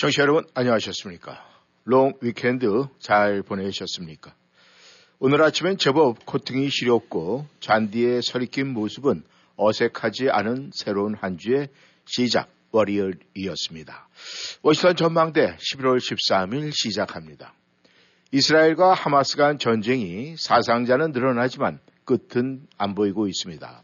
청취자 0.00 0.22
여러분 0.22 0.46
안녕하셨습니까? 0.54 1.44
long 1.84 2.14
weekend 2.22 2.86
잘 3.00 3.42
보내셨습니까? 3.42 4.34
오늘 5.18 5.42
아침엔 5.42 5.76
제법 5.76 6.24
코끝이 6.24 6.70
시렵고 6.70 7.46
잔디에 7.60 8.22
서리낀 8.22 8.68
모습은 8.68 9.22
어색하지 9.56 10.30
않은 10.30 10.70
새로운 10.72 11.14
한 11.16 11.36
주의 11.36 11.68
시작 12.06 12.48
월요일이었습니다. 12.72 14.08
워싱턴 14.62 14.96
전망대 14.96 15.58
11월 15.58 15.98
13일 15.98 16.72
시작합니다. 16.72 17.52
이스라엘과 18.32 18.94
하마스 18.94 19.36
간 19.36 19.58
전쟁이 19.58 20.34
사상자는 20.38 21.12
늘어나지만 21.12 21.78
끝은 22.06 22.66
안 22.78 22.94
보이고 22.94 23.28
있습니다. 23.28 23.82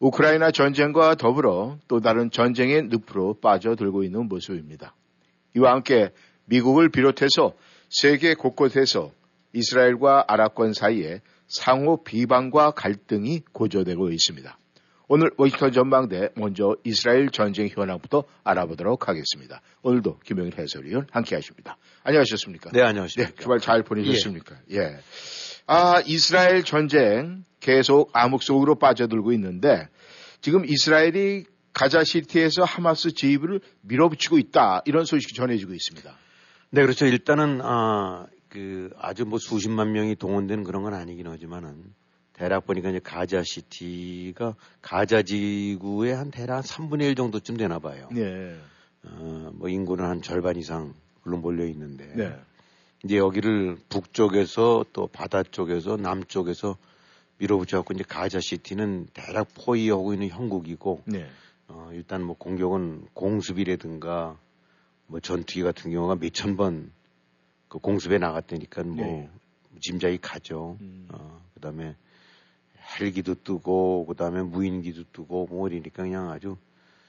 우크라이나 0.00 0.50
전쟁과 0.50 1.14
더불어 1.14 1.78
또 1.86 2.00
다른 2.00 2.32
전쟁의 2.32 2.88
늪으로 2.88 3.34
빠져들고 3.40 4.02
있는 4.02 4.26
모습입니다. 4.26 4.92
이와 5.56 5.72
함께 5.72 6.10
미국을 6.44 6.90
비롯해서 6.90 7.54
세계 7.88 8.34
곳곳에서 8.34 9.12
이스라엘과 9.52 10.24
아랍권 10.28 10.74
사이에 10.74 11.20
상호 11.48 12.02
비방과 12.02 12.72
갈등이 12.72 13.42
고조되고 13.52 14.10
있습니다. 14.10 14.58
오늘 15.08 15.30
워싱턴 15.36 15.70
전망대 15.70 16.30
먼저 16.34 16.76
이스라엘 16.82 17.30
전쟁 17.30 17.68
현황부터 17.68 18.24
알아보도록 18.42 19.08
하겠습니다. 19.08 19.62
오늘도 19.82 20.18
김영일 20.24 20.58
해설위원 20.58 21.06
함께 21.12 21.36
하십니다. 21.36 21.78
안녕하셨습니까? 22.02 22.70
네, 22.72 22.82
안녕하십니까. 22.82 23.30
네, 23.30 23.42
주말 23.42 23.60
잘 23.60 23.82
보내셨습니까? 23.84 24.56
예. 24.72 24.78
예. 24.78 24.96
아, 25.68 26.02
이스라엘 26.04 26.64
전쟁 26.64 27.44
계속 27.60 28.10
암흑 28.12 28.42
속으로 28.42 28.74
빠져들고 28.74 29.32
있는데 29.32 29.88
지금 30.40 30.64
이스라엘이 30.64 31.44
가자 31.76 32.04
시티에서 32.04 32.64
하마스 32.64 33.12
지휘부를 33.12 33.60
밀어붙이고 33.82 34.38
있다 34.38 34.80
이런 34.86 35.04
소식이 35.04 35.34
전해지고 35.34 35.74
있습니다. 35.74 36.10
네, 36.70 36.80
그렇죠. 36.80 37.04
일단은 37.04 37.60
아, 37.62 38.26
그 38.48 38.88
아주 38.98 39.26
뭐 39.26 39.38
수십만 39.38 39.92
명이 39.92 40.16
동원된 40.16 40.64
그런 40.64 40.82
건 40.82 40.94
아니긴 40.94 41.26
하지만은 41.26 41.92
대략 42.32 42.66
보니까 42.66 42.88
이제 42.88 43.00
가자 43.04 43.42
시티가 43.42 44.54
가자 44.80 45.20
지구의 45.20 46.16
한 46.16 46.30
대략 46.30 46.64
3분의 46.64 47.02
1 47.08 47.14
정도쯤 47.14 47.58
되나 47.58 47.78
봐요. 47.78 48.08
네. 48.10 48.56
어, 49.04 49.50
뭐 49.52 49.68
인구는 49.68 50.02
한 50.02 50.22
절반 50.22 50.56
이상 50.56 50.94
물론 51.24 51.42
몰려 51.42 51.66
있는데. 51.66 52.10
네. 52.16 52.34
이제 53.04 53.18
여기를 53.18 53.76
북쪽에서 53.90 54.86
또 54.94 55.08
바다 55.08 55.42
쪽에서 55.42 55.98
남쪽에서 55.98 56.78
밀어붙여 57.36 57.76
갖고 57.76 57.92
이제 57.92 58.02
가자 58.02 58.40
시티는 58.40 59.08
대략 59.12 59.48
포위하고 59.54 60.14
있는 60.14 60.30
형국이고 60.30 61.02
네. 61.04 61.28
어, 61.68 61.90
일단 61.92 62.22
뭐 62.22 62.36
공격은 62.36 63.08
공습이라든가 63.14 64.38
뭐 65.06 65.20
전투기 65.20 65.62
같은 65.62 65.90
경우가 65.90 66.16
몇천 66.16 66.56
번 66.56 66.96
그 67.68 67.78
공습에 67.78 68.18
나갔다니까 68.18 68.84
뭐 68.84 69.06
네. 69.06 69.30
짐작이 69.80 70.18
가죠. 70.18 70.78
음. 70.80 71.08
어, 71.12 71.40
그 71.54 71.60
다음에 71.60 71.96
헬기도 72.98 73.34
뜨고, 73.34 74.06
그 74.06 74.14
다음에 74.14 74.42
무인기도 74.42 75.04
뜨고, 75.12 75.46
뭐 75.50 75.68
이러니까 75.68 76.02
그냥 76.02 76.30
아주 76.30 76.56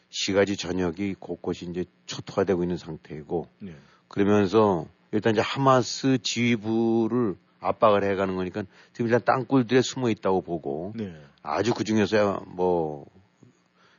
시가지 0.10 0.58
전역이 0.58 1.16
곳곳이 1.20 1.70
이제 1.70 1.86
초토화되고 2.08 2.64
있는 2.64 2.78
상태이고, 2.78 3.48
네. 3.60 3.76
그러면서 4.08 4.88
일단 5.12 5.34
이제 5.34 5.42
하마스 5.42 6.18
지휘부를 6.22 7.36
압박을 7.60 8.04
해가는 8.04 8.36
거니까 8.36 8.64
지금 8.94 9.06
일단 9.06 9.24
땅굴들에 9.24 9.82
숨어 9.82 10.10
있다고 10.10 10.42
보고, 10.42 10.94
네. 10.96 11.16
아주 11.44 11.74
그 11.74 11.84
중에서야 11.84 12.42
뭐, 12.48 13.06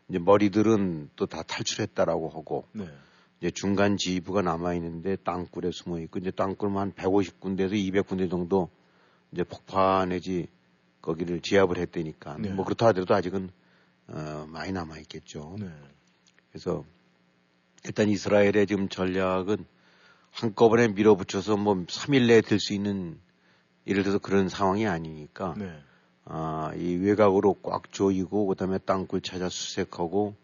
이제 0.08 0.18
머리들은 0.18 1.10
또 1.16 1.26
다 1.26 1.42
탈출했다라고 1.42 2.28
하고, 2.30 2.66
네. 2.72 2.88
이제 3.40 3.50
중간 3.50 3.96
지휘부가 3.96 4.42
남아 4.42 4.74
있는데 4.74 5.16
땅굴에 5.16 5.70
숨어 5.70 6.00
있고 6.00 6.18
이제 6.18 6.30
땅굴만 6.30 6.80
한 6.80 6.92
150군데에서 6.92 7.72
200군데 7.72 8.28
정도 8.30 8.68
이제 9.32 9.44
폭파 9.44 10.06
내지 10.06 10.48
거기를 11.02 11.40
지압을 11.40 11.78
했다니까 11.78 12.38
네. 12.38 12.50
뭐 12.50 12.64
그렇다 12.64 12.88
하더라도 12.88 13.14
아직은 13.14 13.50
어, 14.08 14.46
많이 14.48 14.72
남아 14.72 14.98
있겠죠. 15.00 15.56
네. 15.60 15.70
그래서 16.50 16.84
일단 17.84 18.08
이스라엘의 18.08 18.66
지금 18.66 18.88
전략은 18.88 19.64
한꺼번에 20.32 20.88
밀어붙여서 20.88 21.56
뭐 21.56 21.74
3일 21.74 22.26
내에 22.26 22.40
될 22.40 22.58
수 22.58 22.72
있는 22.74 23.20
예를 23.86 24.02
들어서 24.02 24.18
그런 24.18 24.48
상황이 24.48 24.86
아니니까 24.86 25.54
네. 25.56 25.78
아, 26.30 26.72
이 26.76 26.94
외곽으로 26.96 27.54
꽉 27.62 27.90
조이고 27.90 28.46
그다음에 28.46 28.78
땅굴 28.78 29.22
찾아 29.22 29.48
수색하고 29.48 30.34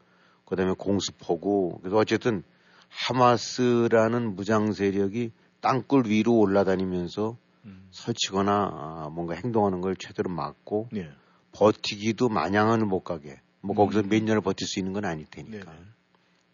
그다음에 0.47 0.75
공습하고 0.77 1.79
그래서 1.83 1.99
어쨌든 1.99 2.43
하마스라는 2.89 4.35
무장 4.35 4.73
세력이 4.73 5.33
땅굴 5.61 6.07
위로 6.07 6.39
올라다니면서 6.39 7.37
음. 7.67 7.89
설치거나 7.91 8.53
아, 8.53 9.11
뭔가 9.13 9.35
행동하는 9.35 9.81
걸 9.81 9.97
최대로 9.97 10.31
막고 10.31 10.89
네. 10.91 11.11
버티기도 11.53 12.29
마냥은 12.29 12.87
못 12.89 13.01
가게 13.01 13.41
뭐 13.61 13.77
거기서 13.77 14.01
음. 14.01 14.09
몇 14.09 14.23
년을 14.23 14.41
버틸 14.41 14.67
수 14.67 14.79
있는 14.79 14.93
건 14.93 15.05
아닐 15.05 15.27
테니까 15.27 15.73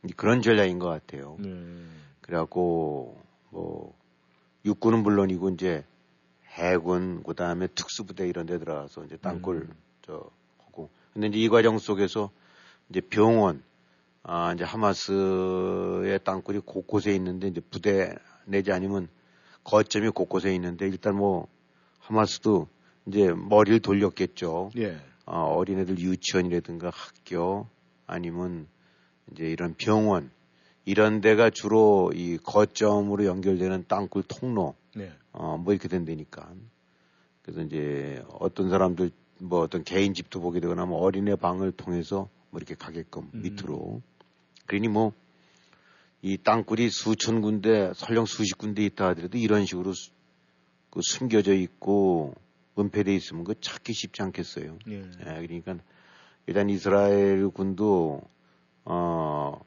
네. 0.03 0.13
그런 0.17 0.43
전략인 0.43 0.79
것 0.79 0.89
같아요. 0.89 1.37
네. 1.39 1.51
그래갖고 2.21 3.21
뭐 3.51 3.95
육군은 4.65 5.03
물론이고 5.03 5.51
이제 5.51 5.85
해군 6.51 7.23
그다음에 7.23 7.67
특수부대 7.69 8.29
이런 8.29 8.47
데 8.47 8.59
들어가서 8.59 9.05
이제 9.05 9.17
땅굴 9.17 9.57
음. 9.57 9.75
저 10.03 10.31
하고 10.59 10.91
근데 11.13 11.29
이제 11.29 11.39
이 11.39 11.49
과정 11.49 11.79
속에서 11.79 12.31
이제 12.89 13.01
병원 13.01 13.63
아 14.23 14.53
이제 14.53 14.65
하마스의 14.65 16.21
땅굴이 16.25 16.61
곳곳에 16.61 17.15
있는데 17.15 17.49
이제 17.49 17.61
부대 17.61 18.15
내지 18.45 18.73
아니면 18.73 19.09
거점이 19.65 20.11
곳곳에 20.11 20.55
있는데 20.55 20.87
일단 20.87 21.17
뭐 21.17 21.47
하마스도 22.01 22.69
이제 23.07 23.33
머리를 23.33 23.81
돌렸겠죠. 23.81 24.71
예. 24.79 24.99
어, 25.27 25.55
어린애들 25.55 25.99
유치원이라든가 25.99 26.91
학교 26.93 27.69
아니면 28.07 28.67
이제 29.31 29.45
이런 29.45 29.75
병원 29.79 30.31
이런 30.85 31.21
데가 31.21 31.51
주로 31.51 32.13
이 32.15 32.39
거점으로 32.39 33.25
연결되는 33.25 33.85
땅굴 33.89 34.25
통로 34.27 34.75
네. 34.95 35.13
어, 35.33 35.57
뭐 35.57 35.73
이렇게 35.73 35.89
된다니까. 35.89 36.51
그래서 37.43 37.63
이제 37.63 38.25
어떤 38.41 38.71
사람들 38.71 39.11
뭐 39.39 39.61
어떤 39.61 39.85
개인 39.85 40.15
집도 40.15 40.41
보게 40.41 40.61
되거나 40.61 40.87
뭐 40.87 41.01
어린애 41.01 41.37
방을 41.37 41.73
통해서 41.73 42.29
뭐 42.51 42.59
이렇게 42.59 42.75
가게끔 42.75 43.31
음. 43.35 43.43
밑으로. 43.43 44.03
그러니 44.67 44.89
뭐 44.89 45.13
이 46.23 46.37
땅굴이 46.37 46.91
수천 46.91 47.41
군데 47.41 47.93
설령 47.95 48.27
수십 48.27 48.59
군데 48.59 48.85
있다 48.85 49.09
하더라도 49.09 49.39
이런 49.39 49.65
식으로 49.65 49.95
수- 49.95 50.11
그 50.91 51.01
숨겨져 51.03 51.55
있고 51.55 52.35
은폐돼 52.79 53.15
있으면 53.15 53.45
그 53.45 53.59
찾기 53.59 53.93
쉽지 53.95 54.23
않겠어요. 54.23 54.79
예. 54.89 54.97
예, 54.99 55.47
그러니까 55.47 55.77
일단 56.47 56.69
이스라엘 56.69 57.49
군도 57.49 58.23
어 58.85 59.61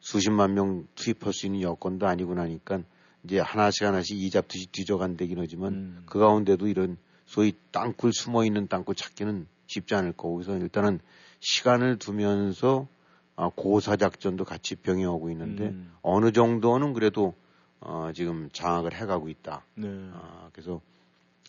수십만 0.00 0.54
명 0.54 0.86
투입할 0.94 1.32
수 1.32 1.46
있는 1.46 1.62
여건도 1.62 2.06
아니고 2.06 2.34
나니까 2.34 2.82
이제 3.24 3.38
하나씩 3.38 3.86
하나씩 3.86 4.20
이잡듯이 4.20 4.66
뒤져간다긴 4.72 5.38
하지만 5.38 5.72
음. 5.72 6.02
그 6.06 6.18
가운데도 6.18 6.66
이런 6.68 6.96
소위 7.26 7.52
땅굴 7.70 8.12
숨어 8.12 8.44
있는 8.44 8.66
땅굴 8.66 8.94
찾기는 8.94 9.46
쉽지 9.66 9.94
않을 9.94 10.12
거고 10.12 10.36
그래서 10.36 10.56
일단은 10.56 11.00
시간을 11.40 11.98
두면서 11.98 12.88
아, 13.36 13.50
고사 13.54 13.96
작전도 13.96 14.44
같이 14.44 14.74
병행하고 14.74 15.30
있는데 15.30 15.68
음. 15.68 15.92
어느 16.02 16.32
정도는 16.32 16.92
그래도 16.92 17.34
어, 17.80 18.10
지금 18.14 18.50
장악을 18.52 18.92
해가고 18.92 19.28
있다. 19.28 19.64
네. 19.74 19.88
아, 20.12 20.50
그래서 20.52 20.80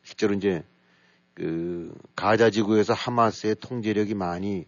실제로 0.03 0.33
이제 0.33 0.63
그 1.33 1.93
가자 2.15 2.49
지구에서 2.49 2.93
하마스의 2.93 3.55
통제력이 3.55 4.13
많이 4.13 4.65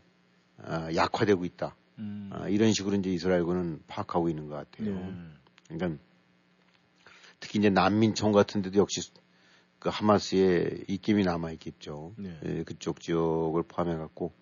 아, 0.57 0.94
약화되고 0.94 1.46
있다. 1.46 1.75
음. 2.04 2.30
아, 2.32 2.48
이런 2.48 2.74
식으로 2.74 2.96
이제 2.98 3.10
이스라엘군은 3.12 3.84
파악하고 3.88 4.30
있는 4.30 4.48
것 4.48 4.56
같아요. 4.56 4.96
네. 4.96 5.16
그러니까 5.70 6.02
특히 7.40 7.60
이제 7.60 7.70
난민촌 7.70 8.32
같은 8.32 8.62
데도 8.62 8.80
역시 8.80 9.02
그 9.80 9.90
하마스의 9.90 10.86
입김이 10.88 11.24
남아 11.24 11.52
있겠죠. 11.54 12.14
네. 12.18 12.40
예, 12.46 12.64
그쪽 12.64 13.02
지역을 13.02 13.64
포함해 13.64 13.96
갖고 13.98 14.34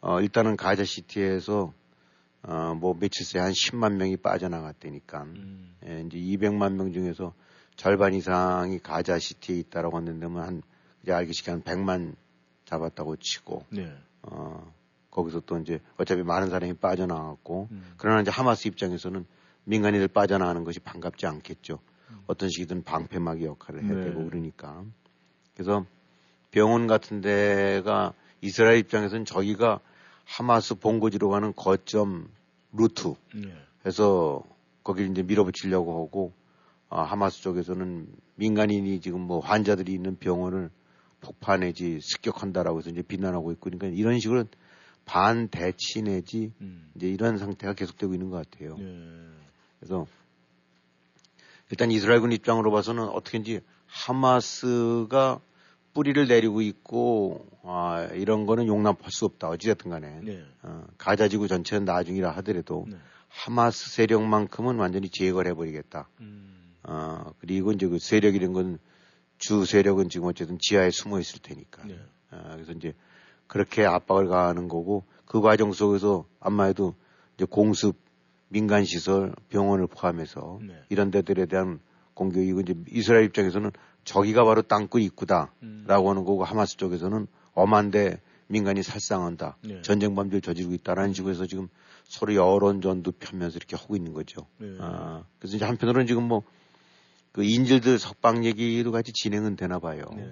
어, 0.00 0.20
일단은 0.20 0.56
가자 0.56 0.84
시티에서 0.84 1.72
어, 2.42 2.74
뭐 2.74 2.98
며칠 2.98 3.24
새에 3.24 3.40
한 3.40 3.52
10만 3.52 3.92
명이 3.94 4.16
빠져나갔다니까. 4.16 5.22
음. 5.22 5.76
예, 5.86 6.00
이제 6.00 6.18
200만 6.18 6.72
명 6.72 6.92
중에서 6.92 7.32
절반 7.76 8.14
이상이 8.14 8.80
가자 8.80 9.18
시티에 9.18 9.56
있다라고 9.58 9.96
하는데 9.96 10.26
뭐한 10.26 10.62
이제 11.02 11.12
알기 11.12 11.32
쉽게 11.32 11.52
한 11.52 11.62
100만 11.62 12.16
잡았다고 12.64 13.16
치고 13.16 13.66
네. 13.70 13.92
어 14.22 14.72
거기서 15.12 15.40
또 15.40 15.58
이제 15.58 15.80
어차피 15.98 16.22
많은 16.22 16.50
사람이 16.50 16.74
빠져나갔고 16.74 17.68
음. 17.70 17.92
그러나 17.98 18.20
이제 18.22 18.30
하마스 18.30 18.66
입장에서는 18.66 19.24
민간인들 19.64 20.08
빠져나가는 20.08 20.64
것이 20.64 20.80
반갑지 20.80 21.26
않겠죠. 21.26 21.78
음. 22.10 22.22
어떤 22.26 22.48
식이든 22.48 22.82
방패막이 22.82 23.44
역할을 23.44 23.84
해야 23.84 23.94
네. 23.94 24.04
되고 24.06 24.24
그러니까. 24.24 24.82
그래서 25.54 25.86
병원 26.50 26.86
같은 26.86 27.20
데가 27.20 28.14
이스라엘 28.40 28.78
입장에서는 28.78 29.24
저기가 29.24 29.80
하마스 30.24 30.74
본거지로 30.74 31.28
가는 31.28 31.52
거점 31.54 32.28
루트 32.72 33.14
네. 33.34 33.54
해서 33.84 34.42
거기를 34.82 35.10
이제 35.10 35.22
밀어붙이려고 35.22 36.02
하고 36.02 36.32
아, 36.88 37.02
하마스 37.02 37.42
쪽에서는 37.42 38.06
민간인이 38.36 39.00
지금 39.00 39.20
뭐 39.20 39.40
환자들이 39.40 39.92
있는 39.92 40.16
병원을 40.16 40.70
폭파 41.20 41.58
내지 41.58 42.00
습격한다라고 42.00 42.78
해서 42.78 42.90
이제 42.90 43.02
비난하고 43.02 43.52
있고 43.52 43.70
그러니까 43.70 43.86
이런 43.88 44.18
식으로 44.18 44.44
반대치 45.04 46.02
내지 46.02 46.52
음. 46.60 46.90
이제 46.94 47.08
이런 47.08 47.38
상태가 47.38 47.74
계속되고 47.74 48.14
있는 48.14 48.30
것 48.30 48.36
같아요. 48.50 48.76
네. 48.76 49.28
그래서 49.78 50.06
일단 51.70 51.90
이스라엘군 51.90 52.32
입장으로 52.32 52.70
봐서는 52.70 53.04
어떻게든지 53.04 53.60
하마스가 53.86 55.40
뿌리를 55.94 56.26
내리고 56.26 56.62
있고 56.62 57.46
아, 57.62 58.08
이런 58.14 58.46
거는 58.46 58.66
용납할 58.66 59.10
수 59.10 59.24
없다. 59.26 59.48
어찌됐든 59.48 59.90
간에 59.90 60.20
네. 60.22 60.44
어, 60.62 60.86
가자지구 60.98 61.48
전체는 61.48 61.84
나중이라 61.84 62.30
하더라도 62.36 62.86
네. 62.88 62.96
하마스 63.28 63.90
세력만큼은 63.90 64.76
완전히 64.76 65.08
제거를 65.08 65.50
해버리겠다. 65.50 66.08
음. 66.20 66.74
어, 66.84 67.32
그리고 67.38 67.72
이제 67.72 67.86
그 67.86 67.98
세력이란 67.98 68.52
건 68.52 68.78
주 69.42 69.64
세력은 69.64 70.08
지금 70.08 70.28
어쨌든 70.28 70.56
지하에 70.60 70.90
숨어 70.92 71.18
있을 71.18 71.40
테니까. 71.40 71.84
네. 71.84 71.98
어, 72.30 72.50
그래서 72.54 72.70
이제 72.70 72.94
그렇게 73.52 73.84
압박을 73.84 74.28
가하는 74.28 74.68
거고 74.68 75.04
그 75.26 75.42
과정 75.42 75.72
속에서 75.72 76.24
아마도 76.40 76.94
이제 77.36 77.44
공습 77.44 77.96
민간 78.48 78.84
시설 78.84 79.34
병원을 79.50 79.86
포함해서 79.86 80.58
네. 80.62 80.74
이런 80.88 81.10
데들에 81.10 81.46
대한 81.46 81.80
공격이고 82.14 82.60
이제 82.60 82.74
이스라엘 82.90 83.24
입장에서는 83.24 83.70
저기가 84.04 84.44
바로 84.44 84.62
땅굴 84.62 85.02
입구다라고 85.02 85.52
음. 85.62 85.86
하는 85.86 86.24
거고 86.24 86.44
하마스 86.44 86.76
쪽에서는 86.76 87.26
엄한데 87.52 88.20
민간이 88.48 88.82
살상한다 88.82 89.56
네. 89.62 89.82
전쟁 89.82 90.14
범죄를 90.14 90.40
저지르고 90.40 90.74
있다라는 90.74 91.12
식으로 91.12 91.32
해서 91.32 91.46
지금 91.46 91.68
서로 92.04 92.34
여론전도 92.34 93.12
펴면서 93.12 93.56
이렇게 93.56 93.76
하고 93.76 93.96
있는 93.96 94.12
거죠. 94.12 94.46
네. 94.58 94.76
아, 94.80 95.24
그래서 95.38 95.56
이제 95.56 95.64
한편으로는 95.64 96.06
지금 96.06 96.24
뭐 96.24 96.42
그 97.32 97.42
인질들 97.42 97.98
석방 97.98 98.44
얘기도 98.44 98.92
같이 98.92 99.12
진행은 99.12 99.56
되나 99.56 99.78
봐요. 99.78 100.04
네. 100.14 100.30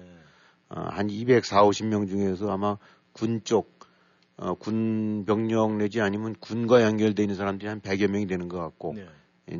어, 0.68 0.82
한 0.90 1.10
240, 1.10 1.52
50명 1.52 2.08
중에서 2.08 2.50
아마 2.50 2.76
군 3.12 3.42
쪽, 3.44 3.80
어, 4.36 4.54
군 4.54 5.24
병력 5.26 5.76
내지 5.76 6.00
아니면 6.00 6.34
군과 6.40 6.82
연결되어 6.82 7.24
있는 7.24 7.36
사람들이 7.36 7.68
한 7.68 7.80
100여 7.80 8.08
명이 8.08 8.26
되는 8.26 8.48
것 8.48 8.58
같고, 8.58 8.94
네. 8.94 9.06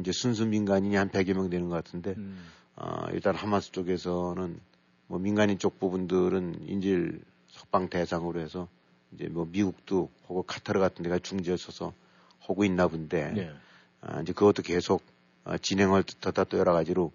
이제 0.00 0.12
순수 0.12 0.46
민간인이 0.46 0.94
한 0.96 1.10
100여 1.10 1.34
명 1.34 1.50
되는 1.50 1.68
것 1.68 1.74
같은데, 1.76 2.14
음. 2.16 2.38
어, 2.76 3.06
일단 3.12 3.34
하마스 3.34 3.72
쪽에서는 3.72 4.60
뭐 5.06 5.18
민간인 5.18 5.58
쪽 5.58 5.78
부분들은 5.78 6.68
인질 6.68 7.20
석방 7.48 7.88
대상으로 7.88 8.40
해서 8.40 8.68
이제 9.12 9.28
뭐 9.28 9.46
미국도 9.50 10.08
하고 10.22 10.42
카타르 10.42 10.78
같은 10.78 11.02
데가 11.02 11.18
중재에 11.18 11.56
서서 11.56 11.92
하고 12.38 12.64
있나 12.64 12.88
본데, 12.88 13.32
네. 13.32 13.52
아, 14.00 14.20
이제 14.22 14.32
그것도 14.32 14.62
계속 14.62 15.02
어, 15.44 15.58
진행을 15.58 16.04
듯하다 16.04 16.44
또 16.44 16.58
여러 16.58 16.72
가지로 16.72 17.12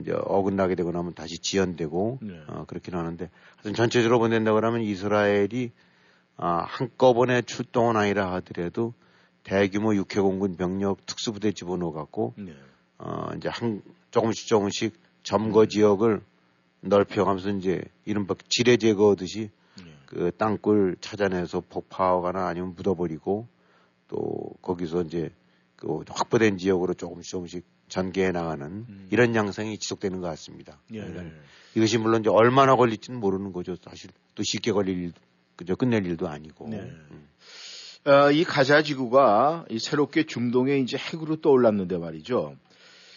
이제 0.00 0.12
어긋나게 0.12 0.74
되고 0.74 0.92
나면 0.92 1.14
다시 1.14 1.38
지연되고 1.38 2.18
네. 2.22 2.42
어, 2.48 2.64
그렇긴 2.66 2.94
하는데 2.94 3.30
하여튼 3.56 3.74
전체적으로 3.74 4.18
본다고 4.18 4.54
그러면 4.56 4.80
이스라엘이 4.82 5.70
아, 6.36 6.64
한꺼번에 6.66 7.42
출동은 7.42 7.96
아니라 7.96 8.32
하더라도 8.34 8.92
대규모 9.44 9.94
육해공군 9.94 10.56
병력 10.56 11.04
특수부대 11.06 11.52
집어넣어 11.52 11.92
갖고 11.92 12.34
네. 12.36 12.54
어, 12.98 13.28
이제 13.36 13.48
한 13.48 13.82
조금씩 14.10 14.48
조금씩 14.48 14.94
점거 15.22 15.66
지역을 15.66 16.22
넓혀가면서 16.80 17.50
이제 17.50 17.82
이른바 18.04 18.34
지뢰 18.48 18.76
제거하듯이 18.76 19.50
네. 19.76 19.84
그 20.06 20.30
땅굴 20.36 20.96
찾아내서 21.00 21.62
폭파하거나 21.68 22.46
아니면 22.46 22.74
묻어버리고 22.74 23.46
또 24.08 24.50
거기서 24.62 25.02
이제 25.02 25.30
그 25.76 26.04
확보된 26.08 26.58
지역으로 26.58 26.94
조금씩 26.94 27.30
조금씩 27.30 27.64
전개해 27.88 28.32
나가는 28.32 28.66
음. 28.66 29.08
이런 29.10 29.34
양상이 29.34 29.78
지속되는 29.78 30.20
것 30.20 30.26
같습니다. 30.28 30.80
예. 30.92 31.00
그러니까 31.00 31.36
이것이 31.74 31.98
물론 31.98 32.20
이제 32.20 32.30
얼마나 32.30 32.76
걸릴지는 32.76 33.20
모르는 33.20 33.52
거죠. 33.52 33.76
사실 33.82 34.10
또 34.34 34.42
쉽게 34.42 34.72
걸릴 34.72 34.98
일, 34.98 35.12
그저 35.56 35.74
끝낼 35.74 36.06
일도 36.06 36.28
아니고. 36.28 36.68
네. 36.68 36.78
음. 36.78 37.28
어, 38.06 38.30
이 38.30 38.44
가자 38.44 38.82
지구가 38.82 39.64
이 39.70 39.78
새롭게 39.78 40.24
중동에 40.26 40.78
이제 40.78 40.96
핵으로 40.96 41.36
떠올랐는데 41.36 41.96
말이죠. 41.98 42.56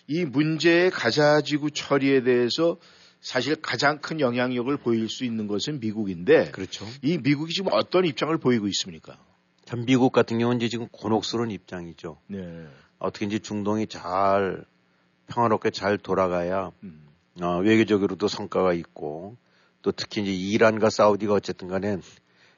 이 0.08 0.24
문제의 0.24 0.90
가자 0.92 1.42
지구 1.42 1.72
처리에 1.72 2.24
대해서 2.24 2.78
사실 3.19 3.56
가장 3.58 4.00
큰 4.00 4.22
영향력을 4.22 4.75
보일 4.78 5.10
수 5.10 5.25
있는 5.25 5.48
것은 5.48 5.81
미국인데 5.81 6.52
그렇죠. 6.52 6.86
이 7.02 7.18
미국이 7.18 7.54
지금 7.54 7.72
어떤 7.74 8.06
입장을 8.06 8.36
보이고 8.38 8.68
있습니까? 8.68 9.18
참 9.66 9.86
미국 9.86 10.14
같은 10.14 10.40
경우는 10.40 10.62
이제 10.62 10.69
지금 10.69 10.88
곤혹스러운 10.90 11.52
입장이죠. 11.52 12.22
네. 12.28 12.68
어떻게 13.00 13.26
이제 13.26 13.40
중동이 13.40 13.88
잘 13.88 14.66
평화롭게 15.28 15.72
잘 15.72 15.98
돌아가야 15.98 16.72
음. 16.84 17.08
어, 17.42 17.60
외교적으로도 17.60 18.28
성과가 18.28 18.74
있고 18.74 19.38
또 19.82 19.92
특히 19.92 20.22
이제 20.22 20.34
이란과 20.34 20.90
사우디가 20.90 21.34
어쨌든 21.34 21.68
간에 21.68 21.98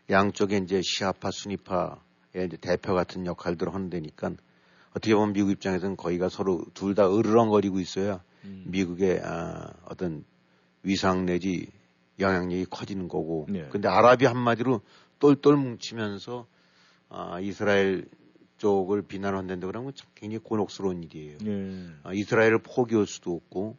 양쪽에 0.09 0.57
이제 0.57 0.81
시아파 0.81 1.31
순위파의 1.31 2.47
이제 2.47 2.57
대표 2.59 2.93
같은 2.95 3.25
역할들을 3.25 3.73
하는 3.73 3.89
데니까 3.89 4.31
어떻게 4.91 5.13
보면 5.13 5.33
미국 5.33 5.51
입장에서는 5.51 5.97
거의가 5.97 6.29
서로 6.29 6.63
둘 6.73 6.95
다 6.95 7.07
으르렁거리고 7.09 7.79
있어야 7.79 8.23
음. 8.45 8.63
미국의 8.67 9.21
아, 9.23 9.73
어떤 9.85 10.23
위상 10.83 11.25
내지 11.25 11.67
영향력이 12.19 12.65
커지는 12.65 13.07
거고. 13.07 13.45
네. 13.49 13.67
근데 13.69 13.87
아랍이 13.87 14.25
한마디로 14.25 14.81
똘똘 15.19 15.55
뭉치면서 15.55 16.47
아, 17.09 17.39
이스라엘 17.39 18.05
쪽을 18.59 19.01
비난한다는데 19.01 19.65
그러면 19.65 19.93
참 19.95 20.07
굉장히 20.13 20.43
곤혹스러운 20.43 21.03
일이에요. 21.03 21.37
네. 21.39 21.87
아, 22.03 22.13
이스라엘을 22.13 22.59
포기할 22.59 23.07
수도 23.07 23.33
없고 23.33 23.77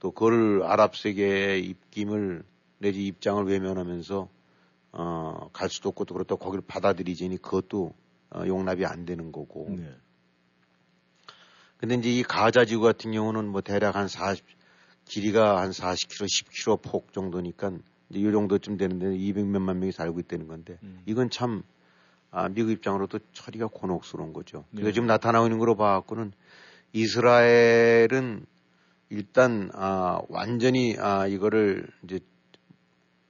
또 0.00 0.10
그걸 0.10 0.62
아랍 0.64 0.96
세계의 0.96 1.64
입김을 1.64 2.42
내지 2.78 3.06
입장을 3.06 3.44
외면하면서 3.44 4.28
어, 4.92 5.48
갈 5.52 5.70
수도 5.70 5.90
없고 5.90 6.04
또 6.04 6.14
그렇다고 6.14 6.44
거기를 6.44 6.62
받아들이지니 6.66 7.38
그것도 7.38 7.94
어, 8.30 8.46
용납이 8.46 8.84
안 8.84 9.04
되는 9.04 9.30
거고. 9.30 9.68
네. 9.70 9.94
근데 11.76 11.96
이제 11.96 12.10
이 12.10 12.22
가자 12.22 12.64
지구 12.64 12.82
같은 12.82 13.12
경우는 13.12 13.48
뭐 13.48 13.60
대략 13.60 13.96
한 13.96 14.08
40, 14.08 14.44
길이가 15.04 15.60
한 15.60 15.70
40km, 15.70 16.24
10km 16.24 16.82
폭 16.82 17.12
정도니까 17.12 17.72
이제 18.08 18.20
이 18.20 18.32
정도쯤 18.32 18.76
되는데 18.76 19.14
200 19.16 19.46
몇만 19.46 19.80
명이 19.80 19.92
살고 19.92 20.20
있다는 20.20 20.46
건데 20.46 20.78
음. 20.82 21.02
이건 21.06 21.30
참 21.30 21.62
아, 22.36 22.48
미국 22.48 22.72
입장으로도 22.72 23.20
처리가 23.32 23.68
곤혹스러운 23.68 24.32
거죠. 24.32 24.64
그래서 24.72 24.88
네. 24.88 24.92
지금 24.92 25.06
나타나고 25.06 25.46
있는 25.46 25.60
거로 25.60 25.76
봐갖고는 25.76 26.32
이스라엘은 26.92 28.44
일단 29.08 29.70
아, 29.72 30.20
완전히 30.28 30.96
아, 30.98 31.28
이거를 31.28 31.86
이제 32.02 32.18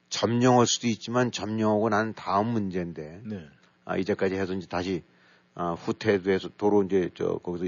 점령할 0.08 0.66
수도 0.66 0.88
있지만 0.88 1.30
점령하고 1.32 1.90
난 1.90 2.14
다음 2.14 2.46
문제인데 2.48 3.20
네. 3.24 3.46
아, 3.84 3.98
이제까지 3.98 4.36
해서 4.36 4.54
이제 4.54 4.66
다시 4.66 5.02
아, 5.54 5.72
후퇴돼서 5.72 6.48
도로 6.56 6.82
이제 6.84 7.10
저 7.14 7.36
거기서 7.36 7.66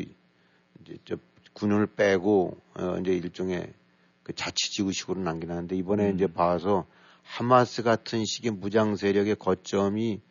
이제 0.81 0.97
저 1.05 1.17
군을 1.53 1.87
빼고 1.87 2.57
어, 2.79 2.97
이제 3.01 3.13
일종의 3.13 3.75
그 4.23 4.35
자치지구식으로 4.35 5.21
남기는데 5.21 5.77
이번에 5.77 6.09
음. 6.09 6.15
이제 6.15 6.27
봐서 6.27 6.87
하마스 7.23 7.83
같은 7.83 8.25
식의 8.25 8.53
무장 8.53 8.97
세력의 8.97 9.37
거점이 9.37 10.23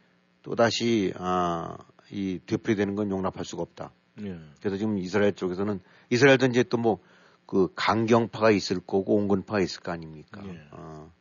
또 0.45 0.55
다시 0.55 1.11
아, 1.17 1.75
이 2.11 2.39
되풀이되는 2.45 2.95
건 2.95 3.09
용납할 3.09 3.43
수가 3.43 3.63
없다. 3.63 3.91
네. 4.15 4.39
그래서 4.59 4.77
지금 4.77 4.97
이스라엘 4.99 5.33
쪽에서는 5.33 5.79
이스라엘도 6.09 6.45
이제 6.45 6.63
또 6.63 6.77
뭐 6.77 6.99
그 7.45 7.69
강경파가 7.75 8.51
있을 8.51 8.79
거고 8.79 9.15
온건파가 9.15 9.59
있을 9.61 9.81
거 9.81 9.91
아닙니까? 9.91 10.41
예. 10.45 10.67
어, 10.71 11.11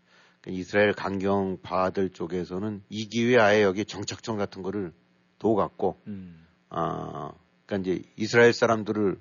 그러니까 0.40 0.61
이스라엘 0.61 0.93
강경파들 0.93 2.11
쪽에서는 2.11 2.83
이 2.88 3.09
기회에 3.09 3.38
아예 3.38 3.62
여기 3.62 3.85
정착점 3.85 4.37
같은 4.37 4.62
거를 4.62 4.93
도갖고 5.38 6.00
음. 6.07 6.47
아, 6.71 7.33
그러니까 7.66 7.93
이제 7.93 8.02
이스라엘 8.16 8.52
사람들을 8.52 9.21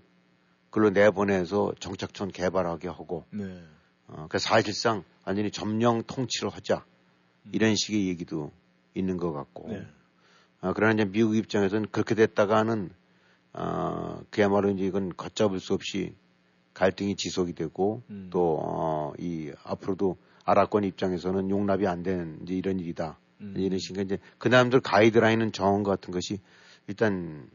글로 0.70 0.90
내보내서 0.90 1.74
정착촌 1.80 2.32
개발하게 2.32 2.88
하고, 2.88 3.26
네. 3.30 3.62
어, 4.08 4.28
그 4.30 4.40
사실상 4.40 5.04
완전히 5.26 5.52
점령 5.52 6.02
통치를 6.04 6.50
하자. 6.50 6.86
이런 7.52 7.76
식의 7.76 8.08
얘기도 8.08 8.52
있는 8.94 9.18
것 9.18 9.32
같고, 9.32 9.70
네. 9.70 9.86
아, 10.62 10.74
그러나 10.74 10.94
이제 10.94 11.06
미국 11.06 11.36
입장에서는 11.36 11.88
그렇게 11.92 12.16
됐다가는 12.16 12.90
어, 13.54 14.22
그야말로 14.30 14.70
이제 14.72 14.86
이건 14.86 15.16
걷잡을 15.16 15.60
수 15.60 15.74
없이 15.74 16.16
갈등이 16.74 17.16
지속이 17.16 17.54
되고 17.54 18.02
음. 18.10 18.30
또, 18.32 18.60
어, 18.62 19.14
이 19.20 19.52
앞으로도 19.64 20.18
아랍권 20.46 20.84
입장에서는 20.84 21.50
용납이 21.50 21.88
안 21.88 22.04
되는 22.04 22.40
이제 22.44 22.56
이런 22.56 22.80
일이다. 22.80 23.20
음. 23.42 23.54
이런 23.58 23.78
식의 23.80 24.06
이제 24.06 24.18
그 24.38 24.48
남들 24.48 24.80
가이드라인은 24.80 25.52
것 25.52 25.84
같은 25.84 26.12
것이 26.12 26.40
일단 26.88 27.48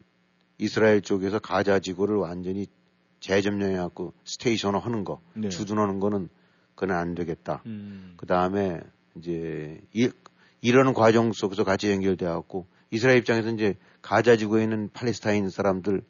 이스라엘 0.58 1.02
쪽에서 1.02 1.38
가자 1.38 1.80
지구를 1.80 2.16
완전히 2.16 2.66
재점령해갖고 3.20 4.12
스테이션을 4.24 4.78
하는 4.80 5.04
거, 5.04 5.20
네. 5.34 5.48
주둔하는 5.48 5.98
거는 5.98 6.28
그건 6.74 6.96
안 6.96 7.14
되겠다. 7.14 7.62
음. 7.66 8.14
그 8.16 8.26
다음에 8.26 8.80
이제 9.16 9.80
이, 9.92 10.10
이런 10.60 10.92
과정 10.92 11.32
속에서 11.32 11.64
같이 11.64 11.90
연결돼 11.90 12.26
갖고 12.26 12.66
이스라엘 12.90 13.18
입장에서 13.18 13.50
이제 13.50 13.76
가자 14.02 14.36
지구에 14.36 14.62
있는 14.62 14.90
팔레스타인 14.92 15.50
사람들 15.50 16.02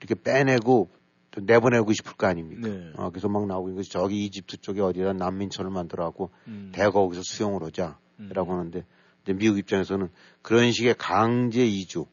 이렇게 0.00 0.14
빼내고 0.14 0.90
또 1.30 1.40
내보내고 1.40 1.92
싶을 1.92 2.14
거 2.14 2.26
아닙니까? 2.26 2.68
네. 2.68 2.92
어, 2.96 3.10
그래서 3.10 3.28
막 3.28 3.46
나오고 3.46 3.70
있는 3.70 3.82
저기 3.82 4.24
이집트 4.24 4.58
쪽에 4.58 4.80
어디다 4.80 5.14
난민촌을 5.14 5.70
만들어갖고 5.70 6.30
음. 6.46 6.70
대거 6.72 6.92
거기서 6.92 7.22
수용을 7.24 7.62
하자라고 7.64 7.98
음. 8.20 8.50
하는데 8.50 8.84
이제 9.22 9.32
미국 9.32 9.58
입장에서는 9.58 10.08
그런 10.42 10.70
식의 10.70 10.94
강제 10.96 11.64
이주 11.66 12.06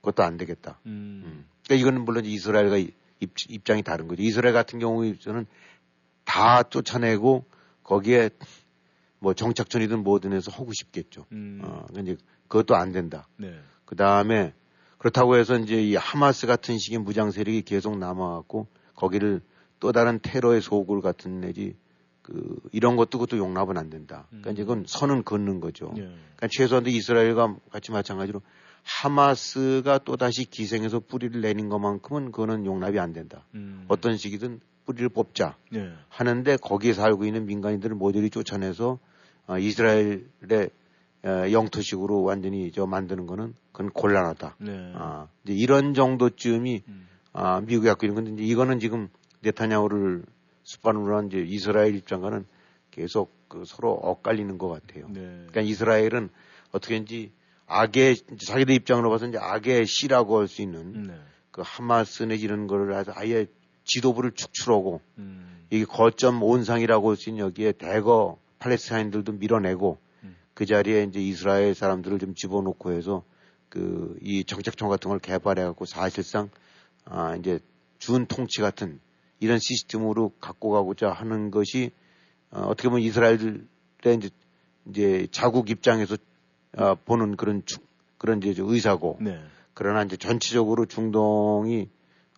그것도 0.00 0.24
안 0.24 0.36
되겠다. 0.36 0.80
음. 0.86 1.22
음. 1.24 1.46
그러니까 1.64 1.80
이거는 1.80 2.04
물론 2.04 2.24
이스라엘과 2.24 2.78
입, 2.78 2.90
입장이 3.48 3.82
다른 3.82 4.08
거죠. 4.08 4.22
이스라엘 4.22 4.52
같은 4.52 4.80
경우에는 4.80 5.46
다 6.24 6.62
쫓아내고 6.64 7.44
거기에 7.84 8.30
뭐 9.22 9.34
정착촌이든 9.34 10.02
뭐든 10.02 10.32
해서 10.32 10.50
하고 10.50 10.72
싶겠죠. 10.72 11.26
음. 11.30 11.60
어, 11.62 11.84
근데 11.86 12.12
이제 12.12 12.16
그것도 12.48 12.74
안 12.74 12.90
된다. 12.90 13.28
네. 13.36 13.54
그 13.84 13.94
다음에 13.94 14.52
그렇다고 14.98 15.36
해서 15.36 15.56
이제 15.56 15.80
이 15.80 15.94
하마스 15.94 16.48
같은 16.48 16.76
식의 16.76 16.98
무장 16.98 17.30
세력이 17.30 17.62
계속 17.62 17.96
남아갖고 17.98 18.66
거기를 18.96 19.40
또 19.78 19.92
다른 19.92 20.18
테러의 20.20 20.60
소굴 20.60 21.00
같은 21.00 21.40
내지 21.40 21.76
그 22.22 22.58
이런 22.72 22.96
것도 22.96 23.18
그것도 23.18 23.38
용납은 23.38 23.78
안 23.78 23.90
된다. 23.90 24.26
그러니까 24.28 24.50
이제 24.50 24.64
그건 24.64 24.84
선은 24.88 25.22
긋는 25.22 25.60
거죠. 25.60 25.92
예. 25.96 26.02
그러니까 26.02 26.48
최소한도 26.50 26.90
이스라엘과 26.90 27.56
같이 27.70 27.92
마찬가지로 27.92 28.42
하마스가 28.82 29.98
또 29.98 30.16
다시 30.16 30.50
기생해서 30.50 30.98
뿌리를 30.98 31.40
내는 31.40 31.68
것만큼은 31.68 32.32
그거는 32.32 32.66
용납이 32.66 32.98
안 32.98 33.12
된다. 33.12 33.46
음. 33.54 33.84
어떤 33.86 34.16
식이든 34.16 34.60
뿌리를 34.84 35.08
뽑자 35.10 35.56
예. 35.74 35.92
하는데 36.08 36.56
거기에 36.56 36.92
살고 36.92 37.24
있는 37.24 37.46
민간인들을 37.46 37.94
모조리 37.94 38.30
쫓아내서 38.30 38.98
어, 38.98 39.11
이스라엘의 39.58 40.70
어, 41.24 41.50
영토식으로 41.52 42.22
완전히 42.22 42.72
저 42.72 42.86
만드는 42.86 43.26
거는 43.26 43.54
그건 43.72 43.90
곤란하다. 43.90 44.56
네. 44.58 44.92
아, 44.96 45.28
이제 45.44 45.54
이런 45.54 45.94
정도쯤이 45.94 46.82
음. 46.88 47.08
아, 47.32 47.60
미국이 47.60 47.86
갖고 47.86 48.06
있는 48.06 48.24
건데 48.24 48.42
이거는 48.42 48.80
지금 48.80 49.08
네타냐후를 49.40 50.24
수반으로 50.64 51.16
한 51.16 51.28
이제 51.28 51.38
이스라엘 51.38 51.94
입장과는 51.94 52.44
계속 52.90 53.32
그 53.48 53.64
서로 53.66 53.92
엇갈리는 53.92 54.58
것 54.58 54.68
같아요. 54.68 55.06
네. 55.08 55.20
그러니까 55.20 55.60
이스라엘은 55.60 56.30
어떻게든지 56.72 57.30
악의 57.66 58.16
자기들 58.44 58.74
입장으로 58.74 59.08
봐서 59.10 59.26
이제 59.26 59.38
악의 59.38 59.86
씨라고 59.86 60.40
할 60.40 60.48
수 60.48 60.62
있는 60.62 61.04
네. 61.04 61.14
그 61.50 61.62
하마스 61.64 62.22
내지 62.24 62.44
이런 62.44 62.66
거를 62.66 62.92
아주 62.94 63.12
아예 63.14 63.46
지도부를 63.84 64.32
축출하고 64.32 65.00
음. 65.18 65.66
이게 65.70 65.84
거점 65.84 66.42
온상이라고 66.42 67.10
할 67.10 67.16
수 67.16 67.30
있는 67.30 67.44
여기에 67.44 67.72
대거 67.72 68.38
팔레스타인들도 68.62 69.32
밀어내고 69.32 69.98
음. 70.24 70.36
그 70.54 70.66
자리에 70.66 71.04
이제 71.04 71.20
이스라엘 71.20 71.74
사람들을 71.74 72.18
좀 72.18 72.34
집어넣고 72.34 72.92
해서 72.92 73.24
그 73.68 74.16
이 74.20 74.44
정책청 74.44 74.88
같은 74.88 75.08
걸 75.08 75.18
개발해 75.18 75.62
갖고 75.64 75.84
사실상 75.86 76.50
아 77.04 77.34
이제 77.36 77.58
준 77.98 78.26
통치 78.26 78.60
같은 78.60 79.00
이런 79.40 79.58
시스템으로 79.58 80.32
갖고 80.40 80.70
가고자 80.70 81.10
하는 81.10 81.50
것이 81.50 81.90
어, 82.50 82.60
어떻게 82.66 82.88
보면 82.88 83.02
이스라엘의 83.02 83.62
이제 84.16 84.30
이제 84.86 85.26
자국 85.32 85.70
입장에서 85.70 86.16
어, 86.76 86.94
보는 86.96 87.36
그런 87.36 87.62
주- 87.64 87.78
그런 88.18 88.42
이제 88.42 88.54
의사고 88.64 89.18
네. 89.20 89.40
그러나 89.74 90.02
이제 90.02 90.16
전체적으로 90.16 90.86
중동이 90.86 91.88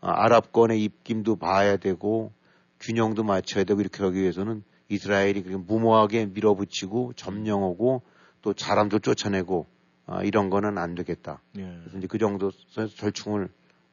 아, 0.00 0.24
아랍권의 0.24 0.82
입김도 0.84 1.36
봐야 1.36 1.76
되고 1.76 2.32
균형도 2.80 3.24
맞춰야 3.24 3.64
되고 3.64 3.80
이렇게 3.80 4.02
하기 4.04 4.20
위해서는 4.20 4.62
이스라엘이 4.88 5.42
무모하게 5.42 6.26
밀어붙이고 6.26 7.14
점령하고 7.16 8.02
또 8.42 8.54
사람도 8.56 8.98
쫓아내고 8.98 9.66
아, 10.06 10.22
이런 10.22 10.50
거는 10.50 10.76
안 10.76 10.94
되겠다. 10.94 11.40
예. 11.56 11.62
그래서 11.62 11.98
이제 11.98 12.06
그 12.06 12.18
정도 12.18 12.50
선에서 12.70 12.94
절충을 12.94 13.48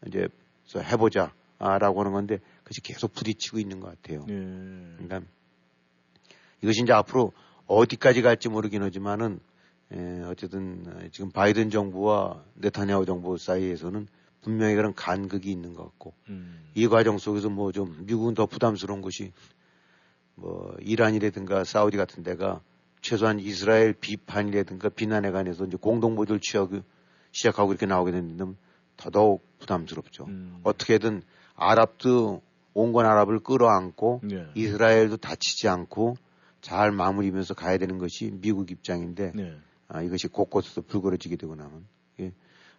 이제 0.07 0.27
해보자라고 0.75 1.99
하는 2.01 2.11
건데 2.11 2.39
그것이 2.63 2.81
계속 2.81 3.13
부딪히고 3.13 3.59
있는 3.59 3.79
것 3.79 3.87
같아요. 4.01 4.25
예. 4.29 4.33
그러니까 4.97 5.21
이것이 6.61 6.81
이제 6.83 6.91
앞으로 6.93 7.31
어디까지 7.67 8.21
갈지 8.21 8.49
모르긴 8.49 8.83
하지만은 8.83 9.39
에, 9.93 10.21
어쨌든 10.23 10.83
어, 10.87 11.07
지금 11.11 11.31
바이든 11.31 11.69
정부와 11.69 12.43
네타냐후 12.55 13.05
정부 13.05 13.37
사이에서는 13.37 14.07
분명히 14.41 14.75
그런 14.75 14.93
간극이 14.93 15.49
있는 15.51 15.73
것 15.73 15.83
같고 15.83 16.13
음. 16.29 16.65
이 16.75 16.87
과정 16.87 17.17
속에서 17.17 17.49
뭐 17.49 17.71
좀 17.71 17.95
미국은 18.05 18.33
더 18.33 18.45
부담스러운 18.45 19.01
것이 19.01 19.31
뭐 20.35 20.75
이란이라든가 20.79 21.63
사우디 21.63 21.97
같은 21.97 22.23
데가 22.23 22.61
최소한 23.01 23.39
이스라엘 23.39 23.93
비판이라든가 23.93 24.89
비난에 24.89 25.31
관해서 25.31 25.65
이제 25.65 25.77
공동 25.79 26.15
모델 26.15 26.39
취하고 26.39 26.81
시작하고 27.31 27.71
이렇게 27.71 27.85
나오게 27.85 28.11
되는 28.11 28.55
더더욱 28.97 29.43
부담스럽죠. 29.59 30.25
음. 30.25 30.59
어떻게든 30.63 31.23
아랍도 31.55 32.41
온건 32.73 33.05
아랍을 33.05 33.39
끌어안고 33.39 34.21
네. 34.23 34.47
이스라엘도 34.55 35.17
다치지 35.17 35.67
않고 35.67 36.15
잘 36.61 36.91
마무리면서 36.91 37.53
가야 37.53 37.77
되는 37.77 37.97
것이 37.97 38.31
미국 38.41 38.71
입장인데 38.71 39.31
네. 39.35 39.57
아, 39.87 40.01
이것이 40.01 40.27
곳곳에서 40.27 40.81
불거러지게 40.81 41.35
되고 41.35 41.55
나면 41.55 41.85
예. 42.19 42.31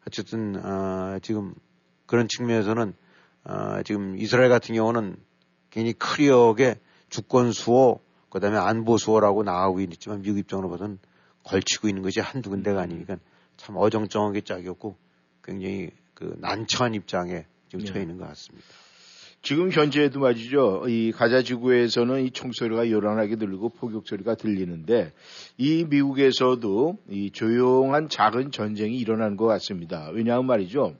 어쨌든 0.07 0.57
아, 0.65 1.19
지금 1.23 1.55
그런 2.07 2.27
측면에서는 2.29 2.95
아, 3.45 3.83
지금 3.83 4.17
이스라엘 4.17 4.49
같은 4.49 4.75
경우는 4.75 5.17
괜히 5.71 5.93
클리어하게 5.93 6.79
주권 7.13 7.53
수호 7.53 8.01
그 8.31 8.41
다음에 8.41 8.57
안보 8.57 8.97
수호라고 8.97 9.43
나가고 9.43 9.81
있지만 9.83 10.23
미국 10.23 10.39
입장으로 10.39 10.71
봐서는 10.71 10.99
걸치고 11.45 11.87
있는 11.89 12.03
것이 12.03 12.21
한두 12.21 12.49
군데가 12.49 12.81
아니니까 12.81 13.19
참 13.59 13.77
어정쩡하게 13.77 14.41
짝이었고 14.41 14.97
굉장히 15.45 15.91
그 16.15 16.35
난처한 16.39 16.95
입장에 16.95 17.45
지금 17.69 17.85
처해 17.85 17.99
네. 17.99 18.03
있는 18.05 18.17
것 18.17 18.27
같습니다. 18.29 18.67
지금 19.43 19.71
현재도 19.71 20.21
말이죠. 20.21 20.85
이 20.89 21.13
가자 21.13 21.43
지구에서는 21.43 22.25
이 22.25 22.31
총소리가 22.31 22.91
요란하게 22.91 23.37
들리고 23.37 23.69
포격 23.69 24.07
소리가 24.07 24.37
들리는데 24.37 25.13
이 25.59 25.85
미국에서도 25.85 26.99
이 27.11 27.31
조용한 27.31 28.09
작은 28.09 28.53
전쟁이 28.53 28.97
일어나는 28.97 29.37
것 29.37 29.45
같습니다. 29.47 30.09
왜냐하면 30.13 30.47
말이죠. 30.47 30.97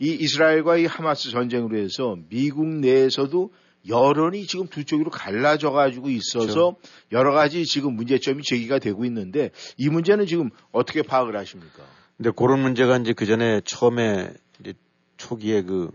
이 0.00 0.10
이스라엘과 0.10 0.76
이 0.76 0.84
하마스 0.84 1.30
전쟁으로 1.30 1.78
해서 1.78 2.18
미국 2.28 2.66
내에서도 2.66 3.50
여론이 3.88 4.46
지금 4.46 4.66
두 4.66 4.84
쪽으로 4.84 5.10
갈라져 5.10 5.70
가지고 5.70 6.10
있어서 6.10 6.76
여러 7.12 7.32
가지 7.32 7.64
지금 7.64 7.94
문제점이 7.94 8.42
제기가 8.42 8.78
되고 8.78 9.04
있는데 9.04 9.50
이 9.76 9.88
문제는 9.88 10.26
지금 10.26 10.50
어떻게 10.72 11.02
파악을 11.02 11.36
하십니까? 11.36 11.84
근데 12.16 12.30
그런 12.34 12.60
문제가 12.60 12.96
이제 12.96 13.12
그 13.12 13.26
전에 13.26 13.60
처음에 13.64 14.32
이제 14.60 14.74
초기에 15.16 15.62
그 15.62 15.90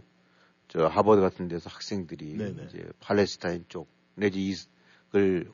저 0.71 0.87
하버드 0.87 1.19
같은 1.19 1.49
데서 1.49 1.69
학생들이 1.69 2.37
네네. 2.37 2.67
이제 2.69 2.89
팔레스타인 3.01 3.65
쪽 3.67 3.89
내지 4.15 4.55
이걸 5.09 5.51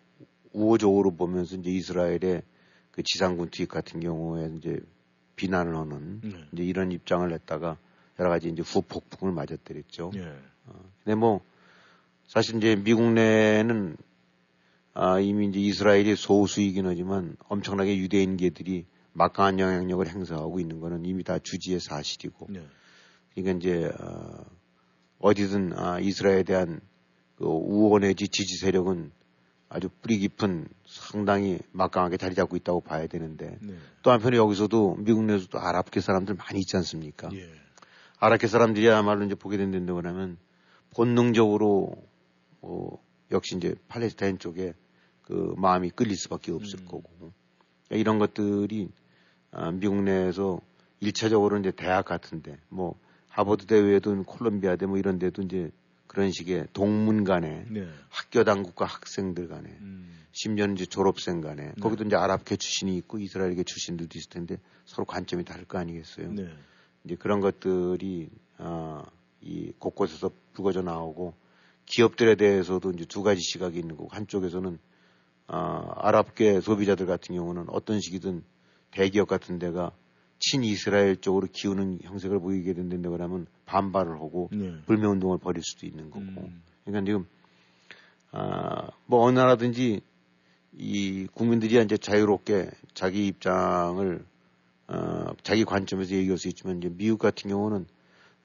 우호적으로 0.53 1.09
보면서 1.09 1.55
이제 1.55 1.71
이스라엘의 1.71 2.43
그 2.91 3.01
지상군 3.03 3.49
투입 3.49 3.69
같은 3.69 3.99
경우에 3.99 4.47
이제 4.55 4.79
비난을 5.35 5.75
하는 5.75 6.21
네. 6.21 6.47
이제 6.51 6.63
이런 6.63 6.91
입장을 6.91 7.27
냈다가 7.27 7.79
여러 8.19 8.29
가지 8.29 8.49
이제 8.49 8.61
후폭풍을 8.61 9.33
맞았더랬죠. 9.33 10.11
예. 10.17 10.35
근데 11.03 11.15
뭐 11.15 11.41
사실 12.27 12.57
이제 12.57 12.75
미국 12.75 13.11
내에는 13.13 13.97
아 14.93 15.19
이미 15.19 15.47
이제 15.47 15.59
이스라엘이 15.59 16.15
소수이긴 16.15 16.85
하지만 16.85 17.37
엄청나게 17.47 17.97
유대인계들이 17.97 18.85
막강한 19.13 19.59
영향력을 19.59 20.07
행사하고 20.07 20.59
있는 20.59 20.79
거는 20.79 21.05
이미 21.05 21.23
다 21.23 21.39
주지의 21.39 21.79
사실이고 21.79 22.47
네. 22.49 22.61
그러니까 23.33 23.57
이제 23.57 23.91
어, 23.99 24.45
어디든 25.19 25.73
아, 25.77 25.99
이스라엘에 25.99 26.43
대한 26.43 26.81
그 27.35 27.45
우호 27.45 27.99
내지 27.99 28.27
지지 28.27 28.57
세력은 28.57 29.11
아주 29.69 29.89
뿌리 30.01 30.17
깊은 30.19 30.67
상당히 30.85 31.59
막강하게 31.71 32.17
자리 32.17 32.35
잡고 32.35 32.55
있다고 32.57 32.81
봐야 32.81 33.07
되는데 33.07 33.57
네. 33.61 33.75
또 34.01 34.11
한편에 34.11 34.37
여기서도 34.37 34.95
미국 34.99 35.23
내에서도 35.23 35.59
아랍계 35.59 36.01
사람들 36.01 36.35
많이 36.35 36.59
있지 36.59 36.77
않습니까? 36.77 37.29
예. 37.33 37.49
아랍계 38.19 38.47
사람들이야말로 38.47 39.25
이제 39.25 39.35
보게 39.35 39.57
된다고 39.57 39.99
하면 40.01 40.37
본능적으로 40.95 42.06
뭐 42.61 43.03
역시 43.31 43.55
이제 43.55 43.75
팔레스타인 43.87 44.39
쪽에 44.39 44.73
그 45.23 45.53
마음이 45.57 45.89
끌릴 45.89 46.15
수밖에 46.15 46.51
없을 46.51 46.79
음. 46.79 46.85
거고 46.85 47.33
그러니까 47.87 47.95
이런 47.95 48.19
것들이 48.19 48.89
아, 49.51 49.71
미국 49.71 50.03
내에서 50.03 50.59
일차적으로 50.99 51.57
이제 51.59 51.71
대학 51.71 52.05
같은데 52.05 52.57
뭐 52.69 52.95
하버드 53.29 53.65
대외에도 53.65 54.23
콜롬비아 54.23 54.75
대 54.75 54.85
뭐 54.85 54.97
이런 54.97 55.19
데도 55.19 55.43
이제 55.43 55.71
그런 56.07 56.31
식의 56.31 56.67
동문 56.73 57.23
간에 57.23 57.65
네. 57.69 57.87
학교 58.09 58.43
당국과 58.43 58.85
학생들 58.85 59.47
간에 59.47 59.69
음. 59.81 60.09
심지어는 60.31 60.75
이제 60.75 60.85
졸업생 60.85 61.41
간에 61.41 61.63
네. 61.63 61.73
거기도 61.81 62.03
이제 62.05 62.15
아랍계 62.15 62.55
출신이 62.55 62.95
있고 62.97 63.19
이스라엘계 63.19 63.63
출신들도 63.63 64.17
있을 64.17 64.29
텐데 64.29 64.57
서로 64.85 65.05
관점이 65.05 65.43
다를 65.43 65.65
거 65.65 65.77
아니겠어요. 65.77 66.31
네. 66.31 66.47
이제 67.03 67.15
그런 67.15 67.41
것들이 67.41 68.29
아, 68.57 69.03
이 69.41 69.71
곳곳에서 69.77 70.31
불거져 70.53 70.81
나오고 70.81 71.33
기업들에 71.87 72.35
대해서도 72.35 72.91
이제 72.91 73.05
두 73.05 73.23
가지 73.23 73.41
시각이 73.41 73.79
있는 73.79 73.97
거고 73.97 74.09
한쪽에서는 74.11 74.77
아, 75.47 75.91
아랍계 75.95 76.61
소비자들 76.61 77.05
같은 77.05 77.35
경우는 77.35 77.65
어떤 77.69 77.99
식이든 77.99 78.43
대기업 78.91 79.27
같은 79.27 79.57
데가 79.57 79.91
친이스라엘 80.39 81.17
쪽으로 81.17 81.47
기우는 81.51 81.99
형색을 82.03 82.39
보이게 82.39 82.73
된다고 82.73 83.17
하면 83.17 83.47
반발을 83.65 84.13
하고 84.13 84.49
네. 84.51 84.77
불매 84.85 85.07
운동을 85.07 85.39
벌일 85.39 85.63
수도 85.63 85.85
있는 85.87 86.11
거고. 86.11 86.25
음. 86.25 86.61
그러니까 86.85 87.05
지금 87.05 87.25
아, 88.31 88.89
뭐 89.05 89.23
어느 89.23 89.39
나라든지 89.39 90.01
이 90.73 91.27
국민들이 91.33 91.81
이제 91.81 91.97
자유롭게 91.97 92.69
자기 92.93 93.27
입장을 93.27 94.25
어, 94.89 95.25
자기 95.43 95.65
관점에서 95.65 96.15
얘기할 96.15 96.37
수 96.37 96.47
있지만 96.49 96.77
이제 96.77 96.89
미국 96.89 97.19
같은 97.19 97.49
경우는 97.49 97.87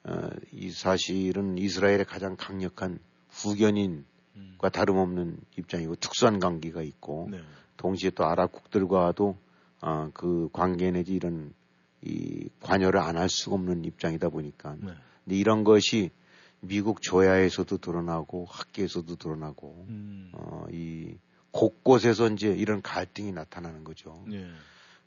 어, 0.05 0.29
이 0.51 0.71
사실은 0.71 1.57
이스라엘의 1.57 2.05
가장 2.05 2.35
강력한 2.37 2.99
후견인과 3.33 4.03
음. 4.35 4.57
다름없는 4.71 5.37
입장이고 5.57 5.95
특수한 5.95 6.39
관계가 6.39 6.81
있고 6.83 7.27
네. 7.31 7.41
동시에 7.77 8.11
또 8.11 8.25
아랍국들과도 8.25 9.37
어, 9.81 10.09
그 10.13 10.49
관계 10.53 10.91
내지 10.91 11.13
이런 11.13 11.53
이 12.01 12.49
관여를 12.61 12.99
안 12.99 13.17
할 13.17 13.29
수가 13.29 13.55
없는 13.55 13.85
입장이다 13.85 14.29
보니까 14.29 14.75
네. 14.79 14.93
근데 15.23 15.35
이런 15.37 15.63
것이 15.63 16.11
미국 16.61 17.01
조야에서도 17.01 17.77
드러나고 17.77 18.45
학계에서도 18.49 19.15
드러나고 19.15 19.85
음. 19.89 20.31
어, 20.33 20.65
이 20.71 21.15
곳곳에서 21.51 22.29
이제 22.29 22.47
이런 22.47 22.81
갈등이 22.81 23.31
나타나는 23.31 23.83
거죠. 23.83 24.23
네. 24.27 24.45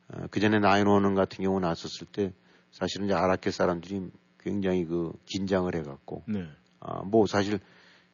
어, 0.08 0.26
그 0.30 0.40
전에 0.40 0.58
나인오는 0.58 1.14
같은 1.14 1.42
경우 1.44 1.58
났었을 1.60 2.06
때 2.12 2.32
사실은 2.72 3.06
이제 3.06 3.14
아랍계 3.14 3.50
사람들이 3.50 4.10
굉장히 4.38 4.84
그 4.84 5.12
긴장을 5.24 5.74
해갖고 5.74 6.24
네. 6.28 6.46
아, 6.80 7.02
뭐 7.02 7.26
사실 7.26 7.58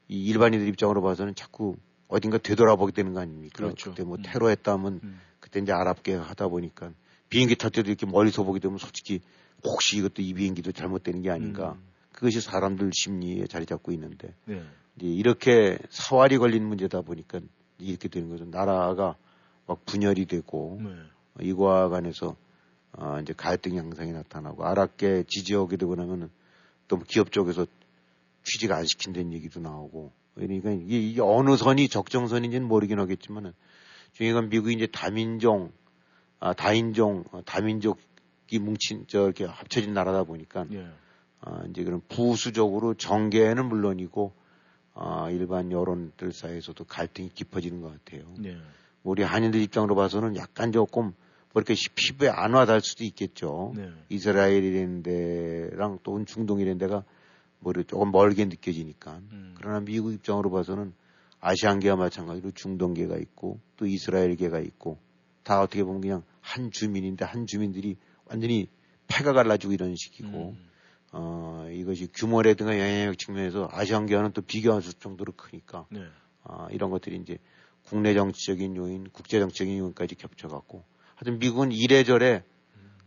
이 0.09 0.27
일반인들 0.27 0.69
입장으로 0.69 1.03
봐서는 1.03 1.35
자꾸 1.35 1.77
어딘가 2.09 2.39
되돌아보게 2.39 2.93
되는 2.93 3.15
거 3.15 3.21
아닙니까? 3.21 3.57
그렇죠. 3.57 3.91
그때 3.91 4.05
뭐 4.05 4.17
음. 4.17 4.23
테러했다면 4.25 5.01
음. 5.03 5.21
그때 5.41 5.61
이제 5.61 5.73
아랍계 5.73 6.15
하다 6.15 6.49
보니까 6.49 6.93
비행기 7.29 7.57
탈 7.57 7.71
때도 7.71 7.89
이렇게 7.89 8.07
멀리서 8.07 8.43
보게 8.43 8.61
되면 8.61 8.79
솔직히 8.79 9.21
혹시 9.65 9.99
이것도 9.99 10.21
이 10.23 10.35
비행기도 10.35 10.73
잘못되는 10.73 11.23
게 11.23 11.31
아닌가. 11.31 11.73
음. 11.73 11.93
그것이 12.13 12.41
사람들 12.41 12.91
심리에 12.93 13.47
자리 13.47 13.67
잡고 13.67 13.91
있는데 13.93 14.35
네. 14.45 14.63
이제 14.97 15.07
이렇게 15.07 15.79
사활이 15.89 16.39
걸린 16.39 16.65
문제다 16.65 17.01
보니까 17.01 17.41
이렇게 17.79 18.09
되는 18.09 18.29
거죠. 18.29 18.45
나라가 18.45 19.17
막 19.67 19.85
분열이 19.87 20.27
되고 20.27 20.79
네. 20.83 20.91
이거와 21.41 21.89
관해서 21.89 22.37
어, 22.93 23.19
이제 23.23 23.33
갈등 23.33 23.77
양상이 23.77 24.13
나타나고 24.13 24.65
아랍계 24.67 25.25
지지하게 25.27 25.79
되고 25.79 25.95
나면은 25.95 26.29
또 26.89 26.99
기업 26.99 27.33
쪽에서 27.33 27.67
취직 28.43 28.73
안 28.73 28.85
시킨다는 28.85 29.33
얘기도 29.33 29.61
나오고 29.61 30.13
그러니까 30.35 30.71
이게, 30.71 30.99
이게 30.99 31.21
어느 31.21 31.57
선이 31.57 31.89
적정선인지는 31.89 32.67
모르긴 32.67 32.99
하겠지만은 32.99 33.53
중요한 34.13 34.43
건 34.45 34.51
미국이 34.51 34.75
이제 34.75 34.87
다민종, 34.87 35.73
아, 36.41 36.53
다인종, 36.55 37.25
어, 37.33 37.43
다민족이 37.45 38.59
뭉친 38.61 39.05
저 39.09 39.25
이렇게 39.25 39.45
합쳐진 39.45 39.93
나라다 39.95 40.25
보니까 40.25 40.67
예. 40.73 40.87
아, 41.41 41.63
이제 41.71 41.85
그런 41.85 42.01
부수적으로 42.09 42.95
정계는 42.95 43.67
물론이고 43.67 44.33
아, 44.95 45.31
일반 45.31 45.73
여론들 45.73 46.33
사이에서도 46.33 46.85
갈등이 46.85 47.31
깊어지는 47.35 47.81
것 47.81 47.93
같아요. 48.05 48.25
네. 48.39 48.57
우리 49.03 49.23
한인들 49.23 49.61
입장으로 49.63 49.95
봐서는 49.95 50.37
약간 50.37 50.71
조금 50.71 51.14
뭐 51.53 51.61
이렇게 51.61 51.75
시- 51.75 51.88
피부에 51.95 52.29
안 52.29 52.53
와닿을 52.55 52.81
수도 52.83 53.05
있겠죠. 53.05 53.73
네. 53.77 53.90
이스라엘이라는 54.11 55.03
데랑 55.03 55.99
또 56.03 56.23
중동이라는 56.25 56.79
데가 56.79 57.05
뭐 57.62 57.72
이렇게 57.72 57.87
조금 57.87 58.11
멀게 58.11 58.44
느껴지니까. 58.44 59.20
음. 59.33 59.55
그러나 59.57 59.81
미국 59.81 60.12
입장으로 60.12 60.51
봐서는 60.51 60.92
아시안계와 61.40 61.96
마찬가지로 61.96 62.51
중동계가 62.53 63.16
있고 63.16 63.61
또 63.77 63.87
이스라엘계가 63.87 64.61
있고 64.61 64.98
다 65.42 65.61
어떻게 65.61 65.83
보면 65.83 66.01
그냥 66.01 66.22
한 66.40 66.70
주민인데 66.70 67.25
한 67.25 67.46
주민들이 67.46 67.96
완전히 68.27 68.68
패가 69.07 69.33
갈라지고 69.33 69.72
이런 69.72 69.94
식이고 69.96 70.51
음. 70.51 70.70
어, 71.12 71.68
이것이 71.70 72.09
규모라든가 72.12 72.79
영향력 72.79 73.18
측면에서 73.18 73.68
아시안계와는 73.70 74.33
또 74.33 74.42
비교할 74.42 74.83
수 74.83 74.98
정도로 74.98 75.33
크니까 75.33 75.87
네. 75.90 76.05
아, 76.44 76.68
이런 76.70 76.90
것들이 76.90 77.16
이제 77.16 77.38
국내 77.85 78.14
정치적인 78.14 78.77
요인, 78.77 79.09
국제 79.12 79.38
정치적인 79.38 79.79
요인까지 79.79 80.14
겹쳐갖고 80.16 80.85
하여튼 81.16 81.38
미국은 81.38 81.70
이래저래 81.72 82.44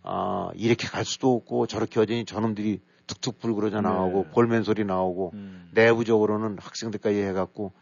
아, 0.03 0.51
이렇게 0.55 0.87
갈 0.87 1.03
수도 1.03 1.33
없고 1.33 1.67
저렇게 1.67 1.99
여전히 1.99 2.25
저놈들이 2.25 2.79
툭툭 3.07 3.39
불그러져 3.39 3.81
나오고 3.81 4.23
네. 4.23 4.31
볼멘 4.31 4.63
소리 4.63 4.83
나오고 4.83 5.31
음. 5.33 5.69
내부적으로는 5.73 6.57
학생들까지 6.59 7.19
해갖고 7.21 7.73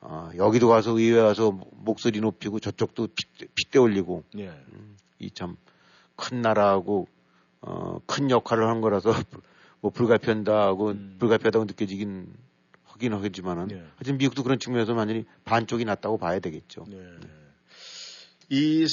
아, 0.00 0.32
여기도 0.36 0.68
가서 0.68 0.98
의회 0.98 1.20
와서 1.20 1.58
목소리 1.72 2.20
높이고 2.20 2.58
저쪽도 2.58 3.08
핏대, 3.14 3.46
핏대 3.54 3.78
올리고 3.78 4.24
예. 4.38 4.52
이참 5.18 5.56
큰 6.16 6.42
나라하고 6.42 7.06
어, 7.60 7.98
큰 8.06 8.30
역할을 8.30 8.66
한 8.66 8.80
거라서 8.80 9.12
뭐 9.80 9.90
불가피한다고 9.90 10.88
음. 10.88 11.16
불가피하다고 11.18 11.66
느껴지긴 11.66 12.32
하긴 12.84 13.12
하겠지만은 13.12 13.68
네. 13.68 13.84
하여튼 13.96 14.18
미국도 14.18 14.42
그런 14.42 14.58
측면에서 14.58 14.94
완전히 14.94 15.24
반쪽이 15.44 15.84
났다고 15.84 16.18
봐야 16.18 16.40
되겠죠. 16.40 16.84
네. 16.88 16.98
이, 18.48 18.86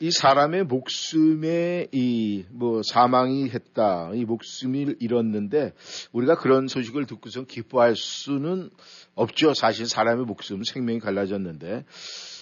이 0.00 0.10
사람의 0.10 0.64
목숨에 0.64 1.88
이 1.92 2.44
뭐 2.50 2.82
사망이 2.82 3.48
했다, 3.50 4.10
이 4.14 4.24
목숨을 4.24 4.96
잃었는데 5.00 5.72
우리가 6.12 6.36
그런 6.36 6.68
소식을 6.68 7.06
듣고서 7.06 7.44
기뻐할 7.44 7.94
수는 7.96 8.70
없죠. 9.14 9.54
사실 9.54 9.86
사람의 9.86 10.24
목숨, 10.24 10.62
생명이 10.64 11.00
갈라졌는데 11.00 11.84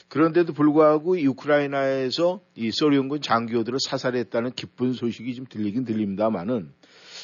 그런데도 0.08 0.52
불구하고 0.52 1.16
이 1.16 1.26
우크라이나에서 1.26 2.40
이 2.54 2.70
소련군 2.70 3.20
장교들을 3.22 3.78
사살했다는 3.80 4.52
기쁜 4.52 4.92
소식이 4.92 5.34
좀 5.34 5.46
들리긴 5.46 5.84
들립니다만은 5.84 6.72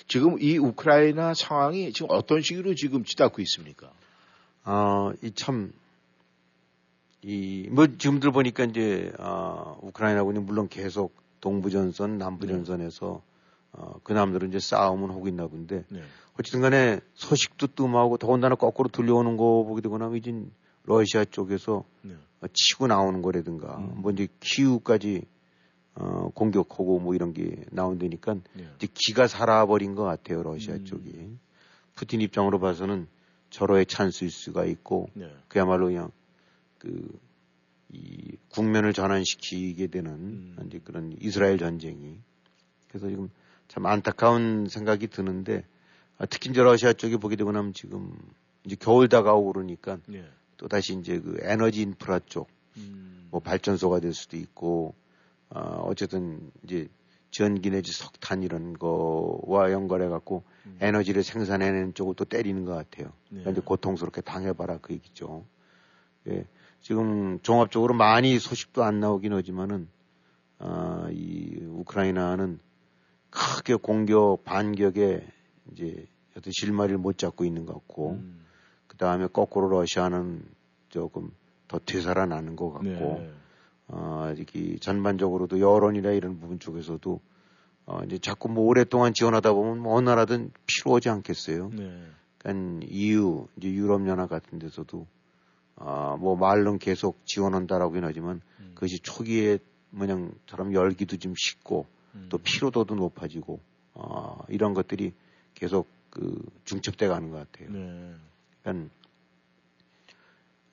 지금 0.08 0.40
이 0.40 0.58
우크라이나 0.58 1.34
상황이 1.34 1.92
지금 1.92 2.08
어떤 2.10 2.40
식으로 2.40 2.74
지금 2.74 3.04
치닫고 3.04 3.42
있습니까? 3.42 3.92
어, 4.64 5.12
이 5.22 5.30
참, 5.34 5.72
이, 7.22 7.68
뭐, 7.70 7.86
지금들 7.86 8.32
보니까 8.32 8.64
이제, 8.64 9.12
아, 9.18 9.76
우크라이나군이 9.82 10.38
물론 10.40 10.68
계속 10.68 11.14
동부전선, 11.40 12.18
남부전선에서, 12.18 13.22
어, 13.72 13.94
그 14.02 14.12
남들은 14.12 14.48
이제 14.48 14.58
싸움은 14.58 15.10
하고 15.10 15.28
있나 15.28 15.46
본데, 15.46 15.84
네. 15.88 16.02
어쨌든 16.38 16.60
간에 16.60 17.00
소식도 17.14 17.68
뜸하고 17.68 18.16
더군다나 18.16 18.54
거꾸로 18.54 18.88
들려오는 18.88 19.36
거 19.36 19.64
보게 19.64 19.82
되고 19.82 19.98
나면 19.98 20.16
이제 20.16 20.34
러시아 20.84 21.24
쪽에서 21.24 21.84
네. 22.02 22.14
어, 22.40 22.46
치고 22.52 22.86
나오는 22.86 23.20
거라든가, 23.20 23.76
음. 23.76 23.92
뭐 23.96 24.12
이제 24.12 24.28
키우까지, 24.40 25.22
어, 25.96 26.30
공격하고 26.34 27.00
뭐 27.00 27.14
이런 27.14 27.34
게 27.34 27.64
나온다니까, 27.70 28.34
네. 28.54 28.66
이제 28.76 28.88
기가 28.94 29.26
살아버린 29.26 29.94
것 29.94 30.04
같아요, 30.04 30.42
러시아 30.42 30.74
음. 30.74 30.84
쪽이. 30.86 31.36
푸틴 31.96 32.22
입장으로 32.22 32.60
봐서는 32.60 33.08
절호의 33.50 33.84
찬스일 33.84 34.30
수가 34.30 34.64
있고, 34.64 35.10
네. 35.12 35.30
그야말로 35.48 35.88
그냥 35.88 36.10
그, 36.80 37.20
이 37.92 38.36
국면을 38.48 38.92
전환시키게 38.92 39.88
되는 39.88 40.12
음. 40.12 40.56
이제 40.66 40.80
그런 40.82 41.16
이스라엘 41.20 41.58
전쟁이. 41.58 42.18
그래서 42.88 43.08
지금 43.08 43.30
참 43.68 43.86
안타까운 43.86 44.66
생각이 44.68 45.06
드는데, 45.06 45.64
아, 46.18 46.26
특히 46.26 46.50
이제 46.50 46.62
러시아 46.62 46.92
쪽에 46.92 47.16
보게 47.16 47.36
되고 47.36 47.52
나면 47.52 47.72
지금 47.72 48.12
이제 48.64 48.76
겨울 48.78 49.08
다가오고 49.08 49.52
그러니까 49.52 49.98
네. 50.06 50.24
또 50.56 50.68
다시 50.68 50.94
이제 50.94 51.18
그 51.20 51.38
에너지 51.42 51.82
인프라 51.82 52.18
쪽, 52.20 52.48
음. 52.76 53.28
뭐 53.30 53.40
발전소가 53.40 54.00
될 54.00 54.12
수도 54.12 54.36
있고, 54.36 54.94
아, 55.48 55.60
어쨌든 55.60 56.50
이제 56.64 56.88
전기 57.30 57.70
내지 57.70 57.92
석탄 57.92 58.42
이런 58.42 58.74
거와 58.78 59.72
연관해 59.72 60.08
갖고 60.08 60.42
음. 60.66 60.76
에너지를 60.80 61.22
생산해내는 61.22 61.94
쪽을 61.94 62.14
또 62.16 62.24
때리는 62.24 62.64
것 62.64 62.74
같아요. 62.74 63.12
네. 63.30 63.40
그러니까 63.40 63.50
이제 63.52 63.60
고통스럽게 63.60 64.20
당해봐라 64.22 64.78
그 64.78 64.94
얘기죠. 64.94 65.44
예, 66.28 66.44
지금 66.80 67.38
종합적으로 67.42 67.94
많이 67.94 68.38
소식도 68.38 68.82
안 68.82 69.00
나오긴 69.00 69.32
하지만은 69.32 69.88
아, 70.58 71.08
이 71.12 71.58
우크라이나는 71.62 72.58
크게 73.30 73.76
공격 73.76 74.44
반격에 74.44 75.26
이제 75.72 76.06
어떤 76.36 76.52
실마리를 76.52 76.98
못 76.98 77.18
잡고 77.18 77.44
있는 77.44 77.66
것 77.66 77.74
같고 77.74 78.12
음. 78.12 78.44
그 78.86 78.96
다음에 78.96 79.26
거꾸로 79.26 79.68
러시아는 79.68 80.44
조금 80.88 81.30
더 81.68 81.78
되살아나는 81.78 82.56
것 82.56 82.72
같고 82.72 82.84
네. 82.88 83.30
어, 83.88 84.34
이 84.54 84.78
전반적으로도 84.80 85.60
여론이나 85.60 86.10
이런 86.10 86.40
부분 86.40 86.58
쪽에서도 86.58 87.20
어, 87.86 88.00
이제 88.04 88.18
자꾸 88.18 88.48
뭐 88.48 88.64
오랫동안 88.66 89.14
지원하다 89.14 89.52
보면 89.52 89.80
뭐 89.80 89.96
어느 89.96 90.08
나라든 90.08 90.50
필요 90.66 90.94
하지 90.94 91.08
않겠어요. 91.08 91.70
네. 91.72 92.06
그러니까 92.38 92.86
EU, 92.88 93.48
이제 93.56 93.70
유럽 93.70 94.06
연합 94.06 94.28
같은 94.28 94.58
데서도 94.58 95.06
아, 95.82 96.16
뭐 96.20 96.36
말론 96.36 96.78
계속 96.78 97.24
지원한다라고는 97.24 98.06
하지만 98.06 98.42
음. 98.60 98.72
그것이 98.74 98.98
초기에 99.00 99.58
뭐냐처럼 99.90 100.74
열기도 100.74 101.16
좀 101.16 101.34
식고 101.36 101.86
음. 102.14 102.26
또 102.28 102.38
피로도도 102.38 102.94
높아지고 102.94 103.60
아, 103.94 104.36
이런 104.48 104.74
것들이 104.74 105.14
계속 105.54 105.88
그 106.10 106.38
중첩돼 106.64 107.08
가는 107.08 107.30
것 107.30 107.50
같아요. 107.50 107.70
네. 107.70 108.14
그러니까 108.62 108.94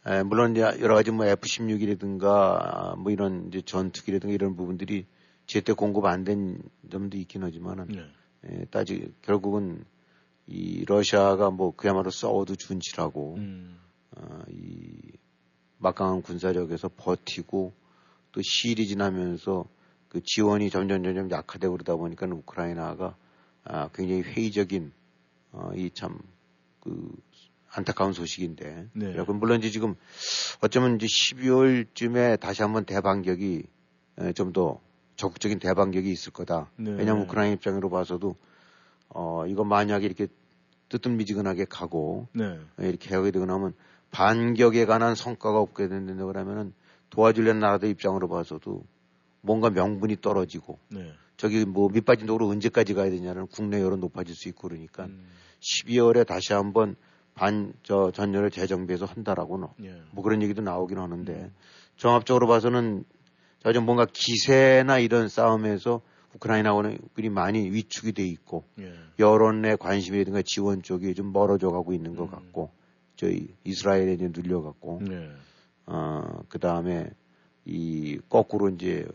에, 0.06 0.24
물론 0.24 0.52
이제 0.52 0.62
여러 0.62 0.96
가지 0.96 1.12
뭐 1.12 1.26
F-16이라든가 1.26 2.98
뭐 2.98 3.12
이런 3.12 3.48
이제 3.48 3.62
전투기라든가 3.62 4.34
이런 4.34 4.56
부분들이 4.56 5.06
제때 5.46 5.72
공급 5.72 6.06
안 6.06 6.26
된 6.26 6.62
점도 6.92 7.18
있긴 7.18 7.44
하지만은 7.44 7.88
네. 7.88 8.06
에, 8.44 8.66
따지 8.66 9.14
결국은 9.22 9.86
이 10.48 10.84
러시아가 10.86 11.50
뭐 11.50 11.74
그야말로 11.76 12.10
싸워도 12.10 12.56
준치라고 12.56 13.36
음. 13.38 13.80
어, 14.20 14.44
이 14.50 15.00
막강한 15.78 16.22
군사력에서 16.22 16.90
버티고 16.96 17.74
또 18.32 18.42
시일이 18.44 18.88
지나면서 18.88 19.66
그 20.10 20.22
지원이 20.24 20.70
점점 20.70 21.04
점점 21.04 21.30
약화되고 21.30 21.74
그러다 21.74 21.96
보니까 21.96 22.26
우크라이나가 22.26 23.16
아, 23.64 23.90
굉장히 23.94 24.22
회의적인 24.22 24.92
어, 25.52 25.72
이참 25.76 26.20
그 26.80 27.12
안타까운 27.70 28.14
소식인데. 28.14 28.88
네. 28.94 29.12
그래서 29.12 29.32
물론 29.34 29.60
이제 29.60 29.70
지금 29.70 29.96
어쩌면 30.62 30.96
이제 30.96 31.06
12월쯤에 31.06 32.40
다시 32.40 32.62
한번 32.64 32.86
대반격이 32.86 33.64
좀 34.36 34.52
더 34.52 34.80
적극적인 35.18 35.60
대반격이 35.60 36.10
있을 36.10 36.32
거다. 36.32 36.70
네. 36.78 36.92
왜냐하면 36.92 37.24
우크라이나 37.24 37.56
입장으로 37.56 37.90
봐서도 37.90 38.36
어 39.10 39.46
이거 39.48 39.64
만약에 39.64 40.06
이렇게 40.06 40.28
뜨뜻미지근하게 40.90 41.66
가고 41.66 42.28
네. 42.34 42.60
이렇게 42.78 43.14
하게 43.14 43.32
되고 43.32 43.46
나면 43.46 43.74
반격에 44.12 44.86
관한 44.86 45.16
성과가 45.16 45.60
없게 45.60 45.88
된다 45.88 46.26
그러면은 46.26 46.74
도와주려는 47.10 47.62
나라들 47.62 47.90
입장으로 47.90 48.28
봐서도 48.28 48.84
뭔가 49.42 49.70
명분이 49.70 50.18
떨어지고 50.22 50.80
네. 50.90 51.14
저기 51.38 51.66
뭐 51.66 51.90
밑빠진 51.90 52.26
도로 52.26 52.48
언제까지 52.48 52.94
가야 52.94 53.10
되냐는 53.10 53.48
국내 53.48 53.82
여론 53.82 54.00
높아질 54.00 54.36
수 54.36 54.50
있고 54.50 54.68
그러니까 54.68 55.06
음. 55.06 55.28
12월에 55.62 56.26
다시 56.26 56.54
한번 56.54 56.96
반 57.36 57.74
저 57.84 58.12
전열을 58.12 58.52
재정비해서 58.52 59.06
한다라고는 59.06 59.68
예. 59.84 60.02
뭐 60.12 60.24
그런 60.24 60.42
얘기도 60.42 60.62
나오긴 60.62 60.98
하는데 60.98 61.34
음. 61.34 61.54
종합적으로 61.96 62.48
봐서는 62.48 63.06
자좀 63.64 63.86
뭔가 63.86 64.06
기세나 64.12 65.00
이런 65.00 65.30
싸움에서 65.30 66.02
우크라이나군이 66.36 67.30
많이 67.30 67.72
위축이 67.72 68.14
돼 68.14 68.24
있고 68.24 68.66
예. 68.80 68.94
여론의 69.20 69.78
관심이라든가 69.78 70.42
지원 70.44 70.82
쪽이 70.82 71.14
좀 71.14 71.32
멀어져 71.32 71.70
가고 71.70 71.94
있는 71.94 72.16
것 72.16 72.24
음. 72.24 72.32
같고 72.32 72.72
저희 73.18 73.48
이스라엘에 73.66 74.14
이제 74.14 74.30
눌려 74.34 74.62
갖고 74.62 75.02
네. 75.04 75.30
어 75.86 76.38
그 76.50 76.60
다음에 76.60 77.10
이 77.66 78.20
거꾸로 78.30 78.70
이제 78.70 79.06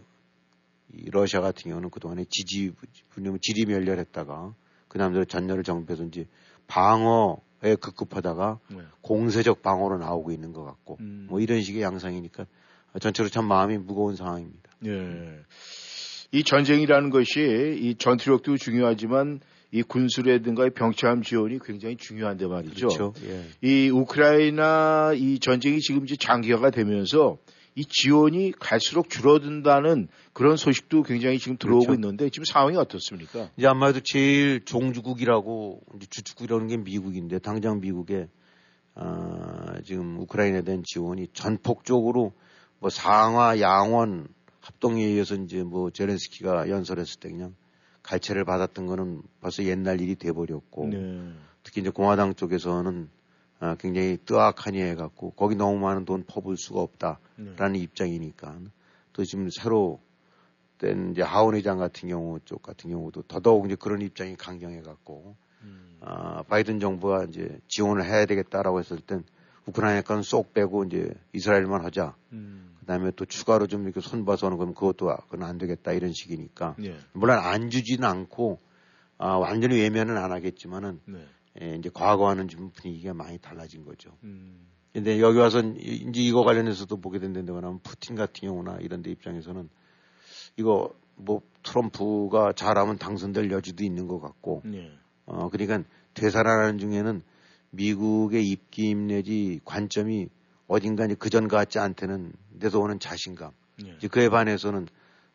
이 0.94 1.10
러시아 1.10 1.40
같은 1.40 1.70
경우는 1.70 1.90
그동안에 1.90 2.24
지지 2.28 2.72
분명 3.10 3.38
지리 3.40 3.64
멸렬했다가 3.64 4.54
그다음에 4.88 5.24
전열을 5.24 5.62
정비해서 5.62 6.04
이제 6.04 6.26
방어에 6.66 7.76
급급하다가 7.80 8.58
네. 8.70 8.78
공세적 9.00 9.62
방어로 9.62 9.98
나오고 9.98 10.32
있는 10.32 10.52
것 10.52 10.64
같고 10.64 10.98
음. 11.00 11.26
뭐 11.30 11.40
이런 11.40 11.62
식의 11.62 11.82
양상이니까 11.82 12.46
전체로 13.00 13.30
참 13.30 13.46
마음이 13.46 13.78
무거운 13.78 14.16
상황입니다. 14.16 14.70
예. 14.84 15.40
이 16.30 16.44
전쟁이라는 16.44 17.08
것이 17.10 17.78
이 17.80 17.94
전투력도 17.96 18.58
중요하지만 18.58 19.40
이 19.72 19.82
군수라든가 19.82 20.66
이 20.66 20.70
병참 20.70 21.22
지원이 21.22 21.58
굉장히 21.64 21.96
중요한데 21.96 22.46
말이죠. 22.46 22.88
그렇죠. 22.88 23.14
예. 23.24 23.46
이 23.62 23.88
우크라이나 23.88 25.14
이 25.16 25.38
전쟁이 25.38 25.80
지금 25.80 26.04
이제 26.04 26.14
장기화가 26.14 26.70
되면서 26.70 27.38
이 27.74 27.86
지원이 27.86 28.52
갈수록 28.60 29.08
줄어든다는 29.08 30.08
그런 30.34 30.58
소식도 30.58 31.04
굉장히 31.04 31.38
지금 31.38 31.56
들어오고 31.56 31.86
그렇죠. 31.86 31.94
있는데 31.94 32.28
지금 32.28 32.44
상황이 32.44 32.76
어떻습니까? 32.76 33.48
이제 33.56 33.66
아마도 33.66 34.00
제일 34.00 34.62
종주국이라고 34.62 35.80
주축국이라는 36.10 36.66
게 36.66 36.76
미국인데 36.76 37.38
당장 37.38 37.80
미국에 37.80 38.28
아, 38.94 39.80
지금 39.86 40.18
우크라이나에 40.18 40.62
대한 40.64 40.82
지원이 40.84 41.28
전폭적으로 41.32 42.34
뭐 42.78 42.90
상하 42.90 43.58
양원 43.58 44.28
합동에 44.60 45.02
의해서 45.02 45.34
이제 45.36 45.62
뭐 45.62 45.88
제렌스키가 45.88 46.68
연설했을 46.68 47.20
때 47.20 47.30
그냥 47.30 47.54
갈채를 48.02 48.44
받았던 48.44 48.86
거는 48.86 49.22
벌써 49.40 49.64
옛날 49.64 50.00
일이 50.00 50.16
돼버렸고 50.16 50.88
네. 50.88 51.32
특히 51.62 51.80
이제 51.80 51.90
공화당 51.90 52.34
쪽에서는 52.34 53.08
아, 53.60 53.76
굉장히 53.76 54.18
뜨악하니 54.24 54.80
해갖고 54.80 55.30
거기 55.32 55.54
너무 55.54 55.78
많은 55.78 56.04
돈 56.04 56.24
퍼볼 56.26 56.56
수가 56.56 56.80
없다라는 56.80 57.72
네. 57.72 57.78
입장이니까 57.78 58.58
또 59.12 59.24
지금 59.24 59.48
새로 59.50 60.00
된 60.78 61.12
이제 61.12 61.22
하원 61.22 61.54
의장 61.54 61.78
같은 61.78 62.08
경우 62.08 62.40
쪽 62.44 62.60
같은 62.62 62.90
경우도 62.90 63.22
더더욱 63.22 63.66
이제 63.66 63.76
그런 63.76 64.02
입장이 64.02 64.34
강경해갖고 64.36 65.36
음. 65.62 65.96
아, 66.00 66.42
바이든 66.48 66.80
정부가 66.80 67.24
이제 67.24 67.60
지원을 67.68 68.04
해야 68.04 68.26
되겠다라고 68.26 68.80
했을 68.80 68.98
땐 68.98 69.22
우크라이나 69.66 70.02
건쏙 70.02 70.52
빼고 70.52 70.84
이제 70.84 71.14
이스라엘만 71.32 71.84
하자. 71.84 72.16
음. 72.32 72.71
그다음에 72.82 73.12
또 73.16 73.24
추가로 73.24 73.66
좀 73.68 73.84
이렇게 73.84 74.00
손봐서는 74.00 74.58
그럼 74.58 74.74
그것도 74.74 75.14
그건 75.28 75.44
안 75.44 75.58
되겠다 75.58 75.92
이런 75.92 76.12
식이니까 76.12 76.76
네. 76.78 76.96
물론 77.12 77.38
안 77.38 77.70
주지는 77.70 78.04
않고 78.04 78.60
아, 79.18 79.36
완전히 79.36 79.80
외면은 79.80 80.16
안 80.16 80.32
하겠지만은 80.32 81.00
네. 81.06 81.24
예, 81.60 81.76
이제 81.76 81.90
과거와는 81.92 82.48
좀 82.48 82.70
분위기가 82.70 83.14
많이 83.14 83.38
달라진 83.38 83.84
거죠. 83.84 84.16
음. 84.24 84.66
근데 84.92 85.20
여기 85.20 85.38
와서 85.38 85.60
이제 85.60 86.20
이거 86.20 86.42
관련해서도 86.42 87.00
보게 87.00 87.18
된다고 87.18 87.56
하면 87.56 87.78
푸틴 87.80 88.16
같은 88.16 88.48
경우나 88.48 88.78
이런 88.80 89.02
데 89.02 89.10
입장에서는 89.10 89.68
이거 90.56 90.92
뭐 91.14 91.40
트럼프가 91.62 92.52
잘하면 92.52 92.98
당선될 92.98 93.50
여지도 93.50 93.84
있는 93.84 94.06
것 94.06 94.20
같고 94.20 94.62
네. 94.64 94.90
어 95.24 95.48
그러니까 95.50 95.88
되살아나는 96.14 96.78
중에는 96.78 97.22
미국의 97.70 98.46
입김 98.48 99.06
내지 99.06 99.60
관점이 99.64 100.28
어딘가 100.66 101.04
이제 101.04 101.14
그전 101.14 101.48
같지 101.48 101.78
않다는 101.78 102.32
데서 102.58 102.78
오는 102.78 102.98
자신감 102.98 103.52
네. 103.82 103.94
이제 103.98 104.08
그에 104.08 104.28
반해서는 104.28 104.86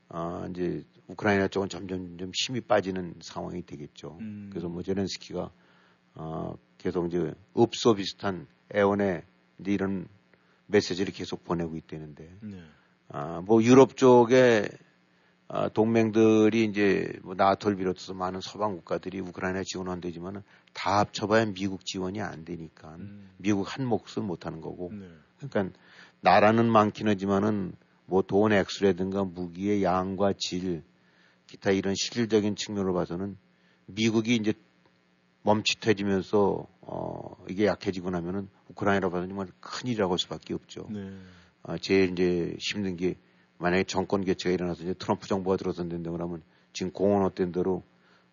아 0.10 0.48
이제 0.50 0.84
우크라이나 1.08 1.48
쪽은 1.48 1.70
점점 1.70 2.18
좀 2.18 2.32
힘이 2.34 2.62
빠지는 2.62 3.16
상황이 3.22 3.66
되겠죠. 3.66 4.18
음. 4.22 4.50
그래서 4.52 4.68
뭐 4.68 4.84
제렌스키가 4.84 5.52
어, 6.16 6.56
계속 6.78 7.08
이제 7.08 7.34
읍소 7.58 7.96
비슷한 7.96 8.48
애원의 8.74 9.24
이제 9.60 9.72
이런 9.72 10.08
메시지를 10.68 11.14
계속 11.14 11.44
보내고 11.44 11.76
있다는데 11.78 12.38
네. 12.42 12.64
아, 13.10 13.42
뭐 13.46 13.64
유럽 13.64 13.96
쪽에 13.96 14.68
아, 14.68 14.87
동맹들이 15.74 16.66
이제 16.66 17.12
뭐 17.24 17.34
나토를 17.36 17.78
비롯해서 17.78 18.14
많은 18.14 18.42
서방 18.42 18.76
국가들이 18.76 19.20
우크라이나 19.22 19.64
지원한다지만은 19.64 20.44
다 20.74 21.00
합쳐봐야 21.00 21.46
미국 21.46 21.86
지원이 21.86 22.22
안 22.22 22.44
되니까 22.44 22.96
음. 22.96 23.30
미국 23.38 23.64
한 23.74 23.86
몫을 23.86 24.24
못 24.24 24.46
하는 24.46 24.62
거고 24.62 24.92
네. 24.94 25.08
그러니까 25.38 25.78
나라는 26.22 26.70
많긴 26.70 27.08
하지만은 27.08 27.74
뭐 28.06 28.22
돈 28.22 28.52
액수라든가 28.52 29.24
무기의 29.24 29.84
양과 29.84 30.34
질 30.38 30.84
기타 31.46 31.72
이런 31.72 31.94
실질적인 31.96 32.56
측면으로 32.56 32.94
봐서는 32.94 33.38
미국이 33.86 34.36
이제 34.36 34.54
멈칫해지면서 35.44 36.68
어 36.82 37.46
이게 37.50 37.66
약해지고 37.66 38.10
나면은 38.10 38.50
우크라이나로 38.70 39.12
봐서는 39.12 39.30
정말 39.30 39.48
큰일이라고 39.62 40.12
할 40.12 40.20
수밖에 40.20 40.54
없죠. 40.54 40.88
네. 40.90 41.10
아, 41.64 41.78
제일 41.78 42.12
이제 42.12 42.56
힘든 42.60 42.98
게 42.98 43.16
만약에 43.60 43.84
정권 43.86 44.24
교체가 44.24 44.54
일어나서 44.54 44.84
이제 44.84 44.94
트럼프 44.94 45.28
정부가 45.28 45.58
들어선다고 45.58 46.12
그러면 46.12 46.44
지금 46.74 46.92
공언했던 46.92 47.52
대로 47.52 47.84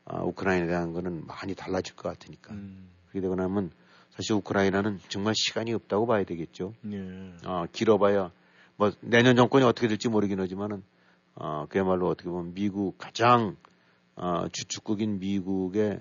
아, 0.05 0.23
우크라이나에 0.23 0.69
대한 0.69 0.93
거는 0.93 1.27
많이 1.27 1.55
달라질 1.55 1.97
것 1.97 2.09
같으니까. 2.11 2.53
음. 2.53 2.91
그렇게 3.07 3.21
되고 3.23 3.35
나면 3.35 3.71
사실 4.11 4.35
우크라이나는 4.35 5.01
정말 5.09 5.35
시간이 5.35 5.73
없다고 5.73 6.07
봐야 6.07 6.25
되겠죠. 6.25 6.75
네. 6.83 7.33
아, 7.45 7.67
길어봐야 7.73 8.31
뭐 8.77 8.93
내년 9.01 9.37
정권이 9.37 9.65
어떻게 9.65 9.89
될지 9.89 10.09
모르긴 10.09 10.41
하지만은 10.41 10.83
아, 11.35 11.67
그야말로 11.69 12.09
어떻게 12.09 12.29
보면 12.29 12.55
미국 12.55 12.99
가장 12.99 13.57
아, 14.17 14.49
주축국인 14.53 15.19
미국의 15.19 16.01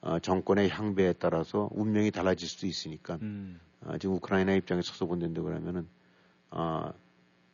아, 0.00 0.18
정권의 0.18 0.68
향배에 0.68 1.14
따라서 1.14 1.68
운명이 1.72 2.10
달라질 2.10 2.48
수도 2.48 2.66
있으니까 2.66 3.18
음. 3.22 3.60
아, 3.84 3.98
지금 3.98 4.16
우크라이나 4.16 4.52
입장에 4.54 4.82
서서 4.82 5.06
본다는데 5.06 5.40
그러면은 5.40 5.88
아, 6.50 6.92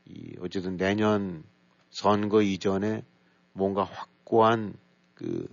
이 0.06 0.36
어쨌든 0.40 0.76
내년 0.76 1.44
선거 1.90 2.42
이전에 2.42 3.04
뭔가 3.52 3.84
확고한 3.84 4.74
그, 5.14 5.46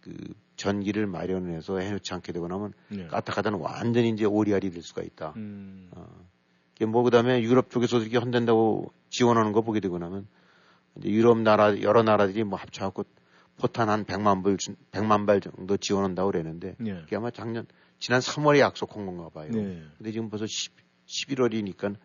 그 0.00 0.16
전기를 0.56 1.06
마련해서 1.06 1.78
해놓지 1.78 2.14
않게 2.14 2.32
되고 2.32 2.48
나면 2.48 2.72
네. 2.88 3.06
까딱하다는 3.08 3.58
완전히 3.58 4.10
이제 4.10 4.24
오리알이 4.24 4.70
될 4.70 4.82
수가 4.82 5.02
있다. 5.02 5.34
음. 5.36 5.90
어, 5.92 6.06
뭐 6.86 7.02
그다음에 7.02 7.42
유럽 7.42 7.70
쪽에서 7.70 7.98
이렇게 7.98 8.18
헌된다고 8.18 8.92
지원하는 9.10 9.52
거 9.52 9.60
보게 9.60 9.80
되고 9.80 9.98
나면 9.98 10.26
이제 10.96 11.10
유럽 11.10 11.38
나라 11.38 11.80
여러 11.80 12.02
나라들이 12.02 12.44
뭐 12.44 12.58
합쳐갖고 12.58 13.04
포탄 13.58 13.88
한 13.88 14.04
100만 14.04 14.42
발, 14.42 14.56
100만 14.56 15.26
발 15.26 15.40
정도 15.40 15.76
지원한다고 15.76 16.30
그랬는데 16.30 16.76
네. 16.78 17.00
그게 17.02 17.16
아마 17.16 17.30
작년 17.30 17.66
지난 17.98 18.20
3월에 18.20 18.58
약속한 18.58 19.06
건가 19.06 19.28
봐요. 19.32 19.50
네. 19.52 19.82
근데 19.98 20.10
지금 20.10 20.28
벌써 20.28 20.46
10, 20.46 20.72
11월이니까 21.06 21.96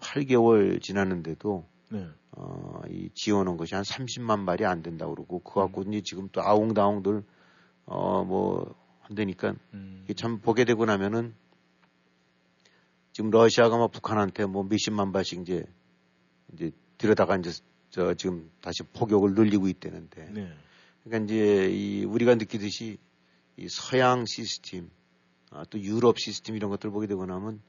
8개월 0.00 0.82
지났는데도 0.82 1.64
네. 1.90 2.08
어, 2.32 2.82
이 2.88 3.10
지원한 3.14 3.56
것이 3.56 3.74
한 3.74 3.84
30만 3.84 4.46
발이 4.46 4.64
안 4.64 4.82
된다고 4.82 5.14
그러고 5.14 5.40
그거 5.40 5.62
갖고 5.62 5.82
이제 5.82 6.00
지금 6.02 6.28
또 6.32 6.42
아웅다웅들 6.42 7.22
어뭐 7.86 8.74
한다니까 9.00 9.54
음. 9.74 10.02
이게 10.04 10.14
참 10.14 10.40
보게 10.40 10.64
되고 10.64 10.84
나면은 10.84 11.34
지금 13.12 13.30
러시아가 13.30 13.76
뭐 13.76 13.88
북한한테 13.88 14.46
뭐 14.46 14.62
몇십만 14.62 15.12
발씩 15.12 15.40
이제 15.42 15.64
이제 16.54 16.70
들여다가 16.98 17.36
이제 17.36 17.50
저 17.90 18.14
지금 18.14 18.50
다시 18.60 18.82
포격을 18.84 19.34
늘리고 19.34 19.68
있다는데 19.68 20.30
네. 20.30 20.52
그러니까 21.02 21.24
이제 21.24 21.68
이 21.70 22.04
우리가 22.04 22.36
느끼듯이 22.36 22.98
이 23.56 23.68
서양 23.68 24.24
시스템 24.26 24.90
아, 25.50 25.64
또 25.68 25.80
유럽 25.80 26.18
시스템 26.18 26.54
이런 26.54 26.70
것들 26.70 26.90
보게 26.90 27.08
되고 27.08 27.26
나면 27.26 27.60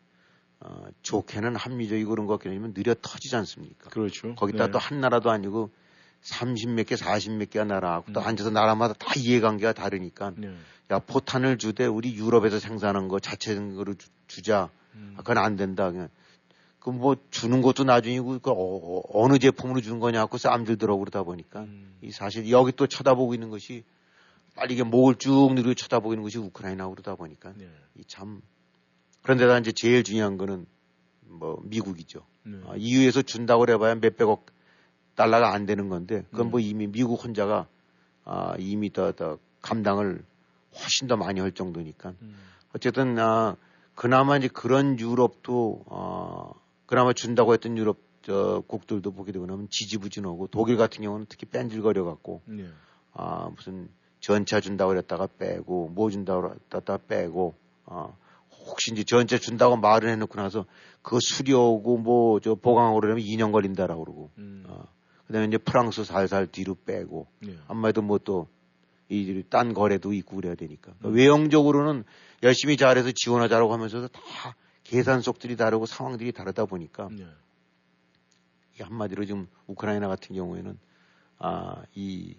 어, 0.64 0.86
좋게는 1.02 1.56
합리적이고 1.56 2.10
그런 2.10 2.26
것 2.28 2.34
같긴 2.34 2.52
하지만 2.52 2.74
느려 2.74 2.94
터지지 3.02 3.36
않습니까? 3.36 3.90
그렇죠. 3.90 4.36
거기다 4.36 4.68
네. 4.68 4.72
또한 4.72 5.02
나라도 5.02 5.32
아니고 5.32 5.72
30몇 6.24 6.86
개, 6.86 6.96
40몇 6.96 7.50
개가 7.50 7.66
나라하고 7.66 8.14
또 8.14 8.20
음. 8.20 8.26
앉아서 8.28 8.52
나라마다 8.52 8.94
다 8.94 9.14
이해관계가 9.18 9.74
다르니까 9.74 10.34
네. 10.38 10.54
야 10.92 11.00
포탄을 11.00 11.58
주되 11.58 11.86
우리 11.86 12.14
유럽에서 12.16 12.60
생산한 12.60 13.08
거 13.08 13.20
자체적으로 13.20 13.96
주- 13.96 14.10
주자. 14.28 14.70
음. 14.94 15.14
아, 15.18 15.22
그건 15.22 15.38
안 15.40 15.56
된다. 15.56 15.90
그냥 15.92 16.10
그 16.80 16.90
뭐 16.92 17.16
주는 17.30 17.62
것도 17.62 17.84
나중이고 17.84 18.40
그 18.40 18.52
어, 18.52 19.28
느 19.30 19.38
제품으로 19.40 19.82
주는 19.82 20.00
거냐고 20.00 20.38
싸움 20.38 20.66
들더라고 20.66 21.00
그러다 21.00 21.24
보니까 21.24 21.62
음. 21.62 21.96
이 22.02 22.12
사실 22.12 22.50
여기 22.50 22.72
또 22.72 22.88
쳐다보고 22.88 23.34
있는 23.36 23.50
것이 23.50 23.84
빨리 24.56 24.74
이게 24.74 24.84
목을 24.84 25.16
쭉 25.16 25.54
누르고 25.54 25.76
쳐다보고 25.76 26.14
있는 26.14 26.24
것이 26.24 26.38
우크라이나고 26.40 26.94
그러다 26.96 27.16
보니까 27.16 27.54
네. 27.56 27.70
이참 28.00 28.42
그런데다 29.24 29.60
이제 29.60 29.72
제일 29.72 30.04
중요한 30.04 30.38
거는 30.38 30.66
뭐 31.22 31.62
미국이죠. 31.64 32.26
네. 32.44 32.60
아, 32.68 32.74
EU에서 32.76 33.22
준다고 33.22 33.68
해봐야 33.68 33.96
몇백억 33.96 34.46
달러가 35.16 35.54
안 35.54 35.66
되는 35.66 35.90
건데 35.90 36.24
그건 36.32 36.48
음. 36.48 36.52
뭐 36.52 36.60
이미 36.60 36.88
미국 36.88 37.24
혼자가 37.24 37.68
아, 38.24 38.56
이미 38.60 38.92
더, 38.92 39.12
더 39.12 39.38
감당을 39.62 40.24
훨씬 40.76 41.08
더 41.08 41.18
많이 41.18 41.40
할 41.40 41.52
정도니까 41.52 42.14
음. 42.22 42.36
어쨌든 42.74 43.18
아, 43.20 43.56
그나마 43.96 44.38
이제 44.38 44.48
그런 44.48 45.00
유럽도 45.00 45.84
어, 45.86 46.54
그나마 46.86 47.14
준다고 47.14 47.54
했던 47.54 47.78
유럽 47.78 47.98
저 48.24 48.64
국들도 48.68 49.12
보게 49.12 49.32
되고 49.32 49.46
나면 49.48 49.68
지지부진하고 49.70 50.48
독일 50.48 50.78
같은 50.78 51.04
경우는 51.04 51.26
특히 51.28 51.48
뺀질거려 51.48 52.04
갖고 52.04 52.42
네. 52.46 52.68
아 53.14 53.50
무슨 53.56 53.90
전차 54.20 54.60
준다고 54.60 54.90
그랬다가 54.90 55.28
빼고 55.40 55.90
뭐 55.90 56.12
준다고 56.12 56.50
그랬다가 56.50 57.00
빼고 57.08 57.56
아 57.86 58.14
혹시 58.66 58.92
이제 58.92 59.04
전차 59.04 59.38
준다고 59.38 59.78
말을 59.78 60.10
해놓고 60.10 60.40
나서 60.40 60.66
그거 61.02 61.20
수리하고 61.20 61.98
뭐 61.98 62.40
저 62.40 62.56
보강하고 62.56 63.00
그러면 63.00 63.24
2년 63.24 63.52
걸린다라고 63.52 64.04
그러고 64.04 64.32
음. 64.38 64.66
아 64.68 64.86
그다음에 65.28 65.48
이제 65.48 65.58
프랑스 65.58 66.04
살살 66.04 66.48
뒤로 66.48 66.76
빼고 66.86 67.28
네. 67.40 67.58
아무래도 67.68 68.02
뭐 68.02 68.18
또 68.20 68.48
이딴 69.10 69.74
거래도 69.74 70.14
있고 70.14 70.38
그래야 70.38 70.56
되니까 70.56 70.94
음. 71.04 71.14
외형적으로는 71.14 72.04
열심히 72.44 72.78
잘해서 72.78 73.12
지원하자라고 73.14 73.74
하면서도 73.74 74.08
다 74.08 74.56
계산 74.84 75.22
속들이 75.22 75.58
다르고 75.58 75.86
상황들이 75.86 76.32
다르다 76.32 76.66
보니까 76.66 77.10
네. 77.12 77.26
이 78.80 78.84
한마디로 78.84 79.26
지금 79.26 79.48
우크라이나 79.68 80.08
같은 80.08 80.36
경우에는 80.36 80.78
아이 81.40 82.36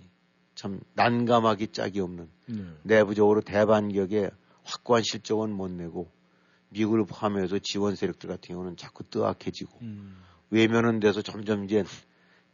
참 0.55 0.81
난감하기 0.95 1.69
짝이 1.69 2.01
없는 2.01 2.29
네. 2.47 2.65
내부적으로 2.85 3.43
대반격의 3.43 4.31
확고한 4.65 5.03
실적은 5.03 5.51
못 5.53 5.71
내고 5.71 6.11
미국을 6.71 7.05
포함해서 7.05 7.59
지원 7.59 7.97
세력들 7.97 8.29
같은 8.29 8.55
경우는 8.55 8.77
자꾸 8.77 9.05
뜨악해지고 9.05 9.79
음. 9.83 10.17
외면은 10.51 11.01
돼서 11.01 11.23
점점 11.23 11.65
이제 11.65 11.85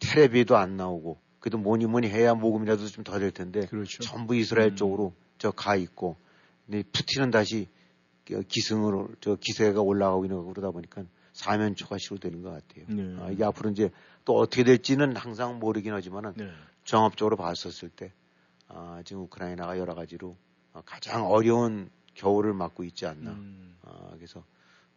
텔레비도 0.01 0.57
안 0.57 0.77
나오고 0.77 1.19
그래도 1.41 1.59
뭐니 1.59 1.87
뭐니 1.87 2.09
해야 2.09 2.35
모금이라도 2.35 2.87
좀 2.89 3.05
더 3.05 3.19
될 3.19 3.31
텐데 3.31 3.67
그렇죠. 3.67 4.03
전부 4.03 4.35
이스라엘 4.35 4.71
음. 4.71 4.77
쪽으로 4.77 5.15
저 5.39 5.51
가 5.53 5.77
있고 5.77 6.17
근데 6.67 6.83
푸틴은 6.93 7.31
다시 7.31 7.69
그 8.25 8.43
기승으로 8.43 9.09
저 9.21 9.37
기세가 9.37 9.81
올라가고 9.81 10.25
있는 10.25 10.39
거 10.39 10.45
그러다 10.45 10.71
보니까 10.71 11.05
사면초가 11.33 11.97
시도되는 11.99 12.43
것 12.43 12.51
같아요. 12.51 12.85
네. 12.89 13.17
아, 13.23 13.31
이게 13.31 13.45
앞으로 13.45 13.71
이제 13.71 13.91
또 14.25 14.37
어떻게 14.37 14.65
될지는 14.65 15.15
항상 15.17 15.61
모르긴 15.61 15.93
하지만은 15.95 16.35
네. 16.37 16.51
종합적으로 16.85 17.37
봤었을 17.37 17.89
때 17.89 18.13
아, 18.67 19.03
지금 19.05 19.23
우크라이나가 19.23 19.79
여러 19.79 19.95
가지로 19.95 20.37
어, 20.73 20.83
가장 20.85 21.27
어려운 21.27 21.89
겨울을 22.19 22.53
맞고 22.53 22.85
있지 22.85 23.07
않나. 23.07 23.31
음. 23.31 23.77
아, 23.83 24.11
그래서 24.17 24.45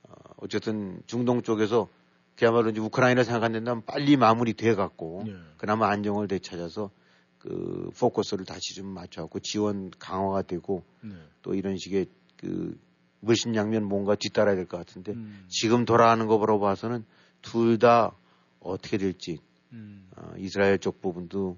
어, 0.03 0.13
어쨌든 0.37 1.01
중동 1.05 1.41
쪽에서 1.43 1.87
그야말로 2.35 2.69
이제 2.71 2.79
우크라이나 2.79 3.23
생각한다면 3.23 3.83
빨리 3.85 4.17
마무리돼 4.17 4.73
갖고 4.75 5.23
네. 5.25 5.35
그나마 5.57 5.89
안정을 5.89 6.27
되찾아서 6.27 6.89
그 7.37 7.89
포커스를 7.99 8.45
다시 8.45 8.73
좀 8.75 8.87
맞춰갖고 8.87 9.39
지원 9.39 9.91
강화가 9.99 10.41
되고 10.41 10.83
네. 11.01 11.13
또 11.41 11.53
이런 11.53 11.77
식의 11.77 12.07
그 12.37 12.79
물심양면 13.19 13.83
뭔가 13.83 14.15
뒤따라야 14.15 14.55
될 14.55 14.65
것 14.65 14.77
같은데 14.77 15.13
음. 15.13 15.45
지금 15.47 15.85
돌아가는 15.85 16.25
거로 16.27 16.59
봐서는 16.59 17.05
둘 17.41 17.77
다 17.77 18.15
어떻게 18.59 18.97
될지 18.97 19.39
음. 19.71 20.09
어, 20.15 20.33
이스라엘 20.37 20.79
쪽 20.79 21.01
부분도 21.01 21.57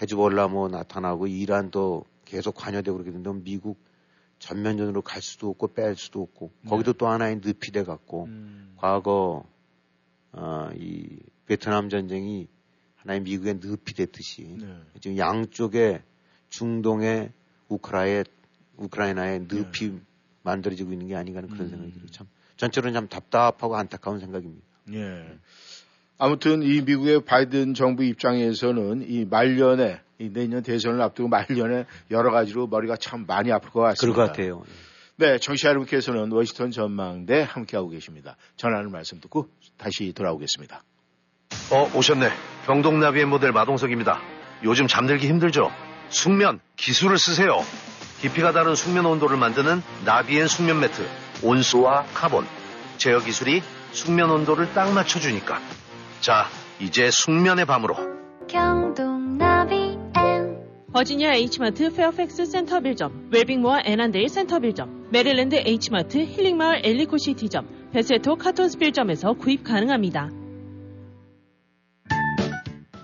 헤즈볼라 0.00 0.48
뭐 0.48 0.68
나타나고 0.68 1.26
이란도 1.26 2.04
계속 2.24 2.54
관여되고 2.56 2.96
그러게 2.96 3.10
되면 3.12 3.42
미국 3.44 3.78
전면전으로 4.38 5.02
갈 5.02 5.22
수도 5.22 5.48
없고 5.50 5.68
뺄 5.68 5.96
수도 5.96 6.22
없고 6.22 6.52
네. 6.62 6.70
거기도 6.70 6.92
또 6.92 7.08
하나의 7.08 7.36
늪이 7.36 7.72
돼 7.72 7.84
갖고 7.84 8.24
음. 8.24 8.74
과거 8.76 9.44
어, 10.32 10.70
이 10.76 11.18
베트남 11.46 11.88
전쟁이 11.88 12.48
하나의 12.96 13.20
미국의 13.20 13.60
늪이 13.62 13.94
됐듯이 13.96 14.56
네. 14.58 14.76
지금 15.00 15.16
양쪽에 15.16 16.02
중동의 16.50 17.32
우크라의 17.68 18.24
우크라이나의 18.76 19.46
늪이 19.50 19.98
만들어지고 20.42 20.92
있는 20.92 21.08
게 21.08 21.16
아닌가 21.16 21.38
하는 21.38 21.48
그런 21.48 21.66
음. 21.66 21.70
생각이 21.70 21.92
들어요. 21.92 22.06
참 22.10 22.28
전체로는 22.56 22.94
참 22.94 23.08
답답하고 23.08 23.76
안타까운 23.76 24.20
생각입니다. 24.20 24.66
예. 24.92 25.38
아무튼 26.16 26.62
이 26.62 26.80
미국의 26.80 27.24
바이든 27.24 27.74
정부 27.74 28.02
입장에서는 28.04 29.08
이 29.08 29.24
말년에 29.24 30.00
이 30.00 30.07
내년 30.18 30.62
대선을 30.62 31.00
앞두고 31.02 31.28
말년에 31.28 31.86
여러 32.10 32.30
가지로 32.30 32.66
머리가 32.66 32.96
참 32.96 33.24
많이 33.26 33.52
아플 33.52 33.70
것 33.70 33.80
그럴 33.80 33.90
같습니다. 33.90 34.22
것 34.22 34.26
같아요. 34.28 34.64
네, 35.16 35.38
청취자 35.38 35.70
여러분께서는 35.70 36.30
워싱턴 36.30 36.70
전망대 36.70 37.46
함께하고 37.48 37.88
계십니다. 37.88 38.36
전하는 38.56 38.90
말씀 38.90 39.20
듣고 39.20 39.48
다시 39.76 40.12
돌아오겠습니다. 40.12 40.82
어, 41.72 41.90
오셨네. 41.94 42.30
경동나비엔 42.66 43.26
모델 43.26 43.52
마동석입니다. 43.52 44.20
요즘 44.64 44.86
잠들기 44.86 45.28
힘들죠? 45.28 45.70
숙면, 46.08 46.60
기술을 46.76 47.18
쓰세요. 47.18 47.60
깊이가 48.20 48.52
다른 48.52 48.74
숙면 48.74 49.06
온도를 49.06 49.36
만드는 49.36 49.82
나비엔 50.04 50.46
숙면 50.48 50.80
매트. 50.80 51.06
온수와 51.42 52.04
카본. 52.14 52.46
제어 52.96 53.20
기술이 53.20 53.62
숙면 53.92 54.30
온도를 54.30 54.72
딱 54.72 54.92
맞춰주니까. 54.92 55.60
자, 56.20 56.46
이제 56.80 57.10
숙면의 57.10 57.64
밤으로. 57.64 57.94
경동나비엔 58.48 59.07
버지니아 60.98 61.36
H마트 61.36 61.94
페어팩스 61.94 62.46
센터빌점, 62.46 63.28
웰빙모어 63.32 63.82
애난데일 63.84 64.28
센터빌점, 64.28 65.06
메릴랜드 65.12 65.54
H마트 65.54 66.18
힐링마을 66.18 66.80
엘리코시티점, 66.82 67.92
베세토 67.92 68.34
카톤스빌점에서 68.34 69.34
구입 69.34 69.62
가능합니다. 69.62 70.28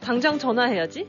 당장 0.00 0.38
전화해야지. 0.38 1.08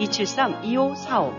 273-2545. 0.00 1.32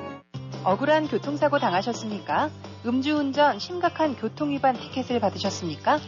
억울한 0.63 1.07
교통사고 1.07 1.59
당하셨습니까? 1.59 2.49
음주운전 2.85 3.59
심각한 3.59 4.15
교통위반 4.15 4.75
티켓을 4.75 5.19
받으셨습니까? 5.19 5.99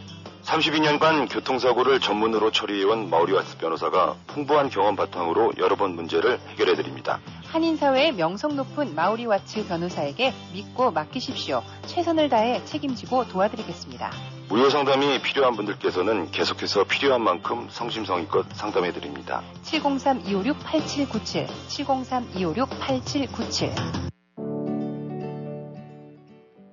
32년간 0.44 1.28
교통사고를 1.32 1.98
전문으로 2.00 2.52
처리해온 2.52 3.10
마우리와스 3.10 3.58
변호사가 3.58 4.14
풍부한 4.28 4.70
경험 4.70 4.94
바탕으로 4.94 5.54
여러 5.58 5.74
번 5.76 5.96
문제를 5.96 6.38
해결해드립니다. 6.50 7.18
한인사회의 7.56 8.12
명성 8.12 8.54
높은 8.54 8.94
마우리 8.94 9.24
와츠 9.24 9.66
변호사에게 9.66 10.34
믿고 10.52 10.90
맡기십시오. 10.90 11.62
최선을 11.86 12.28
다해 12.28 12.62
책임지고 12.66 13.28
도와드리겠습니다. 13.28 14.10
무료 14.50 14.68
상담이 14.68 15.22
필요한 15.22 15.56
분들께서는 15.56 16.30
계속해서 16.32 16.84
필요한 16.84 17.22
만큼 17.22 17.68
성심성의껏 17.70 18.52
상담해 18.52 18.92
드립니다. 18.92 19.42
703-256-8797, 19.62 21.46
703-256-8797. 21.68 23.72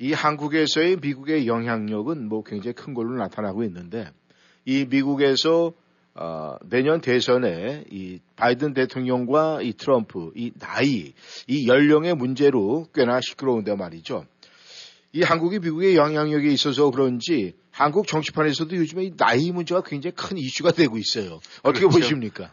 이 0.00 0.12
한국에서의 0.12 0.98
미국의 1.00 1.46
영향력은 1.46 2.28
뭐 2.28 2.44
굉장히 2.44 2.74
큰 2.74 2.92
걸로 2.92 3.16
나타나고 3.16 3.64
있는데 3.64 4.10
이 4.66 4.84
미국에서 4.84 5.72
어, 6.18 6.56
내년 6.64 7.02
대선에 7.02 7.84
이 7.90 8.20
바이든 8.36 8.72
대통령과 8.72 9.60
이 9.60 9.74
트럼프 9.74 10.32
이 10.34 10.50
나이 10.58 11.12
이 11.46 11.68
연령의 11.68 12.14
문제로 12.14 12.86
꽤나 12.94 13.20
시끄러운데 13.20 13.74
말이죠. 13.74 14.24
이 15.12 15.22
한국이 15.22 15.58
미국의 15.58 15.96
영향력에 15.96 16.48
있어서 16.48 16.90
그런지 16.90 17.54
한국 17.70 18.06
정치판에서도 18.06 18.74
요즘에 18.76 19.04
이 19.04 19.16
나이 19.16 19.52
문제가 19.52 19.82
굉장히 19.82 20.14
큰 20.14 20.38
이슈가 20.38 20.72
되고 20.72 20.96
있어요. 20.96 21.40
어떻게 21.62 21.80
그렇죠. 21.80 21.98
보십니까? 21.98 22.50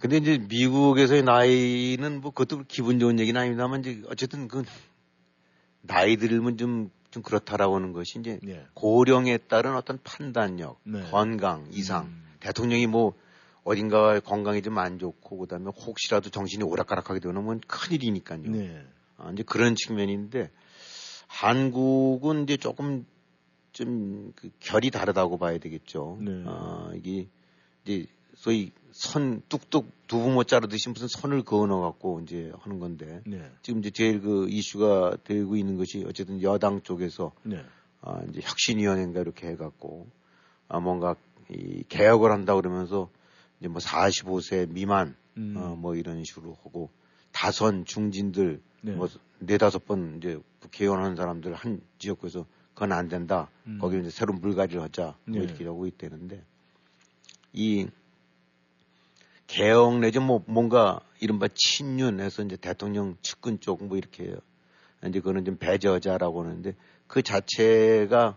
근데 0.00 0.16
이제 0.16 0.38
미국에서의 0.38 1.22
나이는 1.22 2.22
뭐 2.22 2.30
그것도 2.32 2.64
기분 2.68 2.98
좋은 2.98 3.20
얘기는 3.20 3.38
아닙니다만 3.38 3.80
이제 3.80 4.02
어쨌든 4.08 4.48
그 4.48 4.64
나이 5.82 6.16
들면 6.16 6.56
좀, 6.56 6.90
좀 7.10 7.22
그렇다라고 7.22 7.76
하는 7.76 7.92
것이 7.92 8.18
이제 8.18 8.38
네. 8.42 8.64
고령에 8.74 9.36
따른 9.36 9.76
어떤 9.76 9.98
판단력, 10.02 10.80
네. 10.84 11.02
건강, 11.10 11.66
이상, 11.70 12.06
음. 12.06 12.22
대통령이 12.42 12.86
뭐 12.86 13.14
어딘가 13.64 14.18
건강이 14.20 14.62
좀 14.62 14.78
안 14.78 14.98
좋고 14.98 15.38
그다음에 15.38 15.70
혹시라도 15.86 16.30
정신이 16.30 16.64
오락가락하게 16.64 17.20
되면 17.20 17.60
큰일이니까요. 17.60 18.42
네. 18.50 18.84
아, 19.16 19.30
이제 19.32 19.42
그런 19.44 19.76
측면인데 19.76 20.50
한국은 21.28 22.42
이제 22.44 22.56
조금 22.56 23.06
좀 23.72 24.32
그 24.36 24.50
결이 24.60 24.90
다르다고 24.90 25.38
봐야 25.38 25.58
되겠죠. 25.58 26.18
네. 26.20 26.42
아, 26.46 26.92
이게 26.94 27.28
이제 27.84 28.06
소위 28.34 28.72
선 28.92 29.42
뚝뚝 29.48 30.06
두부 30.08 30.30
못 30.30 30.48
자르듯이 30.48 30.88
무슨 30.90 31.08
선을 31.08 31.42
그어넣어 31.42 31.80
갖고 31.80 32.20
이제 32.20 32.52
하는 32.58 32.78
건데 32.78 33.22
네. 33.26 33.50
지금 33.62 33.80
이제 33.80 33.90
제일 33.90 34.20
그 34.20 34.48
이슈가 34.48 35.16
되고 35.24 35.56
있는 35.56 35.76
것이 35.76 36.04
어쨌든 36.06 36.42
여당 36.42 36.82
쪽에서 36.82 37.32
네. 37.44 37.64
아, 38.00 38.22
이제 38.28 38.40
혁신위원회인가 38.42 39.20
이렇게 39.20 39.46
해갖고 39.48 40.06
아, 40.68 40.80
뭔가 40.80 41.14
이 41.50 41.84
개혁을 41.88 42.30
한다 42.30 42.54
그러면서 42.54 43.10
이제 43.60 43.68
뭐 43.68 43.78
45세 43.80 44.68
미만 44.70 45.14
음. 45.36 45.54
어, 45.56 45.76
뭐 45.76 45.94
이런 45.94 46.24
식으로 46.24 46.56
하고 46.64 46.90
다선 47.32 47.84
중진들 47.84 48.60
네. 48.82 48.92
뭐 48.92 49.08
네다섯 49.38 49.86
번 49.86 50.18
이제 50.18 50.38
국회의원 50.60 51.02
한 51.02 51.16
사람들 51.16 51.54
한 51.54 51.80
지역구에서 51.98 52.46
그건 52.74 52.92
안 52.92 53.08
된다. 53.08 53.48
음. 53.66 53.78
거기 53.80 53.98
이제 53.98 54.10
새로운 54.10 54.40
물갈이를 54.40 54.82
하자. 54.82 55.16
뭐 55.24 55.38
네. 55.38 55.44
이렇게 55.44 55.64
하고 55.64 55.86
있다는데 55.86 56.42
이 57.52 57.86
개혁 59.46 59.98
내지 59.98 60.18
뭐 60.18 60.42
뭔가 60.46 61.00
이른바 61.20 61.48
친윤해서 61.54 62.42
이제 62.44 62.56
대통령 62.56 63.16
측근 63.22 63.60
쪽 63.60 63.82
뭐 63.82 63.96
이렇게 63.96 64.24
해요. 64.24 64.36
이제 65.06 65.20
그거는 65.20 65.44
좀 65.44 65.56
배저자라고 65.56 66.44
하는데 66.44 66.74
그 67.06 67.22
자체가 67.22 68.36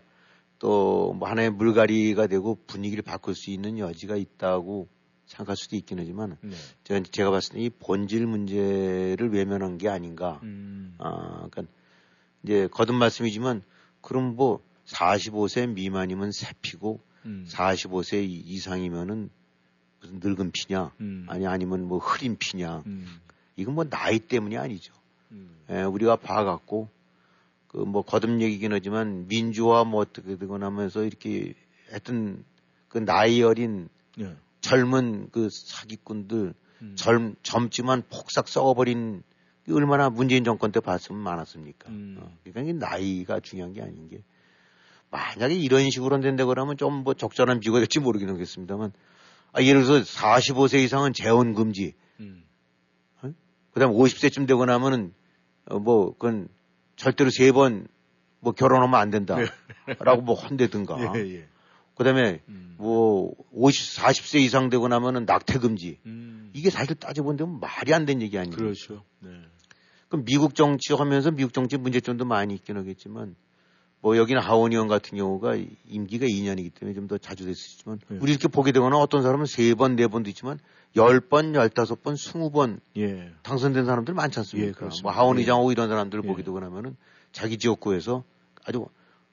또 0.58 1.12
뭐 1.16 1.28
하나의 1.28 1.50
물갈이가 1.50 2.26
되고 2.26 2.58
분위기를 2.66 3.02
바꿀 3.02 3.34
수 3.34 3.50
있는 3.50 3.78
여지가 3.78 4.16
있다고 4.16 4.88
생각할 5.26 5.56
수도 5.56 5.76
있긴 5.76 5.98
하지만 5.98 6.36
네. 6.40 6.50
제가, 6.84 7.00
제가 7.10 7.30
봤을 7.30 7.54
때 7.54 7.60
이 7.60 7.68
본질 7.70 8.26
문제를 8.26 9.30
외면한 9.32 9.78
게 9.78 9.88
아닌가. 9.88 10.40
음. 10.42 10.94
아, 10.98 11.46
그러니까 11.50 11.64
이제 12.42 12.68
거듭 12.70 12.94
말씀이지만 12.96 13.62
그럼 14.00 14.36
뭐 14.36 14.60
45세 14.86 15.68
미만이면 15.72 16.30
새 16.32 16.52
피고 16.62 17.00
음. 17.24 17.44
45세 17.48 18.22
이- 18.24 18.38
이상이면은 18.46 19.30
무슨 20.00 20.20
늙은 20.22 20.52
피냐 20.52 20.92
음. 21.00 21.26
아니 21.28 21.46
아니면 21.46 21.82
뭐 21.88 21.98
흐린 21.98 22.36
피냐 22.38 22.82
음. 22.86 23.06
이건 23.56 23.74
뭐 23.74 23.84
나이 23.84 24.18
때문이 24.20 24.56
아니죠. 24.56 24.92
음. 25.32 25.56
예, 25.70 25.82
우리가 25.82 26.16
봐갖고 26.16 26.88
그 27.68 27.78
뭐 27.78 28.02
거듭 28.02 28.40
얘기긴 28.40 28.72
하지만 28.72 29.26
민주화 29.28 29.84
뭐 29.84 30.00
어떻게 30.00 30.36
되고 30.36 30.58
나면서 30.58 31.02
이렇게 31.04 31.54
하여튼 31.90 32.44
그 32.88 32.98
나이 32.98 33.42
어린 33.42 33.88
네. 34.16 34.34
젊은 34.60 35.28
그 35.30 35.48
사기꾼들 35.50 36.54
음. 36.82 36.94
젊 36.96 37.34
젊지만 37.42 38.02
폭삭 38.10 38.48
썩어버린 38.48 39.22
게 39.66 39.72
얼마나 39.72 40.10
문재인 40.10 40.44
정권 40.44 40.72
때 40.72 40.80
봤으면 40.80 41.20
많았습니까? 41.20 41.90
음. 41.90 42.18
어, 42.20 42.36
그러니까 42.44 42.70
이 42.70 42.74
나이가 42.74 43.40
중요한 43.40 43.72
게 43.72 43.82
아닌 43.82 44.08
게 44.08 44.22
만약에 45.10 45.54
이런 45.54 45.90
식으로 45.90 46.20
된다 46.20 46.44
그러면 46.44 46.76
좀 46.76 47.04
뭐 47.04 47.14
적절한 47.14 47.60
비교가 47.60 47.78
될지 47.78 48.00
모르긴 48.00 48.28
하겠습니다만 48.30 48.92
아, 49.52 49.62
예를 49.62 49.84
들어서 49.84 50.04
45세 50.04 50.82
이상은 50.84 51.12
재혼 51.12 51.54
금지. 51.54 51.94
음. 52.20 52.44
그다음 53.72 53.92
50세쯤 53.92 54.46
되고 54.48 54.64
나면은 54.64 55.12
어, 55.66 55.78
뭐 55.78 56.12
그건 56.12 56.48
절대로 56.96 57.30
세 57.30 57.52
번 57.52 57.86
뭐 58.40 58.52
결혼하면 58.52 58.94
안 59.00 59.10
된다라고 59.10 60.22
뭐 60.22 60.34
헌대든가. 60.36 60.96
네. 60.96 61.10
예, 61.18 61.34
예. 61.38 61.48
그다음에 61.96 62.42
음. 62.48 62.74
뭐 62.78 63.34
50, 63.52 64.00
40세 64.00 64.40
이상 64.40 64.68
되고 64.68 64.86
나면은 64.86 65.24
낙태 65.24 65.58
금지. 65.58 65.98
음. 66.06 66.50
이게 66.52 66.70
사실 66.70 66.94
따져본다면 66.94 67.58
말이 67.58 67.92
안 67.94 68.04
되는 68.04 68.22
얘기 68.22 68.38
아니에요. 68.38 68.54
그렇죠. 68.54 69.02
네. 69.20 69.30
그럼 70.08 70.24
미국 70.24 70.54
정치 70.54 70.92
하면서 70.92 71.30
미국 71.32 71.52
정치 71.52 71.76
문제점도 71.76 72.24
많이 72.24 72.54
있긴 72.54 72.76
하겠지만 72.76 73.34
뭐 74.00 74.16
여기는 74.16 74.40
하원 74.40 74.70
의원 74.72 74.86
같은 74.86 75.16
경우가 75.18 75.56
임기가 75.86 76.26
2년이기 76.26 76.72
때문에 76.74 76.94
좀 76.94 77.08
더 77.08 77.18
자주 77.18 77.46
됐었지만 77.46 77.98
우리 78.20 78.30
이렇게 78.30 78.46
보게 78.46 78.70
되거나 78.70 78.96
어떤 78.98 79.22
사람은 79.22 79.46
세 79.46 79.74
번, 79.74 79.96
네 79.96 80.06
번도 80.06 80.28
있지만 80.30 80.60
열 80.96 81.20
번, 81.20 81.54
열다섯 81.54 82.02
번, 82.02 82.16
스무 82.16 82.50
번 82.50 82.80
예. 82.96 83.32
당선된 83.42 83.84
사람들 83.84 84.14
많지 84.14 84.38
않습니까? 84.40 84.86
예. 84.86 84.90
뭐 85.02 85.12
하원 85.12 85.36
예. 85.36 85.40
의장하고 85.40 85.70
이런 85.72 85.88
사람들을 85.88 86.22
보게 86.24 86.42
되고 86.42 86.58
나면은 86.58 86.96
자기 87.32 87.58
지역구에서 87.58 88.24
아주 88.64 88.86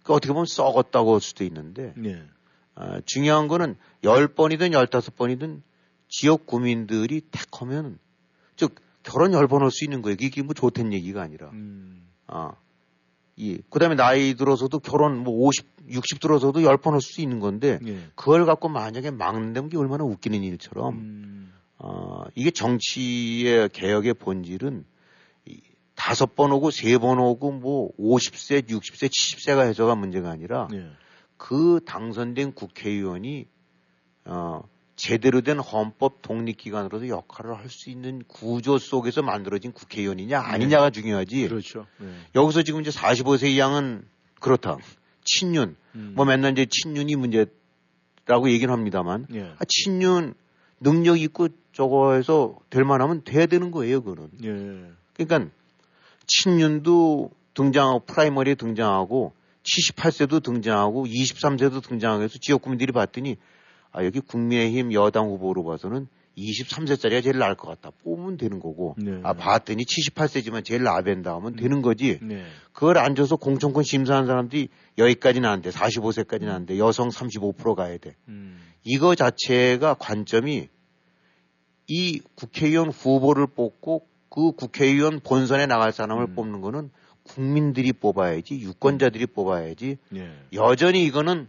그 0.03 0.13
어떻게 0.13 0.33
보면 0.33 0.45
썩었다고 0.45 1.13
할 1.13 1.21
수도 1.21 1.43
있는데 1.45 1.93
예. 2.03 2.23
아, 2.75 2.99
중요한 3.05 3.47
거는 3.47 3.75
열 4.03 4.27
번이든 4.27 4.73
열다섯 4.73 5.15
번이든 5.15 5.63
지역 6.09 6.45
구민들이 6.45 7.21
택하면 7.31 7.97
즉 8.55 8.75
결혼 9.03 9.33
열번할 9.33 9.71
수 9.71 9.83
있는 9.85 10.01
거예요. 10.01 10.17
이게 10.19 10.41
뭐 10.43 10.53
좋다는 10.53 10.93
얘기가 10.93 11.21
아니라. 11.21 11.49
음. 11.51 12.07
아, 12.27 12.53
이 13.35 13.57
그 13.69 13.79
다음에 13.79 13.95
나이 13.95 14.35
들어서도 14.35 14.79
결혼 14.79 15.17
뭐 15.17 15.33
50, 15.47 15.65
60 15.89 16.19
들어서도 16.19 16.61
열 16.63 16.77
번 16.77 16.93
할 16.93 17.01
수 17.01 17.21
있는 17.21 17.39
건데 17.39 17.79
예. 17.85 18.09
그걸 18.15 18.45
갖고 18.45 18.69
만약에 18.69 19.11
막는다면 19.11 19.69
게 19.69 19.77
얼마나 19.77 20.03
웃기는 20.03 20.41
일처럼 20.43 20.93
음. 20.95 21.42
어, 21.85 22.23
이게 22.35 22.49
정치의 22.49 23.67
개혁의 23.69 24.13
본질은 24.13 24.85
이 25.45 25.59
다섯 25.95 26.33
번 26.33 26.53
오고 26.53 26.71
세 26.71 26.97
번 26.97 27.19
오고 27.19 27.51
뭐 27.51 27.89
50세, 27.99 28.69
60세, 28.69 29.09
70세가 29.09 29.67
해서가 29.67 29.93
문제가 29.95 30.29
아니라 30.31 30.69
예. 30.73 30.87
그 31.35 31.81
당선된 31.85 32.53
국회의원이 32.53 33.47
어, 34.25 34.61
제대로 34.95 35.41
된 35.41 35.59
헌법 35.59 36.21
독립기관으로서 36.21 37.09
역할을 37.09 37.57
할 37.57 37.69
수 37.69 37.89
있는 37.89 38.23
구조 38.29 38.77
속에서 38.77 39.21
만들어진 39.21 39.73
국회의원이냐 39.73 40.39
아니냐가 40.39 40.89
중요하지. 40.89 41.49
그렇죠. 41.49 41.85
예. 42.01 42.07
여기서 42.35 42.63
지금 42.63 42.79
이제 42.79 42.91
45세 42.91 43.49
이상은 43.49 44.07
그렇다. 44.39 44.77
친윤. 45.25 45.75
음. 45.95 46.13
뭐 46.15 46.23
맨날 46.23 46.53
이제 46.53 46.65
친윤이 46.69 47.17
문제라고 47.17 48.49
얘기는 48.49 48.71
합니다만 48.73 49.27
예. 49.33 49.53
아, 49.57 49.65
친윤 49.67 50.33
능력 50.79 51.19
있고 51.19 51.49
저거 51.73 52.13
해서 52.13 52.55
될 52.69 52.83
만하면 52.85 53.23
돼야 53.23 53.45
되는 53.45 53.71
거예요, 53.71 54.01
그거는. 54.01 54.29
예. 54.43 54.91
그러니까 55.25 55.51
친윤도 56.27 57.31
등장하고 57.53 57.99
프라이머리에 58.05 58.55
등장하고 58.55 59.33
78세도 59.63 60.43
등장하고 60.43 61.05
23세도 61.05 61.83
등장하고 61.87 62.23
해서 62.23 62.37
지역 62.39 62.61
구민들이 62.61 62.91
봤더니 62.91 63.37
아 63.91 64.03
여기 64.05 64.19
국민의힘 64.19 64.93
여당 64.93 65.27
후보로 65.27 65.63
봐서는 65.63 66.07
23세짜리가 66.37 67.23
제일 67.23 67.37
나을 67.37 67.55
것 67.55 67.67
같다. 67.67 67.91
뽑으면 68.03 68.37
되는 68.37 68.59
거고. 68.59 68.95
네. 68.97 69.19
아 69.23 69.33
봤더니 69.33 69.83
78세지만 69.83 70.65
제일 70.65 70.83
나벤다 70.83 71.35
하면 71.35 71.55
되는 71.55 71.81
거지. 71.83 72.19
네. 72.21 72.43
그걸 72.71 72.97
앉아서 72.97 73.35
공천권 73.35 73.83
심사한 73.83 74.25
사람들이 74.25 74.69
여기까지는 74.97 75.47
안 75.47 75.61
돼. 75.61 75.69
45세까지는 75.69 76.49
안 76.49 76.65
돼. 76.65 76.79
여성 76.79 77.09
35% 77.09 77.75
가야 77.75 77.97
돼. 77.97 78.15
음. 78.29 78.59
이거 78.83 79.13
자체가 79.13 79.93
관점이 79.93 80.69
이 81.87 82.21
국회의원 82.35 82.89
후보를 82.89 83.47
뽑고 83.47 84.07
그 84.29 84.51
국회의원 84.53 85.19
본선에 85.19 85.65
나갈 85.65 85.91
사람을 85.91 86.23
음. 86.29 86.35
뽑는 86.35 86.61
거는 86.61 86.89
국민들이 87.23 87.93
뽑아야지 87.93 88.59
유권자들이 88.59 89.27
뽑아야지 89.27 89.97
예. 90.15 90.31
여전히 90.53 91.05
이거는 91.05 91.47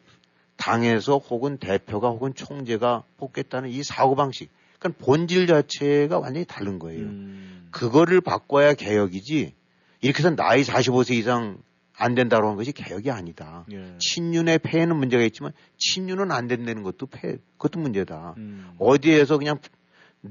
당에서 0.57 1.19
혹은 1.19 1.59
대표가 1.59 2.11
혹은 2.11 2.35
총재가 2.35 3.05
뽑겠다는 3.17 3.71
이 3.71 3.83
사고방식 3.83 4.51
그러니까 4.79 5.05
본질 5.05 5.47
자체가 5.47 6.19
완전히 6.19 6.45
다른 6.47 6.79
거예요. 6.79 7.03
음. 7.03 7.69
그거를 7.71 8.21
바꿔야 8.21 8.75
개혁이지 8.75 9.55
이렇게 10.01 10.19
해서 10.19 10.35
나이 10.37 10.63
45세 10.63 11.15
이상 11.15 11.59
안 11.97 12.15
된다고 12.15 12.47
하는 12.47 12.57
것이 12.57 12.73
개혁이 12.73 13.11
아니다. 13.11 13.65
예. 13.73 13.95
친윤의 13.99 14.59
폐해는 14.59 14.97
문제가 14.97 15.23
있지만 15.25 15.53
친윤은 15.79 16.31
안 16.33 16.49
된다는 16.49 16.83
것도 16.83 17.07
폐, 17.07 17.39
그것도 17.57 17.81
문제다. 17.81 18.35
음. 18.37 18.75
어디에서 18.79 19.39
그냥 19.39 19.59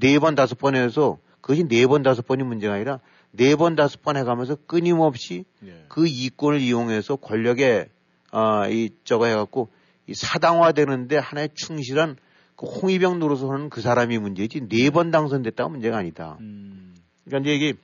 네 0.00 0.18
번 0.18 0.34
다섯 0.34 0.58
번 0.58 0.74
해서 0.74 1.18
그것이 1.40 1.64
네 1.68 1.86
번 1.86 2.02
다섯 2.02 2.26
번이 2.26 2.42
문제가 2.42 2.74
아니라 2.74 3.00
네 3.30 3.54
번 3.56 3.76
다섯 3.76 4.02
번 4.02 4.16
해가면서 4.16 4.56
끊임없이 4.66 5.44
예. 5.64 5.84
그 5.88 6.06
이권을 6.06 6.60
이용해서 6.60 7.16
권력에 7.16 7.88
아 8.30 8.68
이 8.68 8.90
저거 9.04 9.26
해갖고 9.26 9.68
이 10.06 10.14
사당화되는데 10.14 11.18
하나의 11.18 11.50
충실한 11.54 12.16
그 12.56 12.66
홍위병 12.66 13.18
노릇을 13.18 13.48
하는 13.48 13.70
그 13.70 13.80
사람이 13.80 14.18
문제지 14.18 14.68
네 14.68 14.90
번 14.90 15.10
당선됐다가 15.10 15.68
문제가 15.68 15.96
아니다. 15.98 16.36
음. 16.40 16.94
그러니까 17.24 17.50
이제 17.50 17.56
이게 17.56 17.78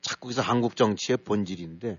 자꾸 0.00 0.28
그래서 0.28 0.42
한국 0.42 0.76
정치의 0.76 1.18
본질인데 1.18 1.98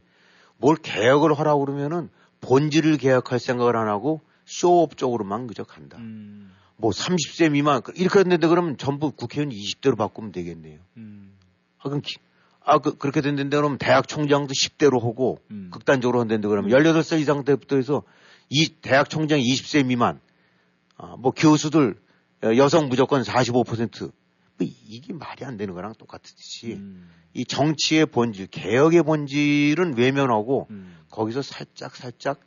뭘 0.58 0.76
개혁을 0.78 1.34
하라고 1.39 1.66
그러면은 1.66 2.10
본질을 2.41 2.97
개혁할 2.97 3.39
생각을 3.39 3.76
안 3.76 3.88
하고 3.88 4.22
쇼업 4.45 4.95
쪽으로만 4.97 5.47
그저 5.47 5.64
간다. 5.64 5.97
음. 5.97 6.51
뭐 6.78 6.92
30세 6.92 7.52
미만 7.52 7.82
이렇게 7.96 8.20
했는데 8.20 8.48
그러면 8.48 8.78
전부 8.78 9.12
국회의원 9.12 9.54
20대로 9.54 9.98
바꾸면 9.98 10.32
되겠네요. 10.32 10.80
음. 10.98 11.34
아 11.80 11.84
그럼 11.90 12.02
기- 12.02 12.18
아 12.64 12.78
그, 12.80 12.98
그렇게 12.98 13.22
된다는데 13.22 13.58
그러면 13.58 13.78
대학 13.78 14.08
총장도 14.08 14.54
10대로 14.54 15.02
하고 15.02 15.40
음. 15.52 15.70
극단적으로 15.72 16.20
한다는데 16.20 16.48
그러면 16.48 16.72
18살 16.72 17.20
이상 17.20 17.44
때부터 17.44 17.78
해서 17.78 18.04
이 18.50 18.70
대학 18.82 19.10
총장 19.10 19.40
20세 19.40 19.86
미만 19.86 20.20
아, 20.98 21.16
뭐 21.18 21.32
교수들 21.32 21.96
어, 22.44 22.56
여성 22.56 22.90
무조건 22.90 23.24
45%. 23.24 24.02
뭐 24.60 24.68
이게 24.88 25.14
말이 25.14 25.46
안 25.46 25.58
되는 25.58 25.74
거랑 25.74 25.94
똑같듯이 25.98 26.74
음. 26.74 27.10
이 27.34 27.46
정치의 27.46 28.08
본질, 28.08 28.48
개혁의 28.48 29.04
본질은 29.04 29.98
외면하고 29.98 30.68
음. 30.72 30.98
거기서 31.10 31.42
살짝 31.42 31.96
살짝 31.96 32.40
아, 32.40 32.44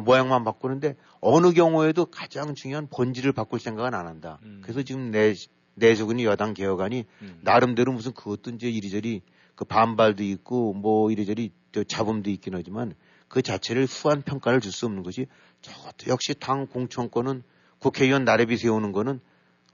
모양만 0.00 0.44
바꾸는데 0.44 0.96
어느 1.20 1.52
경우에도 1.52 2.06
가장 2.06 2.54
중요한 2.54 2.88
본질을 2.88 3.32
바꿀 3.32 3.60
생각은 3.60 3.94
안 3.94 4.06
한다. 4.06 4.38
그래서 4.62 4.82
지금 4.82 5.10
내 5.10 5.34
내수근이 5.74 6.24
여당 6.24 6.54
개혁안이 6.54 7.04
음. 7.22 7.40
나름대로 7.42 7.92
무슨 7.92 8.12
그것도 8.12 8.50
이제 8.50 8.68
이리저리 8.68 9.22
그 9.54 9.64
반발도 9.64 10.22
있고 10.22 10.74
뭐 10.74 11.10
이리저리 11.10 11.52
저 11.72 11.84
잡음도 11.84 12.30
있긴 12.30 12.54
하지만 12.54 12.94
그 13.28 13.42
자체를 13.42 13.86
후한 13.86 14.22
평가를 14.22 14.60
줄 14.60 14.72
수 14.72 14.86
없는 14.86 15.02
것이 15.02 15.26
저것도 15.62 16.08
역시 16.08 16.34
당 16.34 16.66
공천권은 16.66 17.42
국회의원 17.78 18.24
나래비 18.24 18.56
세우는 18.56 18.92
거는 18.92 19.20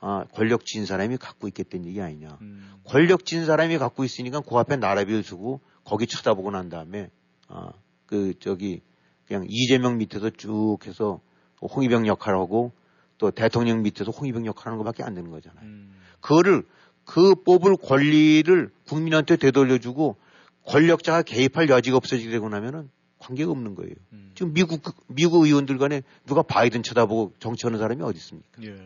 아, 0.00 0.24
권력 0.32 0.64
진 0.64 0.86
사람이 0.86 1.16
갖고 1.16 1.48
있겠다는 1.48 1.86
얘기 1.86 2.00
아니냐. 2.00 2.38
음. 2.40 2.70
권력 2.84 3.24
진 3.24 3.44
사람이 3.46 3.78
갖고 3.78 4.04
있으니까 4.04 4.40
그 4.40 4.56
앞에 4.56 4.76
나라비를 4.76 5.24
두고 5.24 5.60
거기 5.84 6.06
쳐다보고 6.06 6.52
난 6.52 6.68
다음에 6.68 7.10
아, 7.48 7.72
그 8.06 8.34
저기 8.38 8.82
그냥 9.28 9.44
이재명 9.48 9.98
밑에서 9.98 10.30
쭉 10.30 10.78
해서 10.86 11.20
홍위병 11.60 12.06
역할하고 12.06 12.72
또 13.18 13.30
대통령 13.30 13.82
밑에서 13.82 14.10
홍위병 14.10 14.46
역할하는 14.46 14.78
것밖에 14.78 15.02
안 15.02 15.14
되는 15.14 15.30
거잖아요. 15.30 15.64
음. 15.64 15.94
그거를 16.20 16.64
그 17.04 17.34
뽑을 17.34 17.76
권리를 17.76 18.70
국민한테 18.86 19.36
되돌려주고 19.36 20.16
권력자가 20.64 21.22
개입할 21.22 21.68
여지가 21.68 21.96
없어지게 21.96 22.30
되고 22.30 22.48
나면은 22.48 22.90
관계가 23.18 23.50
없는 23.50 23.74
거예요. 23.74 23.94
음. 24.12 24.32
지금 24.34 24.54
미국 24.54 24.80
미국 25.08 25.44
의원들 25.44 25.78
간에 25.78 26.02
누가 26.26 26.42
바이든 26.42 26.82
쳐다보고 26.82 27.34
정치하는 27.38 27.78
사람이 27.78 28.02
어디 28.02 28.18
있습니까? 28.18 28.62
예. 28.62 28.76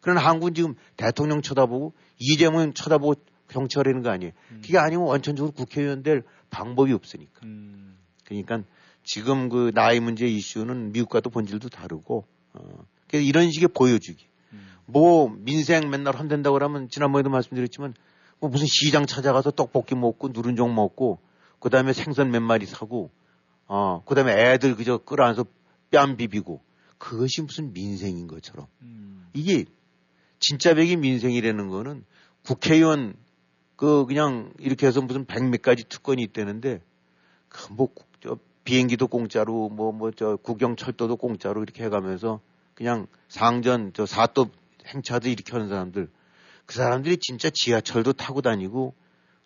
그러나 0.00 0.20
한국은 0.20 0.54
지금 0.54 0.74
대통령 0.96 1.42
쳐다보고 1.42 1.92
이재명 2.18 2.72
쳐다보고 2.72 3.14
정치하려는 3.48 4.02
거 4.02 4.10
아니에요. 4.10 4.32
그게 4.62 4.78
아니면 4.78 5.06
원천적으로 5.06 5.52
국회의원 5.52 6.02
될 6.02 6.22
방법이 6.50 6.92
없으니까. 6.92 7.40
음. 7.44 7.96
그러니까 8.24 8.62
지금 9.04 9.48
그 9.48 9.70
나이 9.74 10.00
문제 10.00 10.26
이슈는 10.26 10.92
미국과도 10.92 11.30
본질도 11.30 11.68
다르고 11.68 12.26
어, 12.54 12.84
그래서 13.08 13.24
이런 13.24 13.50
식의 13.50 13.68
보여주기. 13.68 14.26
뭐 14.86 15.34
민생 15.38 15.88
맨날 15.88 16.16
한다고 16.16 16.54
그러면 16.54 16.88
지난번에도 16.90 17.30
말씀드렸지만 17.30 17.94
뭐 18.40 18.50
무슨 18.50 18.66
시장 18.66 19.06
찾아가서 19.06 19.52
떡볶이 19.52 19.94
먹고 19.94 20.28
누른종 20.28 20.74
먹고 20.74 21.20
그 21.58 21.70
다음에 21.70 21.92
생선 21.92 22.30
몇 22.30 22.40
마리 22.40 22.66
사고 22.66 23.10
어 23.66 24.02
그 24.04 24.14
다음에 24.14 24.32
애들 24.32 24.76
그저 24.76 24.98
끌어안서 24.98 25.46
뺨 25.90 26.16
비비고 26.16 26.60
그것이 26.98 27.42
무슨 27.42 27.72
민생인 27.72 28.26
것처럼. 28.26 28.66
이게 29.32 29.64
진짜 30.38 30.74
백이 30.74 30.96
민생이라는 30.96 31.68
거는 31.68 32.04
국회의원 32.44 33.14
그 33.76 34.04
그냥 34.06 34.52
이렇게 34.58 34.86
해서 34.86 35.00
무슨 35.00 35.24
백몇 35.24 35.62
가지 35.62 35.84
특권이 35.88 36.22
있다는데 36.22 36.80
그뭐저 37.48 38.38
비행기도 38.64 39.06
공짜로 39.08 39.68
뭐 39.68 39.92
뭐 39.92 40.10
저 40.12 40.36
국영 40.36 40.76
철도도 40.76 41.16
공짜로 41.16 41.62
이렇게 41.62 41.84
해가면서 41.84 42.40
그냥 42.74 43.06
상전 43.28 43.92
저 43.94 44.06
사또 44.06 44.48
행차도 44.86 45.28
이렇게 45.28 45.52
하는 45.52 45.68
사람들 45.68 46.08
그 46.66 46.74
사람들이 46.74 47.18
진짜 47.18 47.50
지하철도 47.52 48.14
타고 48.14 48.40
다니고 48.42 48.94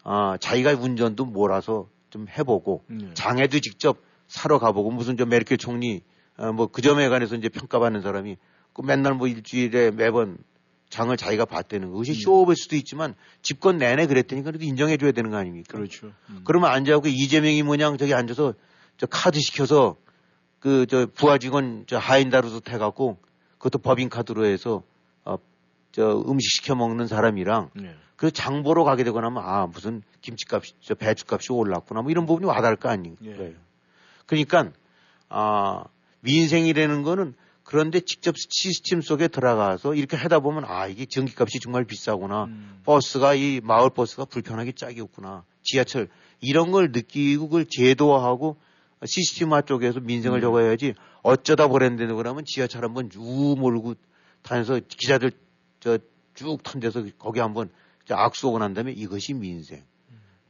아 0.05 0.37
자기가 0.41 0.73
운전도 0.75 1.27
몰아서 1.27 1.89
좀 2.11 2.27
해보고 2.29 2.85
네. 2.89 3.11
장애도 3.14 3.61
직접 3.61 3.99
사러 4.29 4.59
가보고 4.59 4.91
무슨 4.91 5.16
저 5.16 5.27
메르켈 5.27 5.59
총리 5.59 6.03
어, 6.37 6.53
뭐그 6.53 6.81
점에 6.83 7.09
관해서 7.09 7.35
이제 7.35 7.49
평가받는 7.49 8.01
사람이 8.03 8.37
그 8.73 8.83
맨날 8.83 9.14
뭐 9.14 9.27
일주일에 9.27 9.91
매번 9.91 10.39
장을 10.89 11.14
자기가 11.14 11.45
봤다는 11.45 11.89
거. 11.89 11.93
그것이 11.93 12.14
쇼업일 12.14 12.57
수도 12.57 12.77
있지만 12.77 13.14
집권 13.43 13.77
내내 13.77 14.07
그랬다니까 14.07 14.51
그래도 14.51 14.64
인정해줘야 14.64 15.12
되는 15.12 15.31
거 15.31 15.37
아닙니까? 15.37 15.77
그렇죠. 15.77 16.12
음. 16.31 16.41
그러면 16.45 16.71
앉아갖고 16.71 17.09
이재명이 17.09 17.62
뭐냐 17.64 17.95
저기 17.99 18.14
앉아서 18.14 18.55
저 18.99 19.07
카드 19.07 19.40
시켜서 19.40 19.96
그 20.61 20.86
저 20.86 21.07
부하 21.07 21.38
직원 21.38 21.84
저 21.86 21.99
하인다루도 21.99 22.61
해갖고 22.68 23.18
그것도 23.59 23.78
법인 23.78 24.09
카드로 24.09 24.44
해서 24.44 24.82
어저 25.24 26.24
음식 26.28 26.51
시켜 26.51 26.74
먹는 26.74 27.07
사람이랑 27.07 27.70
네. 27.74 27.94
그 28.16 28.30
장보러 28.30 28.84
가게 28.84 29.05
되거나 29.05 29.28
하면 29.28 29.42
아 29.44 29.66
무슨 29.66 30.03
김치값이 30.20 30.74
저 30.80 30.94
배추값이 30.94 31.53
올랐구나 31.53 32.03
뭐 32.03 32.11
이런 32.11 32.26
부분이 32.26 32.46
와닿을 32.46 32.76
거 32.76 32.88
아닌가요? 32.88 33.30
예. 33.30 33.55
그러니까 34.26 34.72
아 35.28 35.84
민생이라는 36.20 37.03
거는 37.03 37.34
그런데 37.62 38.01
직접 38.01 38.34
시스템 38.36 39.03
속에 39.03 39.28
들어가서 39.28 39.94
이렇게 39.94 40.16
하다 40.16 40.40
보면 40.40 40.64
아 40.66 40.88
이게 40.88 41.07
전기값이 41.07 41.61
정말 41.61 41.84
비싸구나 41.84 42.44
음. 42.44 42.80
버스가 42.84 43.34
이 43.34 43.61
마을 43.62 43.90
버스가 43.90 44.24
불편하게 44.24 44.72
짝이 44.72 45.01
없구나 45.01 45.44
지하철 45.62 46.09
이런 46.40 46.72
걸 46.72 46.90
느끼고 46.92 47.49
그걸 47.49 47.66
제도화하고 47.66 48.57
시스템화 49.05 49.62
쪽에서 49.62 50.01
민생을 50.01 50.38
음. 50.38 50.40
적어야지 50.40 50.94
어쩌다 51.22 51.68
보랜다고 51.68 52.16
그러면 52.16 52.44
지하철 52.46 52.84
한번 52.84 53.11
쭉 53.11 53.20
몰고 53.59 53.94
다녀서 54.42 54.80
기자들 54.88 55.32
저 55.80 55.99
쭉 56.38 56.62
턴데서 56.62 57.05
거기 57.18 57.40
한번 57.40 57.68
저 58.05 58.14
악수하고 58.14 58.61
난 58.61 58.72
다음에 58.72 58.92
이것이 58.92 59.34
민생. 59.34 59.82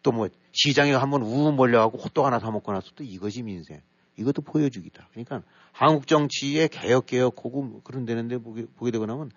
또뭐 0.03 0.29
시장에 0.53 0.93
한번 0.93 1.23
우 1.23 1.51
몰려가고 1.51 1.97
호떡 1.99 2.27
하나 2.27 2.39
사 2.39 2.51
먹고 2.51 2.73
나서 2.73 2.91
또 2.95 3.03
이것이 3.03 3.43
민생. 3.43 3.81
이것도 4.17 4.43
보여주기다. 4.43 5.09
그러니까 5.13 5.43
한국 5.73 6.07
정치의 6.07 6.69
개혁 6.69 7.07
개혁하고 7.07 7.63
뭐 7.63 7.83
그런 7.83 8.05
데는데 8.05 8.37
보게, 8.37 8.67
보게 8.77 8.91
되고 8.91 9.07
나면 9.07 9.31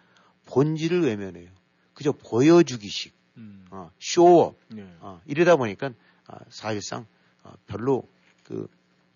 본질을 0.48 1.04
외면해요. 1.04 1.50
그저 1.94 2.12
보여주기식. 2.12 3.14
어, 3.72 3.90
쇼업. 4.00 4.58
네. 4.68 4.86
어, 5.00 5.22
이러다 5.26 5.56
보니까 5.56 5.92
아, 6.28 6.38
사실상 6.50 7.06
어, 7.44 7.54
별로 7.66 8.04
그 8.44 8.68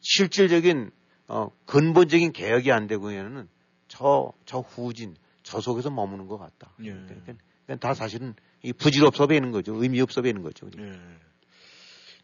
실질적인 0.06 0.92
어, 1.28 1.50
근본적인 1.66 2.32
개혁이 2.32 2.72
안 2.72 2.88
되고는 2.88 3.48
저, 3.88 4.32
저 4.46 4.60
후진, 4.60 5.16
저 5.44 5.60
속에서 5.60 5.90
머무는 5.90 6.28
것 6.28 6.38
같다. 6.38 6.72
예. 6.84 6.92
그러니까, 6.92 7.34
그러니까 7.66 7.88
다 7.88 7.94
사실은 7.94 8.36
이 8.62 8.72
부질없어 8.74 9.28
보이는 9.28 9.52
거죠. 9.52 9.74
의미 9.76 10.00
없어 10.02 10.22
보이는 10.22 10.44
거죠. 10.44 10.70
예. 10.78 10.92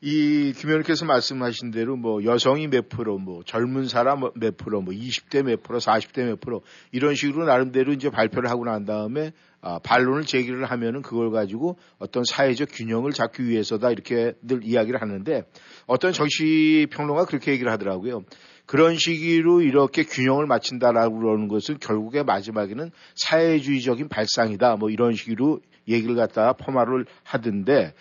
이 0.03 0.53
김현우께서 0.57 1.05
말씀하신 1.05 1.69
대로 1.71 1.95
뭐 1.95 2.23
여성이 2.23 2.67
몇 2.67 2.89
프로, 2.89 3.19
뭐 3.19 3.43
젊은 3.43 3.87
사람 3.87 4.21
몇 4.35 4.57
프로, 4.57 4.81
뭐 4.81 4.93
20대 4.93 5.43
몇 5.43 5.61
프로, 5.61 5.79
40대 5.79 6.25
몇 6.25 6.39
프로 6.39 6.63
이런 6.91 7.13
식으로 7.13 7.45
나름대로 7.45 7.93
이제 7.93 8.09
발표를 8.09 8.49
하고 8.49 8.65
난 8.65 8.85
다음에 8.85 9.31
아, 9.61 9.79
반론을 9.79 10.25
제기를 10.25 10.65
하면은 10.65 11.01
그걸 11.01 11.31
가지고 11.31 11.77
어떤 11.99 12.23
사회적 12.23 12.69
균형을 12.71 13.11
잡기 13.11 13.45
위해서다 13.45 13.91
이렇게 13.91 14.33
늘 14.41 14.63
이야기를 14.63 15.01
하는데 15.01 15.43
어떤 15.85 16.13
정치 16.13 16.87
평론가 16.91 17.25
그렇게 17.25 17.51
얘기를 17.51 17.71
하더라고요. 17.71 18.23
그런 18.65 18.97
시기로 18.97 19.61
이렇게 19.61 20.03
균형을 20.03 20.47
맞춘다라고 20.47 21.19
그러는 21.19 21.47
것은 21.47 21.77
결국에 21.79 22.23
마지막에는 22.23 22.91
사회주의적인 23.15 24.07
발상이다. 24.07 24.77
뭐 24.77 24.89
이런 24.89 25.13
식으로 25.13 25.59
얘기를 25.87 26.15
갖다가 26.15 26.53
폄하를 26.53 27.05
하던데 27.23 27.93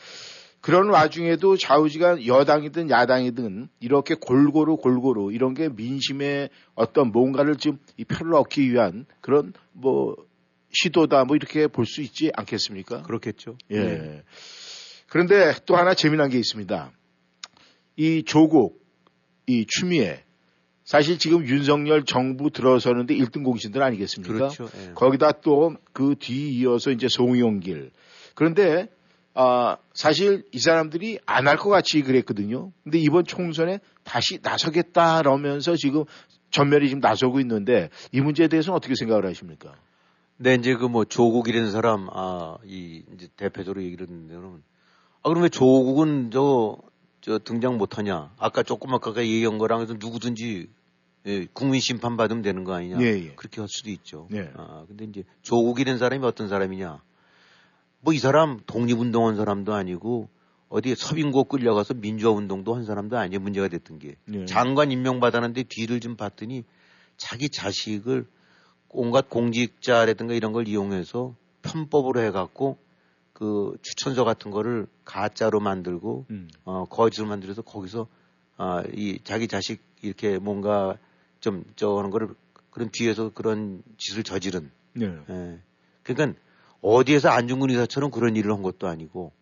그런 0.61 0.91
와중에도 0.91 1.57
좌우지간 1.57 2.27
여당이든 2.27 2.91
야당이든 2.91 3.69
이렇게 3.81 4.15
골고루 4.15 4.77
골고루 4.77 5.33
이런 5.33 5.55
게 5.55 5.69
민심의 5.69 6.51
어떤 6.75 7.11
뭔가를 7.13 7.57
좀이 7.57 8.05
표를 8.09 8.35
얻기 8.35 8.71
위한 8.71 9.07
그런 9.21 9.55
뭐 9.73 10.17
시도다 10.73 11.25
뭐 11.25 11.37
이렇게 11.37 11.67
볼 11.67 11.87
수 11.87 12.01
있지 12.03 12.31
않겠습니까? 12.35 13.03
그렇겠죠. 13.03 13.57
예. 13.71 13.79
네. 13.81 14.23
그런데 15.09 15.55
또 15.67 15.77
하나 15.77 15.95
재미난 15.95 16.31
게 16.31 16.39
있습니다. 16.39 16.93
이 17.97 18.23
조국, 18.25 18.81
이 19.47 19.67
추미애 19.67 20.25
사실 20.85 21.19
지금 21.19 21.47
윤석열 21.47 22.05
정부 22.05 22.51
들어서는데 22.51 23.15
1등 23.15 23.45
공신들 23.45 23.83
아니겠습니까? 23.83 24.33
그렇죠. 24.35 24.69
예. 24.77 24.93
거기다 24.95 25.33
또 25.41 25.75
그 25.93 26.15
뒤 26.19 26.51
이어서 26.59 26.91
이제 26.91 27.07
송영길. 27.09 27.91
그런데 28.35 28.89
아, 29.35 29.77
사실 29.95 30.45
이 30.53 30.59
사람들이 30.59 31.19
안 31.27 31.47
할 31.47 31.57
것 31.57 31.71
같이 31.71 32.03
그랬거든요. 32.03 32.73
근데 32.83 32.99
이번 32.99 33.25
총선에 33.25 33.79
다시 34.03 34.39
나서겠다라면서 34.43 35.77
지금 35.77 36.05
전멸이 36.51 36.89
지금 36.89 37.01
나서고 37.01 37.39
있는데 37.41 37.91
이 38.13 38.21
문제에 38.21 38.49
대해서는 38.49 38.77
어떻게 38.77 38.95
생각을 38.97 39.25
하십니까? 39.27 39.75
네, 40.43 40.55
이제 40.55 40.75
그 40.75 40.89
뭐 40.89 41.05
조국이라는 41.05 41.71
사람, 41.71 42.09
아, 42.11 42.57
이, 42.65 43.03
이제 43.15 43.29
대표적으로 43.37 43.83
얘기를 43.83 44.07
했는데, 44.07 44.35
그러면, 44.35 44.63
아, 45.23 45.29
그럼 45.29 45.43
왜 45.43 45.49
조국은 45.51 46.31
저, 46.33 46.79
저 47.21 47.39
등장 47.39 47.77
못하냐? 47.77 48.33
아까 48.39 48.63
조금 48.63 48.95
아까 48.95 49.15
얘기한 49.19 49.59
거랑 49.59 49.83
해서 49.83 49.93
누구든지, 49.99 50.69
예, 51.27 51.47
국민 51.53 51.81
심판 51.83 52.17
받으면 52.17 52.43
되는 52.43 52.65
거 52.65 52.73
아니냐? 52.73 53.03
예, 53.03 53.07
예. 53.27 53.35
그렇게 53.37 53.61
할 53.61 53.69
수도 53.69 53.91
있죠. 53.91 54.29
네. 54.31 54.51
아, 54.57 54.85
근데 54.89 55.05
이제 55.05 55.25
조국이라는 55.43 55.99
사람이 55.99 56.25
어떤 56.25 56.49
사람이냐? 56.49 57.03
뭐 58.01 58.15
이 58.15 58.19
사람 58.19 58.61
독립운동한 58.65 59.37
사람도 59.37 59.75
아니고, 59.75 60.31
어디에 60.71 60.95
서빙고 60.95 61.45
끌려가서 61.45 61.95
민주화 61.95 62.33
운동도 62.33 62.75
한 62.75 62.87
사람도 62.87 63.19
아니에요. 63.19 63.41
문제가 63.41 63.69
됐던 63.69 63.99
게. 63.99 64.15
네. 64.25 64.47
장관 64.47 64.91
임명 64.91 65.21
받았는데 65.21 65.65
뒤를 65.65 66.01
좀 66.01 66.17
봤더니 66.17 66.65
자기 67.19 67.51
자식을 67.51 68.27
온갖 68.93 69.29
공직자라든가 69.31 70.35
이런 70.35 70.53
걸 70.53 70.69
이용해서 70.69 71.35
편법으로 71.63 72.21
해갖고 72.21 72.79
그 73.33 73.77
추천서 73.83 74.25
같은 74.25 74.51
거를 74.51 74.87
가짜로 75.05 75.61
만들고 75.61 76.27
음. 76.31 76.49
어 76.65 76.85
거짓으로 76.87 77.29
만들어서 77.29 77.63
거기서 77.63 78.07
아이 78.57 79.19
자기 79.25 79.49
자식 79.49 79.81
이렇게 80.03 80.39
뭔가 80.39 80.99
좀 81.41 81.65
저하는 81.77 82.11
거를 82.11 82.29
그런 82.71 82.91
뒤에서 82.91 83.31
그런 83.33 83.83
짓을 83.97 84.23
저지른 84.23 84.71
네. 84.93 85.07
예. 85.07 85.59
그러니까 86.03 86.39
어디에서 86.83 87.29
안중근 87.31 87.71
의사처럼 87.71 88.11
그런 88.11 88.37
일을 88.37 88.53
한 88.53 88.63
것도 88.63 88.89
아니고 88.89 89.33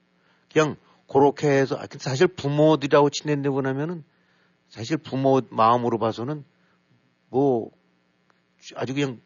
그냥 0.52 0.76
그렇게 1.08 1.48
해서 1.48 1.76
아, 1.76 1.86
사실 1.98 2.26
부모들하고 2.28 3.10
친해내고 3.10 3.62
나면은 3.62 4.04
사실 4.68 4.96
부모 4.98 5.40
마음으로 5.50 5.98
봐서는 5.98 6.44
뭐 7.30 7.70
아주 8.76 8.94
그냥 8.94 9.20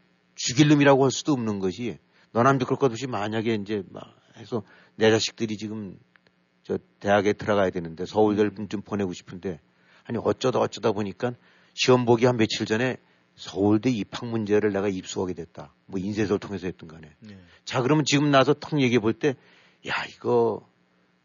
죽일 0.44 0.68
놈이라고 0.68 1.04
할 1.04 1.10
수도 1.12 1.32
없는 1.32 1.60
것이 1.60 1.98
너남들 2.32 2.66
그럴 2.66 2.78
것 2.78 2.90
없이 2.90 3.06
만약에 3.06 3.54
이제 3.54 3.82
막 3.90 4.04
해서 4.36 4.62
내 4.96 5.10
자식들이 5.10 5.56
지금 5.56 5.96
저 6.64 6.78
대학에 6.98 7.32
들어가야 7.32 7.70
되는데 7.70 8.06
서울대를 8.06 8.52
좀 8.68 8.82
보내고 8.82 9.12
싶은데 9.12 9.60
아니 10.04 10.18
어쩌다 10.22 10.58
어쩌다 10.58 10.90
보니까 10.92 11.34
시험 11.74 12.04
보기 12.04 12.26
한 12.26 12.36
며칠 12.36 12.66
전에 12.66 12.96
서울대 13.36 13.90
입학 13.90 14.26
문제를 14.28 14.72
내가 14.72 14.88
입수하게 14.88 15.34
됐다. 15.34 15.72
뭐 15.86 16.00
인쇄서를 16.00 16.38
통해서 16.38 16.66
했던 16.66 16.88
간에. 16.88 17.08
네. 17.20 17.38
자 17.64 17.80
그러면 17.80 18.04
지금 18.04 18.30
나서 18.30 18.52
턱 18.54 18.80
얘기해 18.80 18.98
볼 18.98 19.14
때 19.14 19.36
야 19.86 20.04
이거 20.14 20.68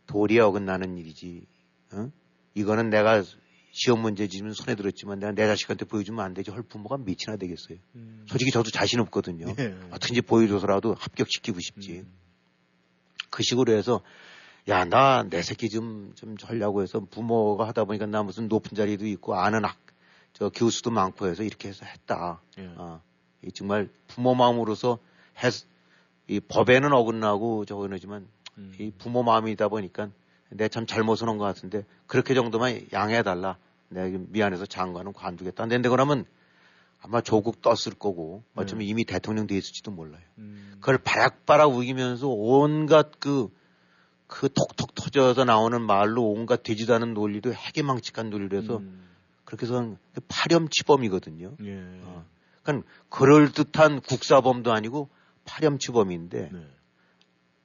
도리에 0.05 0.39
어긋나는 0.39 0.97
일이지. 0.97 1.45
어? 1.93 2.11
이거는 2.53 2.89
내가 2.89 3.23
시험 3.79 4.01
문제 4.01 4.27
지금 4.27 4.51
손에 4.53 4.73
들었지만 4.75 5.19
내가 5.19 5.33
내 5.33 5.45
자식한테 5.45 5.85
보여주면 5.85 6.25
안 6.25 6.33
되지. 6.33 6.49
헐 6.49 6.63
부모가 6.63 6.97
몇이나 6.97 7.37
되겠어요. 7.37 7.77
솔직히 8.25 8.49
저도 8.49 8.71
자신 8.71 8.99
없거든요. 9.01 9.45
예. 9.59 9.77
어떻게든지 9.91 10.21
보여줘서라도 10.21 10.95
합격시키고 10.95 11.59
싶지. 11.59 12.03
그 13.29 13.43
식으로 13.43 13.73
해서 13.73 14.01
야, 14.67 14.83
나 14.83 15.23
내 15.29 15.43
새끼 15.43 15.69
좀, 15.69 16.11
좀 16.15 16.35
하려고 16.41 16.81
해서 16.81 16.99
부모가 16.99 17.67
하다 17.67 17.83
보니까 17.85 18.07
나 18.07 18.23
무슨 18.23 18.47
높은 18.47 18.75
자리도 18.75 19.05
있고 19.05 19.35
아는 19.35 19.63
학, 19.63 19.77
저 20.33 20.49
교수도 20.49 20.89
많고 20.89 21.27
해서 21.27 21.43
이렇게 21.43 21.67
해서 21.69 21.85
했다. 21.85 22.41
예. 22.57 22.65
어, 22.77 22.99
이 23.43 23.51
정말 23.51 23.89
부모 24.07 24.33
마음으로서 24.33 24.97
했, 25.43 25.53
이 26.27 26.39
법에는 26.39 26.91
어긋나고 26.93 27.65
저거는지만 27.65 28.27
음. 28.57 28.73
이 28.79 28.91
부모 28.97 29.21
마음이다 29.21 29.67
보니까 29.67 30.09
내가 30.49 30.67
참 30.67 30.87
잘못을 30.87 31.29
한 31.29 31.37
것 31.37 31.45
같은데 31.45 31.85
그렇게 32.07 32.33
정도만 32.33 32.87
양해해달라. 32.91 33.57
내가 33.89 34.17
미안해서 34.29 34.65
장관은 34.65 35.13
관두겠다. 35.13 35.65
근데 35.67 35.89
그러면 35.89 36.25
아마 37.01 37.21
조국 37.21 37.61
떴을 37.61 37.95
거고 37.97 38.43
어쩌면 38.55 38.85
이미 38.85 39.05
대통령 39.05 39.47
돼 39.47 39.55
있을지도 39.55 39.91
몰라요. 39.91 40.21
그걸 40.79 40.97
바락바락 40.97 41.73
우기면서 41.73 42.27
온갖 42.27 43.11
그, 43.19 43.49
그 44.27 44.49
톡톡 44.51 44.95
터져서 44.95 45.45
나오는 45.45 45.81
말로 45.81 46.23
온갖 46.23 46.63
되지도 46.63 46.95
않은 46.95 47.13
논리도 47.13 47.53
해괴망측한 47.53 48.29
논리로 48.29 48.57
해서 48.57 48.81
그렇게 49.45 49.65
해서 49.65 49.95
파렴치범이거든요. 50.27 51.55
예. 51.63 51.79
어. 52.03 52.25
그러니까 52.63 52.87
그럴듯한 53.09 54.01
국사범도 54.01 54.73
아니고 54.73 55.09
파렴치범인데 55.45 56.51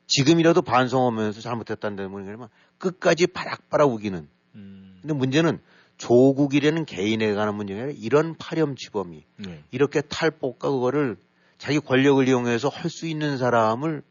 지금이라도 0.07 0.62
반성하면서 0.62 1.41
잘못했다는 1.41 1.97
데는 1.97 2.49
끝까지 2.79 3.27
바락바락 3.27 3.91
우기는. 3.91 4.29
근데 4.53 5.14
문제는 5.14 5.59
조국이라는 6.03 6.84
개인에 6.84 7.32
관한 7.32 7.55
문제가 7.55 7.82
아니라 7.82 7.96
이런 8.00 8.34
파렴치범이 8.36 9.24
네. 9.36 9.62
이렇게 9.70 10.00
탈법과 10.00 10.68
그거를 10.70 11.16
자기 11.59 11.78
권력을 11.78 12.26
이용해서 12.26 12.68
할 12.68 12.90
수 12.90 13.07
있는 13.07 13.38
사람을 13.38 14.03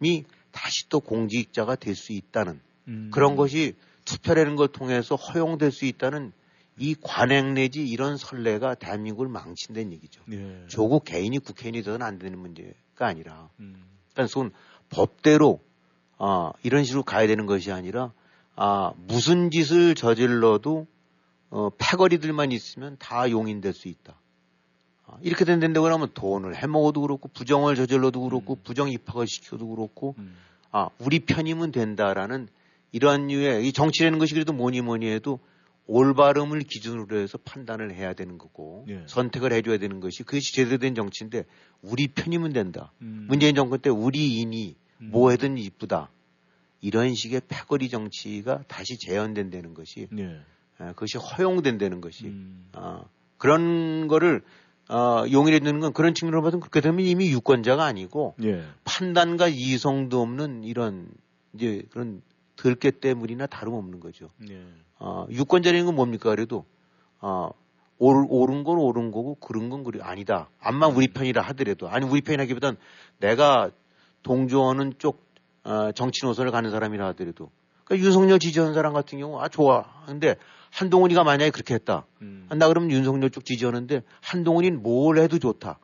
이 0.00 0.24
다시 0.52 0.88
또 0.88 1.00
공직자가 1.00 1.76
될 1.76 1.94
수 1.94 2.14
있다는 2.14 2.60
음. 2.88 3.10
그런 3.12 3.36
것이 3.36 3.74
투표라는 4.06 4.56
걸 4.56 4.68
통해서 4.68 5.16
허용될 5.16 5.70
수 5.70 5.84
있다는 5.84 6.32
이 6.78 6.96
관행 7.02 7.52
내지 7.52 7.86
이런 7.86 8.16
선례가 8.16 8.74
대한민국을 8.76 9.28
망친다는 9.28 9.92
얘기죠. 9.92 10.22
예. 10.32 10.64
조국 10.68 11.04
개인이 11.04 11.38
국회의원이 11.38 11.82
되서는 11.82 12.04
안 12.06 12.18
되는 12.18 12.38
문제가 12.38 13.06
아니라, 13.06 13.50
음. 13.60 13.84
그러니까 14.12 14.32
손 14.32 14.50
법대로 14.88 15.60
아, 16.16 16.52
이런 16.62 16.84
식으로 16.84 17.02
가야 17.02 17.26
되는 17.26 17.44
것이 17.44 17.70
아니라 17.70 18.12
아, 18.56 18.92
무슨 18.96 19.50
짓을 19.50 19.94
저질러도 19.94 20.86
어, 21.54 21.70
패거리들만 21.78 22.50
있으면 22.50 22.96
다 22.98 23.30
용인될 23.30 23.74
수 23.74 23.86
있다. 23.86 24.18
아, 25.06 25.16
이렇게 25.22 25.44
된다고 25.44 25.86
하면 25.86 26.08
돈을 26.12 26.56
해먹어도 26.56 27.02
그렇고 27.02 27.28
부정을 27.28 27.76
저질러도 27.76 28.22
그렇고 28.22 28.56
부정 28.56 28.90
입학을 28.90 29.28
시켜도 29.28 29.68
그렇고 29.68 30.16
아, 30.72 30.90
우리 30.98 31.20
편이면 31.20 31.70
된다라는 31.70 32.48
이러한 32.90 33.28
류의 33.28 33.68
이 33.68 33.72
정치라는 33.72 34.18
것이 34.18 34.34
그래도 34.34 34.52
뭐니 34.52 34.80
뭐니 34.80 35.06
해도 35.06 35.38
올바름을 35.86 36.60
기준으로 36.62 37.18
해서 37.18 37.38
판단을 37.38 37.94
해야 37.94 38.14
되는 38.14 38.36
거고 38.36 38.84
예. 38.88 39.04
선택을 39.06 39.52
해줘야 39.52 39.78
되는 39.78 40.00
것이 40.00 40.24
그것이 40.24 40.54
제대로 40.54 40.78
된 40.78 40.96
정치인데 40.96 41.44
우리 41.82 42.08
편이면 42.08 42.52
된다. 42.52 42.92
음. 43.00 43.26
문재인 43.28 43.54
정권 43.54 43.78
때 43.78 43.90
우리인이 43.90 44.74
뭐 44.98 45.30
해든 45.30 45.58
이쁘다. 45.58 46.10
이런 46.80 47.14
식의 47.14 47.42
패거리 47.46 47.90
정치가 47.90 48.64
다시 48.66 48.98
재현된다는 48.98 49.74
것이 49.74 50.08
예. 50.18 50.40
아, 50.78 50.92
그것이 50.92 51.18
허용된다는 51.18 52.00
것이 52.00 52.26
음. 52.26 52.66
아, 52.72 53.04
그런 53.38 54.08
거를 54.08 54.42
어, 54.88 55.24
용인해 55.30 55.60
주는 55.60 55.80
건 55.80 55.92
그런 55.92 56.14
측면으로 56.14 56.42
봐서는 56.42 56.60
그렇게 56.60 56.80
되면 56.80 57.00
이미 57.00 57.30
유권자가 57.30 57.84
아니고 57.84 58.34
예. 58.42 58.62
판단과 58.84 59.48
이성도 59.48 60.20
없는 60.20 60.64
이런 60.64 61.08
이제 61.54 61.82
그런 61.90 62.22
들깨 62.56 62.90
때물이나 62.90 63.46
다름없는 63.46 64.00
거죠. 64.00 64.28
예. 64.50 64.62
어, 64.98 65.26
유권자라는 65.30 65.86
건 65.86 65.94
뭡니까? 65.94 66.30
그래도 66.30 66.66
어, 67.20 67.50
옳, 67.98 68.26
옳은 68.28 68.64
건 68.64 68.78
옳은 68.78 69.10
거고 69.10 69.36
그런 69.36 69.70
건 69.70 69.84
그리 69.84 70.02
아니다. 70.02 70.48
암만 70.60 70.92
우리 70.92 71.08
편이라 71.08 71.40
하더라도 71.42 71.88
아니 71.88 72.06
우리 72.06 72.20
편이라기보단 72.20 72.76
내가 73.18 73.70
동조하는 74.22 74.94
쪽 74.98 75.24
어, 75.64 75.92
정치 75.92 76.26
노선을 76.26 76.52
가는 76.52 76.70
사람이라 76.70 77.06
하더라도 77.08 77.50
그러니까 77.84 78.04
윤석열 78.06 78.38
지지하는 78.38 78.74
사람 78.74 78.92
같은 78.92 79.18
경우 79.18 79.40
아 79.40 79.48
좋아. 79.48 79.84
근데 80.06 80.36
한동훈이가 80.78 81.22
만약에 81.24 81.50
그렇게 81.50 81.74
했다. 81.74 82.06
한다 82.48 82.68
그러면 82.68 82.90
윤석열 82.90 83.30
쪽 83.30 83.44
지지하는데 83.44 84.02
한동훈이는 84.20 84.82
뭘 84.82 85.18
해도 85.18 85.38
좋다. 85.38 85.78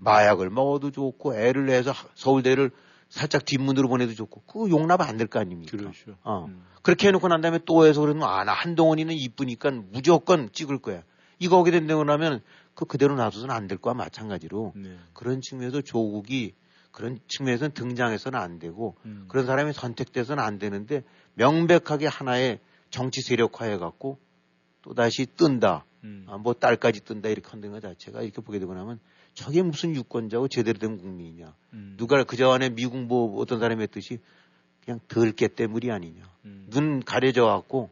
마약을 0.00 0.50
먹어도 0.50 0.90
좋고 0.90 1.36
애를 1.36 1.66
내서 1.66 1.92
하- 1.92 2.08
서울대를 2.16 2.70
살짝 3.08 3.44
뒷문으로 3.44 3.88
보내도 3.88 4.14
좋고 4.14 4.42
그거 4.46 4.68
용납 4.70 5.00
안 5.00 5.16
될 5.16 5.28
거 5.28 5.38
아닙니까? 5.38 5.76
그렇죠. 5.76 6.16
어. 6.24 6.48
그렇게 6.82 7.06
해놓고 7.08 7.28
난 7.28 7.40
다음에 7.40 7.60
또 7.66 7.86
해서 7.86 8.00
그러면 8.00 8.24
아, 8.28 8.42
나 8.42 8.52
한동훈이는 8.52 9.14
이쁘니까 9.14 9.70
무조건 9.92 10.50
찍을 10.52 10.78
거야. 10.78 11.02
이거 11.38 11.58
하게 11.60 11.70
된다고 11.70 12.02
하면 12.10 12.40
그 12.74 12.84
그대로 12.84 13.14
놔둬서는 13.14 13.54
안 13.54 13.68
될 13.68 13.78
거와 13.78 13.94
마찬가지로 13.94 14.72
네. 14.74 14.96
그런 15.12 15.40
측면에서 15.40 15.82
조국이 15.82 16.54
그런 16.90 17.18
측면에서는 17.28 17.74
등장해서는 17.74 18.38
안 18.38 18.58
되고 18.58 18.96
음. 19.04 19.26
그런 19.28 19.46
사람이 19.46 19.72
선택돼서는 19.72 20.42
안 20.42 20.58
되는데 20.58 21.04
명백하게 21.34 22.06
하나의 22.08 22.58
정치 22.90 23.20
세력화해 23.22 23.78
갖고 23.78 24.18
또 24.82 24.94
다시 24.94 25.26
뜬다. 25.26 25.84
음. 26.04 26.24
아, 26.28 26.36
뭐 26.36 26.52
딸까지 26.54 27.04
뜬다 27.04 27.28
이렇게 27.28 27.48
한다는 27.48 27.72
것 27.74 27.80
자체가 27.80 28.22
이렇게 28.22 28.40
보게 28.42 28.58
되고 28.58 28.74
나면 28.74 28.98
저게 29.34 29.62
무슨 29.62 29.94
유권자고 29.94 30.48
제대로 30.48 30.78
된 30.78 30.98
국민이냐. 30.98 31.54
음. 31.72 31.94
누가 31.96 32.22
그저 32.24 32.50
안에 32.50 32.70
미국 32.70 32.98
뭐 32.98 33.40
어떤 33.40 33.60
사람이 33.60 33.82
했듯이 33.82 34.18
그냥 34.84 35.00
덜깨 35.08 35.48
때물이 35.48 35.90
아니냐. 35.90 36.22
음. 36.44 36.66
눈 36.70 37.00
가려져 37.02 37.44
갖고 37.46 37.90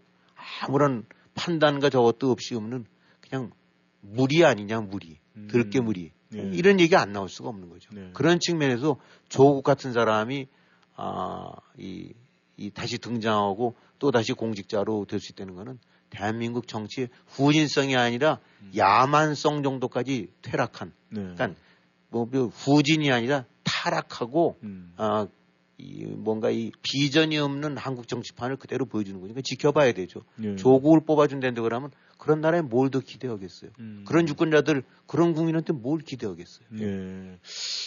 아무런 0.67 1.05
판단과 1.35 1.89
저것도 1.91 2.31
없이 2.31 2.55
없는 2.55 2.85
그냥 3.21 3.53
물이 4.01 4.45
아니냐 4.45 4.81
물이 4.81 5.19
들깨 5.49 5.81
물이 5.81 6.11
네. 6.31 6.51
이런 6.55 6.81
얘기 6.81 6.97
안 6.97 7.13
나올 7.13 7.29
수가 7.29 7.49
없는 7.49 7.69
거죠. 7.71 7.91
네. 7.95 8.11
그런 8.13 8.41
측면에서 8.41 8.97
조국 9.29 9.63
같은 9.63 9.93
사람이 9.93 10.49
아이 10.97 12.13
이 12.57 12.71
다시 12.71 12.99
등장하고 12.99 13.75
또 13.99 14.11
다시 14.11 14.33
공직자로 14.33 15.07
될 15.09 15.21
수 15.21 15.33
있다는 15.33 15.55
거는 15.55 15.79
대한민국 16.11 16.69
정치의 16.69 17.09
후진성이 17.27 17.97
아니라 17.97 18.39
야만성 18.77 19.63
정도까지 19.63 20.29
퇴락한 20.43 20.93
네. 21.11 21.21
그러니까 21.23 21.51
뭐 22.11 22.25
후진이 22.25 23.11
아니라 23.11 23.45
타락하고 23.65 24.59
음. 24.63 24.93
아, 24.97 25.27
이 25.79 26.05
뭔가 26.05 26.51
이 26.51 26.71
비전이 26.83 27.39
없는 27.39 27.77
한국 27.79 28.07
정치판을 28.07 28.57
그대로 28.57 28.85
보여주는 28.85 29.19
거니까 29.19 29.41
지켜봐야 29.43 29.93
되죠. 29.93 30.21
예. 30.43 30.57
조국을 30.57 31.01
뽑아준다는데 31.07 31.63
그러면 31.63 31.91
그런 32.21 32.41
나라에 32.43 32.61
뭘 32.61 32.91
더 32.91 33.01
기대하겠어요. 33.01 33.71
음. 33.79 34.05
그런 34.07 34.29
유권자들 34.29 34.83
그런 35.07 35.33
국민한테 35.33 35.73
뭘 35.73 36.01
기대하겠어요. 36.01 36.67
예. 36.81 37.39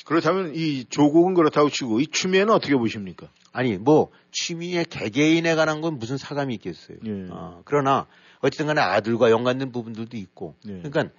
그렇다면 0.05 0.55
이 0.55 0.85
조국은 0.89 1.33
그렇다고 1.33 1.69
치고 1.69 1.99
이 1.99 2.07
추미애는 2.07 2.53
어떻게 2.53 2.75
보십니까? 2.75 3.29
아니 3.51 3.77
뭐 3.77 4.09
취미의 4.31 4.85
개개인에 4.85 5.55
관한 5.55 5.81
건 5.81 5.99
무슨 5.99 6.17
사감이 6.17 6.53
있겠어요. 6.55 6.97
예. 7.05 7.27
어, 7.29 7.61
그러나 7.65 8.07
어쨌든 8.41 8.65
간에 8.67 8.81
아들과 8.81 9.29
연관된 9.29 9.71
부분들도 9.71 10.17
있고 10.17 10.55
예. 10.67 10.81
그러니까 10.81 11.09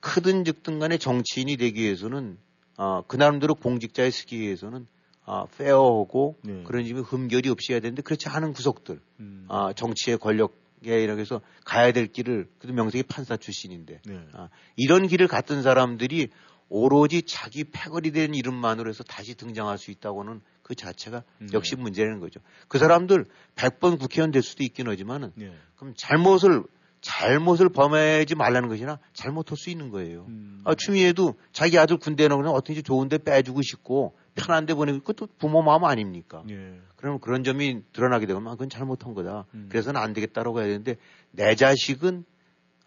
크든 0.00 0.44
즉든 0.44 0.78
간에 0.78 0.98
정치인이 0.98 1.56
되기 1.56 1.82
위해서는 1.82 2.38
어, 2.78 3.02
그 3.06 3.16
나름대로 3.16 3.54
공직자에 3.54 4.10
서기 4.10 4.40
위해서는 4.40 4.86
아, 5.24 5.46
페어하고 5.56 6.36
네. 6.42 6.62
그런 6.64 6.84
점이 6.86 7.00
흠결이 7.00 7.48
없이 7.48 7.72
해야 7.72 7.80
되는데 7.80 8.02
그렇지 8.02 8.28
않은 8.28 8.52
구석들 8.52 9.00
음. 9.20 9.46
아, 9.48 9.72
정치의 9.72 10.18
권력 10.18 10.61
에 10.86 11.02
이렇게 11.02 11.20
해서 11.20 11.40
가야 11.64 11.92
될 11.92 12.06
길을 12.06 12.48
그래도 12.58 12.74
명색이 12.74 13.04
판사 13.04 13.36
출신인데 13.36 14.00
네. 14.04 14.20
아, 14.32 14.48
이런 14.76 15.06
길을 15.06 15.28
갔던 15.28 15.62
사람들이 15.62 16.28
오로지 16.68 17.22
자기 17.22 17.64
패거리 17.64 18.12
된 18.12 18.34
이름만으로 18.34 18.88
해서 18.88 19.04
다시 19.04 19.34
등장할 19.34 19.76
수 19.78 19.90
있다고는 19.90 20.40
그 20.62 20.74
자체가 20.74 21.22
네. 21.38 21.46
역시 21.52 21.76
문제라는 21.76 22.18
거죠. 22.18 22.40
그 22.68 22.78
사람들 22.78 23.26
100번 23.56 23.98
국회의원 23.98 24.30
될 24.30 24.42
수도 24.42 24.64
있긴 24.64 24.88
하지만은 24.88 25.32
네. 25.34 25.52
그럼 25.76 25.94
잘못을 25.96 26.64
잘못을 27.02 27.68
범하지 27.68 28.36
말라는 28.36 28.68
것이나 28.68 28.98
잘못할 29.12 29.56
수 29.58 29.70
있는 29.70 29.90
거예요. 29.90 30.24
음. 30.28 30.60
아, 30.64 30.74
추미애도 30.74 31.34
자기 31.52 31.78
아들 31.78 31.98
군대에 31.98 32.28
넣으면 32.28 32.52
어떻게 32.52 32.80
좋은데 32.80 33.18
빼주고 33.18 33.60
싶고 33.62 34.16
편한데 34.34 34.74
보내고 34.74 35.00
그것도 35.00 35.28
부모 35.38 35.62
마음 35.62 35.84
아닙니까? 35.84 36.42
예. 36.50 36.80
그러면 36.96 37.20
그런 37.20 37.44
점이 37.44 37.82
드러나게 37.92 38.26
되면 38.26 38.46
아, 38.46 38.52
그건 38.52 38.68
잘못한 38.68 39.14
거다. 39.14 39.46
음. 39.54 39.66
그래서는 39.70 40.00
안 40.00 40.12
되겠다라고 40.12 40.60
해야 40.60 40.68
되는데 40.68 40.96
내 41.30 41.54
자식은 41.54 42.24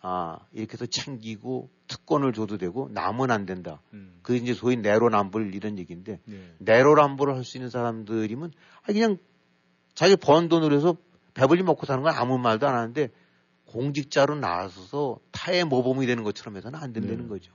아 0.02 0.38
이렇게 0.52 0.74
해서 0.74 0.86
챙기고 0.86 1.70
특권을 1.88 2.34
줘도 2.34 2.58
되고 2.58 2.89
남은 2.91 3.32
안 3.32 3.46
된다. 3.46 3.82
음. 3.93 4.20
그 4.22 4.36
이제 4.36 4.54
소위 4.54 4.76
내로남불 4.78 5.54
이런 5.56 5.78
얘기인데 5.80 6.20
예. 6.30 6.54
내로남불을 6.60 7.36
할 7.36 7.43
수 7.43 7.58
있는 7.58 7.70
사람들이면 7.70 8.52
아 8.84 8.86
그냥 8.88 9.18
자기 9.93 10.16
번 10.16 10.50
돈으로 10.50 10.76
해서 10.76 10.96
배불리 11.34 11.64
먹고 11.64 11.86
사는 11.86 12.04
건 12.04 12.14
아무 12.16 12.38
말도 12.38 12.68
안 12.68 12.76
하는데 12.76 13.10
공직자로 13.66 14.36
나서서 14.36 15.20
타의 15.32 15.66
모범이 15.66 16.06
되는 16.08 16.24
것처럼 16.24 16.56
해서는 16.58 16.80
안 16.80 16.93
된다는 16.93 17.24
네. 17.24 17.28
거죠. 17.28 17.52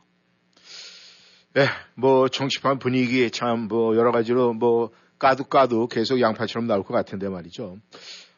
예, 1.56 1.66
뭐 1.94 2.28
정치판 2.28 2.78
분위기 2.78 3.28
참 3.30 3.66
뭐 3.68 3.96
여러 3.96 4.12
가지로 4.12 4.52
뭐 4.52 4.90
까도 5.18 5.88
계속 5.88 6.20
양파처럼 6.20 6.66
나올 6.66 6.82
것 6.82 6.94
같은데 6.94 7.28
말이죠. 7.28 7.78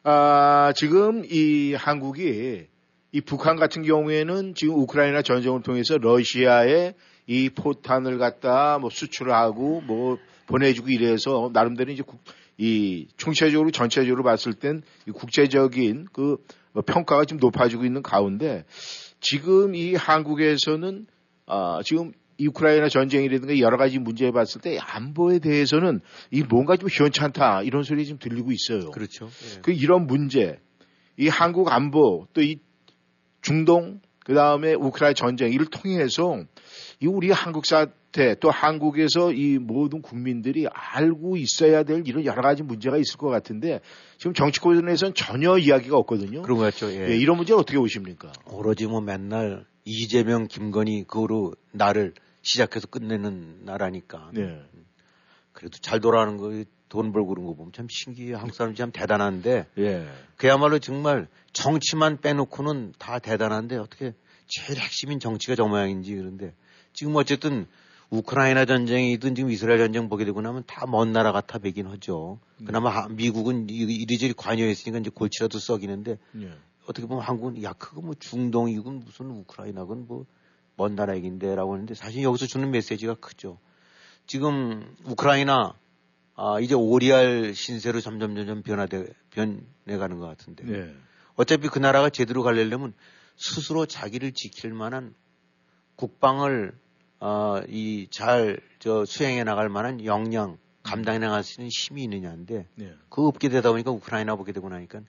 아, 0.03 0.73
지금 0.75 1.23
이 1.25 1.75
한국이 1.75 2.67
이 3.13 3.21
북한 3.21 3.57
같은 3.57 3.83
경우에는 3.83 4.55
지금 4.55 4.75
우크라이나 4.77 5.23
전쟁을 5.23 5.63
통해서 5.63 5.99
러시아에 5.99 6.95
이 7.27 7.51
포탄을 7.51 8.19
갖다 8.19 8.79
뭐 8.79 8.91
수출을 8.91 9.33
하고 9.33 9.81
뭐 9.83 10.19
보내주고 10.47 10.89
이래서 10.89 11.51
나름대로 11.53 11.93
이제 11.93 12.03
국, 12.03 12.19
이 12.57 13.07
총체적으로 13.17 13.71
전체적으로 13.71 14.25
봤을 14.25 14.55
땐이 14.55 14.81
국제적인 15.15 16.09
그뭐 16.13 16.83
평가가 16.85 17.27
좀 17.27 17.39
높아지고 17.39 17.85
있는 17.85 18.03
가운데 18.03 18.65
지금 19.21 19.75
이 19.75 19.95
한국에서는 19.95 21.07
아, 21.47 21.81
지금 21.85 22.13
이 22.39 22.47
우크라이나 22.49 22.89
전쟁이라든가 22.89 23.59
여러 23.59 23.77
가지 23.77 23.99
문제 23.99 24.31
봤을 24.31 24.61
때 24.61 24.79
안보에 24.79 25.39
대해서는 25.39 26.01
이 26.31 26.43
뭔가 26.43 26.77
좀 26.77 26.89
현찮다 26.91 27.63
이런 27.63 27.83
소리 27.83 28.07
좀 28.07 28.19
들리고 28.19 28.51
있어요. 28.53 28.91
그렇죠. 28.91 29.29
그 29.63 29.73
이런 29.73 30.07
문제, 30.07 30.59
이 31.17 31.29
한국 31.29 31.71
안보 31.73 32.27
또 32.33 32.43
이 32.43 32.57
중동 33.43 34.01
그 34.25 34.35
다음에 34.35 34.73
우크라이나 34.75 35.15
전쟁 35.15 35.53
이를 35.53 35.67
통해서 35.67 36.39
이 37.01 37.07
우리 37.07 37.31
한국 37.33 37.67
사태 37.67 38.37
또 38.39 38.51
한국에서 38.51 39.33
이 39.33 39.59
모든 39.59 40.01
국민들이 40.01 40.67
알고 40.73 41.37
있어야 41.37 41.83
될 41.83 42.05
이런 42.07 42.25
여러 42.25 42.41
가지 42.41 42.63
문제가 42.63 42.97
있을 42.99 43.19
것 43.19 43.29
같은데 43.29 43.81
지금 44.19 44.33
정치권에서는 44.33 45.15
전혀 45.15 45.59
이야기가 45.59 45.97
없거든요. 45.99 46.43
그런 46.43 46.59
것 46.59 46.65
같죠. 46.65 46.93
예. 46.93 47.11
예, 47.11 47.17
이런 47.17 47.37
문제 47.37 47.53
어떻게 47.53 47.79
보십니까? 47.79 48.33
오로지 48.47 48.87
뭐 48.87 49.01
맨날 49.01 49.67
이재명, 49.85 50.47
김건희 50.49 51.05
그거로 51.05 51.55
나를 51.73 52.15
시작해서 52.43 52.87
끝내는 52.87 53.65
나라니까. 53.65 54.31
네. 54.33 54.63
그래도 55.53 55.79
잘 55.79 56.01
돌아가는 56.01 56.37
거 56.37 56.51
돈 56.89 57.11
벌고 57.11 57.29
그런 57.29 57.47
거 57.47 57.55
보면 57.55 57.73
참 57.73 57.87
신기해. 57.91 58.35
한국 58.35 58.55
사람이 58.55 58.77
참 58.77 58.93
대단한데 58.93 59.67
예. 59.79 60.07
그야말로 60.37 60.79
정말 60.79 61.27
정치만 61.55 62.21
빼놓고는 62.21 62.93
다 62.99 63.19
대단한데 63.19 63.79
어떻게 63.79 64.13
제일 64.47 64.79
핵심인 64.79 65.19
정치가 65.19 65.55
저 65.55 65.65
모양인지 65.65 66.15
그런데 66.15 66.53
지금 66.93 67.17
어쨌든 67.17 67.67
우크라이나 68.11 68.67
전쟁이든 68.67 69.35
지금 69.35 69.51
이스라엘 69.51 69.79
전쟁 69.79 70.11
보게 70.11 70.27
되고 70.27 70.43
나면 70.43 70.65
다 70.67 70.85
먼 70.85 71.13
나라 71.15 71.33
같아 71.33 71.59
보긴 71.59 71.87
하죠. 71.87 72.39
그나마 72.67 72.91
하- 72.91 73.09
미국은 73.09 73.71
이- 73.71 73.75
이리저리 73.75 74.35
관여했으니까 74.35 74.99
이제 74.99 75.09
골치라도 75.09 75.59
썩이는데 75.61 76.19
예. 76.43 76.53
어떻게 76.87 77.07
보면 77.07 77.23
한국은 77.23 77.63
야 77.63 77.73
그거 77.75 78.01
뭐 78.01 78.15
중동이건 78.19 79.01
무슨 79.01 79.31
우크라이나건 79.31 80.07
뭐먼 80.07 80.97
나라 80.97 81.15
얘긴데라고 81.17 81.75
하는데 81.75 81.95
사실 81.95 82.23
여기서 82.23 82.47
주는 82.47 82.71
메시지가 82.71 83.15
크죠. 83.15 83.59
지금 84.27 84.95
우크라이나 85.05 85.75
아 86.35 86.61
이제 86.61 86.75
오리알 86.75 87.55
신세로 87.55 88.01
점점 88.01 88.35
점점 88.35 88.63
변화돼 88.63 89.07
변해가는 89.31 90.19
것 90.19 90.27
같은데 90.27 90.69
예. 90.69 90.95
어차피 91.35 91.69
그 91.69 91.79
나라가 91.79 92.11
제대로 92.11 92.43
가려면 92.43 92.95
스스로 93.37 93.87
자기를 93.87 94.33
지킬 94.33 94.73
만한 94.73 95.15
국방을 95.97 96.73
어, 97.21 97.61
이잘 97.69 98.61
저 98.79 99.05
수행해 99.05 99.45
나갈 99.45 99.69
만한 99.69 100.05
역량 100.05 100.59
감당해 100.83 101.19
나갈 101.19 101.45
수 101.45 101.61
있는 101.61 101.71
힘이 101.71 102.05
있느냐인데 102.05 102.67
예. 102.81 102.95
그 103.09 103.27
없게 103.27 103.49
되다 103.49 103.71
보니까 103.71 103.91
우크라이나 103.91 104.35
보게 104.37 104.53
되고 104.53 104.69
나니까 104.69 105.03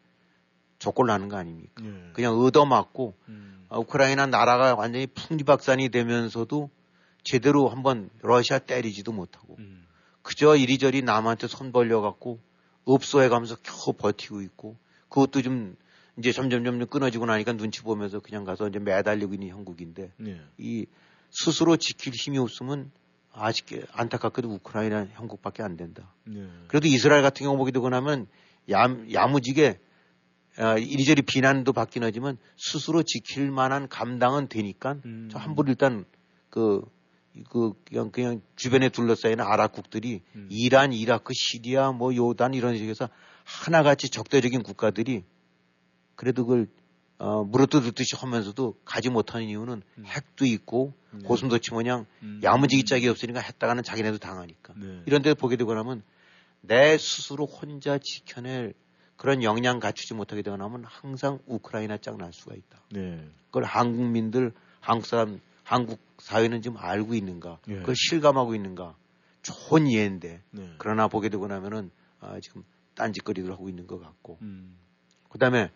족골 0.83 1.07
나는 1.07 1.29
거 1.29 1.37
아닙니까? 1.37 1.81
예. 1.81 2.11
그냥 2.11 2.37
얻어맞고 2.37 3.13
음. 3.29 3.65
아, 3.69 3.77
우크라이나 3.77 4.25
나라가 4.27 4.75
완전히 4.75 5.07
풍지박산이 5.07 5.89
되면서도 5.89 6.69
제대로 7.23 7.69
한번 7.69 8.09
러시아 8.21 8.59
때리지도 8.59 9.13
못하고 9.13 9.55
음. 9.59 9.85
그저 10.21 10.57
이리저리 10.57 11.01
남한테 11.01 11.47
손 11.47 11.71
벌려갖고 11.71 12.39
읍소해가면서 12.87 13.57
겨우 13.63 13.93
버티고 13.93 14.41
있고 14.41 14.75
그것도 15.07 15.41
좀 15.41 15.77
이제 16.17 16.33
점점 16.33 16.65
점점 16.65 16.85
끊어지고 16.87 17.27
나니까 17.27 17.53
눈치 17.53 17.81
보면서 17.81 18.19
그냥 18.19 18.43
가서 18.43 18.67
이제 18.67 18.79
매달리고 18.79 19.33
있는 19.33 19.47
형국인데 19.47 20.11
예. 20.25 20.41
이 20.57 20.85
스스로 21.31 21.77
지킬 21.77 22.13
힘이 22.13 22.39
없으면 22.39 22.91
아쉽게 23.31 23.85
안타깝게도 23.93 24.49
우크라이나 24.49 25.07
형국밖에 25.13 25.63
안 25.63 25.77
된다. 25.77 26.11
예. 26.29 26.45
그래도 26.67 26.87
이스라엘 26.87 27.21
같은 27.21 27.45
경우 27.45 27.57
보게 27.57 27.71
되고 27.71 27.87
나면 27.89 28.27
야, 28.69 28.85
야무지게 29.13 29.79
아, 29.79 29.92
이리저리 30.57 31.23
비난도 31.23 31.73
받긴 31.73 32.03
하지만 32.03 32.37
스스로 32.57 33.03
지킬 33.03 33.49
만한 33.51 33.87
감당은 33.87 34.47
되니까 34.47 34.97
음. 35.05 35.29
저 35.31 35.39
함부로 35.39 35.69
일단 35.69 36.05
그, 36.49 36.81
그 37.49 37.73
그냥 37.85 38.11
그냥 38.11 38.41
주변에 38.55 38.89
둘러싸이는 38.89 39.43
아랍국들이 39.43 40.21
음. 40.35 40.47
이란, 40.51 40.93
이라크, 40.93 41.33
시리아, 41.33 41.91
뭐 41.91 42.15
요단 42.15 42.53
이런 42.53 42.77
식에서 42.77 43.09
하나같이 43.43 44.09
적대적인 44.09 44.63
국가들이 44.63 45.23
그래도 46.15 46.45
그걸 46.45 46.67
어, 47.17 47.43
물어뜯듯이 47.43 48.15
하면서도 48.17 48.75
가지 48.85 49.09
못하는 49.09 49.47
이유는 49.47 49.81
핵도 50.05 50.45
있고 50.45 50.93
네. 51.11 51.23
고슴도치 51.25 51.71
모양 51.71 52.05
음. 52.21 52.41
야무지기 52.43 52.83
짝이 52.83 53.07
없으니까 53.07 53.39
했다가는 53.39 53.83
자기네도 53.83 54.17
당하니까 54.17 54.73
네. 54.75 55.03
이런 55.05 55.21
데 55.21 55.33
보게 55.33 55.55
되고 55.55 55.73
나면 55.73 56.03
내 56.61 56.97
스스로 56.97 57.45
혼자 57.45 57.97
지켜낼 57.97 58.73
그런 59.23 59.41
역량 59.41 59.79
갖추지 59.79 60.15
못하게 60.15 60.41
되고 60.41 60.57
나면 60.57 60.83
항상 60.83 61.39
우크라이나 61.45 61.97
짝 61.97 62.17
날 62.17 62.33
수가 62.33 62.55
있다. 62.55 62.81
네. 62.91 63.25
그걸 63.45 63.63
한국민들, 63.63 64.51
한국 64.81 65.05
사람, 65.05 65.39
한국 65.63 66.01
사회는 66.17 66.61
지금 66.61 66.75
알고 66.77 67.13
있는가? 67.13 67.57
예. 67.69 67.75
그걸 67.77 67.95
실감하고 67.95 68.53
있는가? 68.53 68.97
좋은 69.41 69.89
예인데 69.89 70.41
네. 70.51 70.73
그러나 70.77 71.07
보게 71.07 71.29
되고 71.29 71.47
나면은 71.47 71.89
아, 72.19 72.37
지금 72.41 72.65
딴짓거리들 72.95 73.49
하고 73.49 73.69
있는 73.69 73.87
것 73.87 74.01
같고 74.01 74.39
음. 74.41 74.75
그다음에 75.29 75.71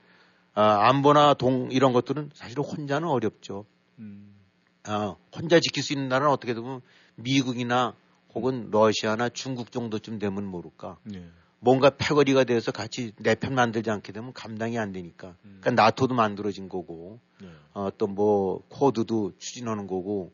아, 0.53 0.89
안보나 0.89 1.35
동 1.35 1.71
이런 1.71 1.93
것들은 1.93 2.31
사실 2.33 2.59
혼자는 2.59 3.07
어렵죠. 3.07 3.65
음. 3.99 4.35
아, 4.83 5.15
혼자 5.33 5.61
지킬 5.61 5.83
수 5.83 5.93
있는 5.93 6.09
나라는 6.09 6.33
어떻게 6.33 6.53
보면 6.53 6.81
미국이나 7.15 7.95
혹은 8.35 8.69
러시아나 8.71 9.29
중국 9.29 9.71
정도쯤 9.71 10.19
되면 10.19 10.45
모를까. 10.45 10.97
예. 11.13 11.29
뭔가 11.59 11.89
패거리가 11.89 12.43
돼서 12.43 12.71
같이 12.71 13.13
내 13.17 13.35
편 13.35 13.55
만들지 13.55 13.89
않게 13.89 14.11
되면 14.11 14.33
감당이 14.33 14.77
안 14.77 14.91
되니까. 14.91 15.35
그러니까 15.41 15.71
나토도 15.71 16.13
만들어진 16.15 16.69
거고, 16.69 17.19
네. 17.41 17.47
어, 17.73 17.89
또 17.97 18.07
뭐 18.07 18.63
코드도 18.69 19.33
추진하는 19.37 19.87
거고, 19.87 20.31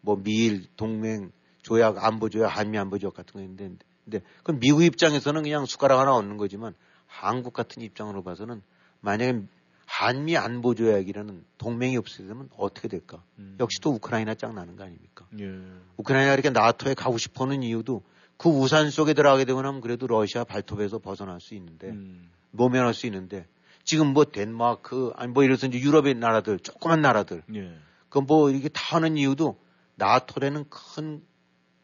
뭐 0.00 0.16
미일 0.22 0.66
동맹 0.76 1.32
조약 1.62 2.04
안보 2.04 2.28
조약 2.28 2.56
한미 2.56 2.78
안보 2.78 2.98
조약 2.98 3.14
같은 3.14 3.32
거 3.34 3.40
있는데, 3.40 3.74
근데 4.04 4.20
그 4.42 4.52
미국 4.58 4.82
입장에서는 4.84 5.42
그냥 5.42 5.66
숟가락 5.66 5.98
하나 5.98 6.14
얻는 6.14 6.36
거지만 6.36 6.74
한국 7.06 7.52
같은 7.52 7.82
입장으로 7.82 8.22
봐서는 8.22 8.62
만약에 9.00 9.40
한미 9.86 10.36
안보 10.36 10.74
조약이라는 10.74 11.44
동맹이 11.58 11.96
없으면 11.96 12.50
어떻게 12.56 12.88
될까? 12.88 13.22
역시 13.60 13.80
또 13.80 13.90
우크라이나 13.92 14.34
짱 14.34 14.54
나는 14.54 14.76
거 14.76 14.84
아닙니까? 14.84 15.26
예. 15.40 15.58
우크라이나가 15.96 16.34
이렇게 16.34 16.50
나토에 16.50 16.94
가고 16.94 17.18
싶어 17.18 17.44
하는 17.44 17.62
이유도 17.62 18.02
그 18.36 18.48
우산 18.48 18.90
속에 18.90 19.14
들어가게 19.14 19.44
되고 19.44 19.62
나면 19.62 19.80
그래도 19.80 20.06
러시아 20.06 20.44
발톱에서 20.44 20.98
벗어날 20.98 21.40
수 21.40 21.54
있는데 21.54 21.88
음. 21.88 22.30
모면할 22.50 22.94
수 22.94 23.06
있는데 23.06 23.46
지금 23.84 24.08
뭐 24.08 24.24
덴마크 24.24 25.12
아니 25.16 25.32
뭐 25.32 25.44
이래서 25.44 25.66
이제 25.66 25.78
유럽의 25.78 26.14
나라들 26.14 26.58
조그만 26.58 27.00
나라들 27.00 27.42
예. 27.54 27.74
그뭐 28.08 28.50
이렇게 28.50 28.68
다 28.68 28.96
하는 28.96 29.16
이유도 29.16 29.58
나토라는 29.96 30.66
큰 30.68 31.22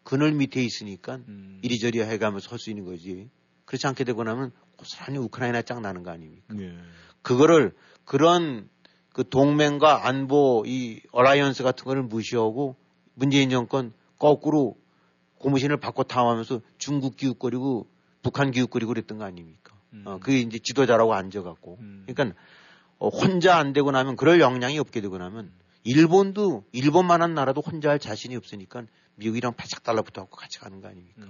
그늘 0.03 0.33
밑에 0.33 0.63
있으니까 0.63 1.17
음. 1.29 1.61
이리저리 1.63 2.01
해가면서 2.01 2.51
할 2.51 2.59
수 2.59 2.71
있는 2.71 2.85
거지 2.85 3.31
그렇지 3.65 3.87
않게 3.87 4.05
되고 4.05 4.23
나면 4.25 4.51
고스란히 4.77 5.19
우크라이나 5.19 5.63
짝 5.63 5.81
나는 5.81 6.03
거 6.03 6.11
아닙니까? 6.11 6.55
예. 6.59 6.77
그거를 7.23 7.73
그런 8.05 8.69
그 9.13 9.29
동맹과 9.29 10.07
안보 10.07 10.65
이 10.67 11.01
alliance 11.13 11.63
같은 11.63 11.85
거를 11.85 12.03
무시하고 12.03 12.77
문재인 13.15 13.49
정권 13.51 13.93
거꾸로 14.19 14.77
고무신을 15.43 15.77
바꿔 15.77 16.05
탐하면서 16.05 16.61
중국 16.79 17.17
기웃거리고 17.17 17.87
북한 18.23 18.53
기웃거리고 18.53 18.95
그랬던 18.95 19.19
거 19.19 19.25
아닙니까? 19.25 19.75
어, 20.05 20.19
그게 20.21 20.39
이제 20.39 20.59
지도자라고 20.59 21.13
앉아갖고. 21.15 21.79
그러니까 22.07 22.39
어, 22.99 23.09
혼자 23.09 23.57
안 23.57 23.73
되고 23.73 23.91
나면 23.91 24.17
그럴 24.17 24.41
역량이 24.41 24.79
없게 24.79 25.01
되고 25.01 25.19
나면 25.19 25.51
일본도 25.85 26.65
일본만한 26.73 27.35
나라도 27.35 27.61
혼자 27.61 27.91
할 27.91 27.99
자신이 27.99 28.37
없으니까 28.37 28.85
미국이랑 29.17 29.55
바짝 29.55 29.83
달라붙어 29.83 30.23
갖고 30.23 30.37
같이 30.37 30.61
가는 30.61 30.81
거 30.81 30.89
아닙니까? 30.89 31.23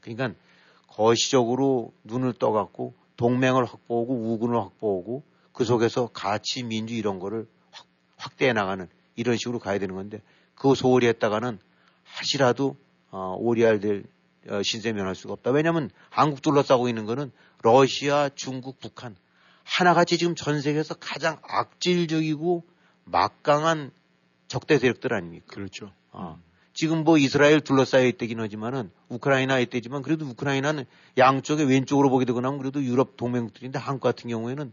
그러니까 0.00 0.38
거시적으로 0.86 1.92
눈을 2.04 2.32
떠갖고 2.34 2.94
동맹을 3.16 3.64
확보하고 3.64 4.14
우군을 4.14 4.56
확보하고 4.56 5.24
그 5.52 5.64
속에서 5.64 6.08
가치 6.12 6.62
민주 6.62 6.94
이런 6.94 7.18
거를 7.18 7.48
확, 7.72 7.86
확대해 8.16 8.52
나가는 8.52 8.88
이런 9.16 9.36
식으로 9.36 9.58
가야 9.58 9.80
되는 9.80 9.96
건데 9.96 10.22
그 10.54 10.74
소홀히 10.76 11.08
했다가는 11.08 11.58
하시라도 12.04 12.76
어, 13.10 13.36
오리알 13.38 13.80
될 13.80 14.04
어, 14.48 14.62
신세 14.62 14.92
면할 14.92 15.14
수가 15.14 15.34
없다. 15.34 15.50
왜냐하면 15.50 15.90
한국 16.10 16.42
둘러싸고 16.42 16.88
있는 16.88 17.04
거는 17.04 17.32
러시아, 17.62 18.28
중국, 18.34 18.78
북한 18.78 19.16
하나같이 19.64 20.18
지금 20.18 20.34
전 20.34 20.60
세계에서 20.60 20.94
가장 20.94 21.38
악질적이고 21.42 22.64
막강한 23.04 23.90
적대 24.48 24.78
세력들 24.78 25.12
아닙니까? 25.12 25.46
그렇죠. 25.48 25.92
아, 26.12 26.36
지금 26.72 27.04
뭐 27.04 27.18
이스라엘 27.18 27.60
둘러싸여 27.60 28.06
있다긴 28.06 28.38
하지만은 28.38 28.90
우크라이나에 29.08 29.62
있다지만 29.62 30.02
그래도 30.02 30.26
우크라이나는 30.26 30.84
양쪽에 31.18 31.64
왼쪽으로 31.64 32.10
보게 32.10 32.24
되고 32.24 32.40
나면 32.40 32.58
그래도 32.58 32.82
유럽 32.84 33.16
동맹국들인데 33.16 33.78
한국 33.78 34.02
같은 34.02 34.30
경우에는 34.30 34.72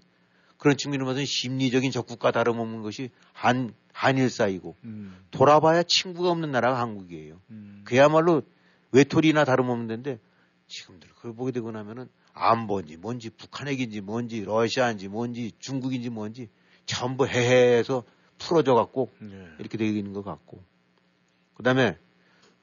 그런 0.57 0.77
측면으로 0.77 1.07
봐서는 1.07 1.25
심리적인 1.25 1.91
적국과 1.91 2.31
다름없는 2.31 2.81
것이 2.81 3.09
한, 3.33 3.73
한일 3.91 4.29
사이고 4.29 4.75
음. 4.83 5.17
돌아봐야 5.31 5.83
친구가 5.85 6.29
없는 6.29 6.51
나라가 6.51 6.79
한국이에요. 6.79 7.39
그야말로 7.83 8.43
외톨이나 8.91 9.43
다름없는 9.43 9.87
데인데 9.87 10.19
지금들 10.67 11.09
그걸 11.15 11.33
보게 11.35 11.51
되고 11.51 11.71
나면은 11.71 12.07
안보인지 12.33 12.97
뭔지 12.97 13.29
북한 13.29 13.67
핵인지 13.67 14.01
뭔지 14.01 14.43
러시아인지 14.43 15.07
뭔지 15.07 15.51
중국인지 15.59 16.09
뭔지 16.09 16.49
전부 16.85 17.27
해해해서 17.27 18.03
풀어져 18.37 18.73
갖고 18.73 19.11
예. 19.21 19.49
이렇게 19.59 19.77
되어 19.77 19.87
있는 19.87 20.13
것 20.13 20.23
같고 20.23 20.63
그다음에 21.55 21.97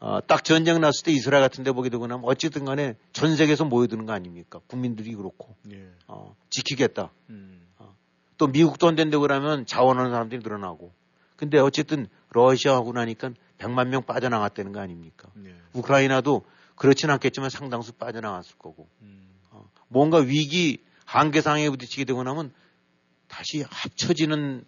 어, 0.01 0.21
딱 0.27 0.45
전쟁 0.45 0.81
났을 0.81 1.05
때 1.05 1.13
이스라엘 1.13 1.43
같은 1.43 1.63
데 1.63 1.73
보게 1.73 1.91
되고 1.91 2.07
나면 2.07 2.25
어쨌든 2.25 2.65
간에 2.65 2.97
전 3.13 3.37
세계에서 3.37 3.67
모여드는 3.67 4.07
거 4.07 4.13
아닙니까? 4.13 4.61
국민들이 4.67 5.15
그렇고 5.15 5.55
예. 5.71 5.89
어, 6.09 6.35
지키겠다. 6.49 7.13
음. 7.29 7.61
또 8.41 8.47
미국도 8.47 8.89
안 8.89 8.97
된다고 8.97 9.21
그러면 9.21 9.67
자원하는 9.67 10.11
사람들이 10.11 10.41
늘어나고. 10.43 10.95
근데 11.37 11.59
어쨌든 11.59 12.09
러시아하고 12.31 12.93
나니까 12.93 13.33
100만 13.59 13.89
명 13.89 14.03
빠져나갔다는 14.03 14.73
거 14.73 14.81
아닙니까? 14.81 15.29
예. 15.45 15.55
우크라이나도 15.75 16.47
그렇진 16.75 17.11
않겠지만 17.11 17.51
상당수 17.51 17.93
빠져나갔을 17.93 18.57
거고. 18.57 18.89
음. 19.03 19.29
어, 19.51 19.69
뭔가 19.89 20.17
위기 20.17 20.83
한계 21.05 21.43
상황에 21.43 21.69
부딪히게 21.69 22.07
되고 22.07 22.23
나면 22.23 22.55
다시 23.29 23.63
합쳐지는 23.69 24.65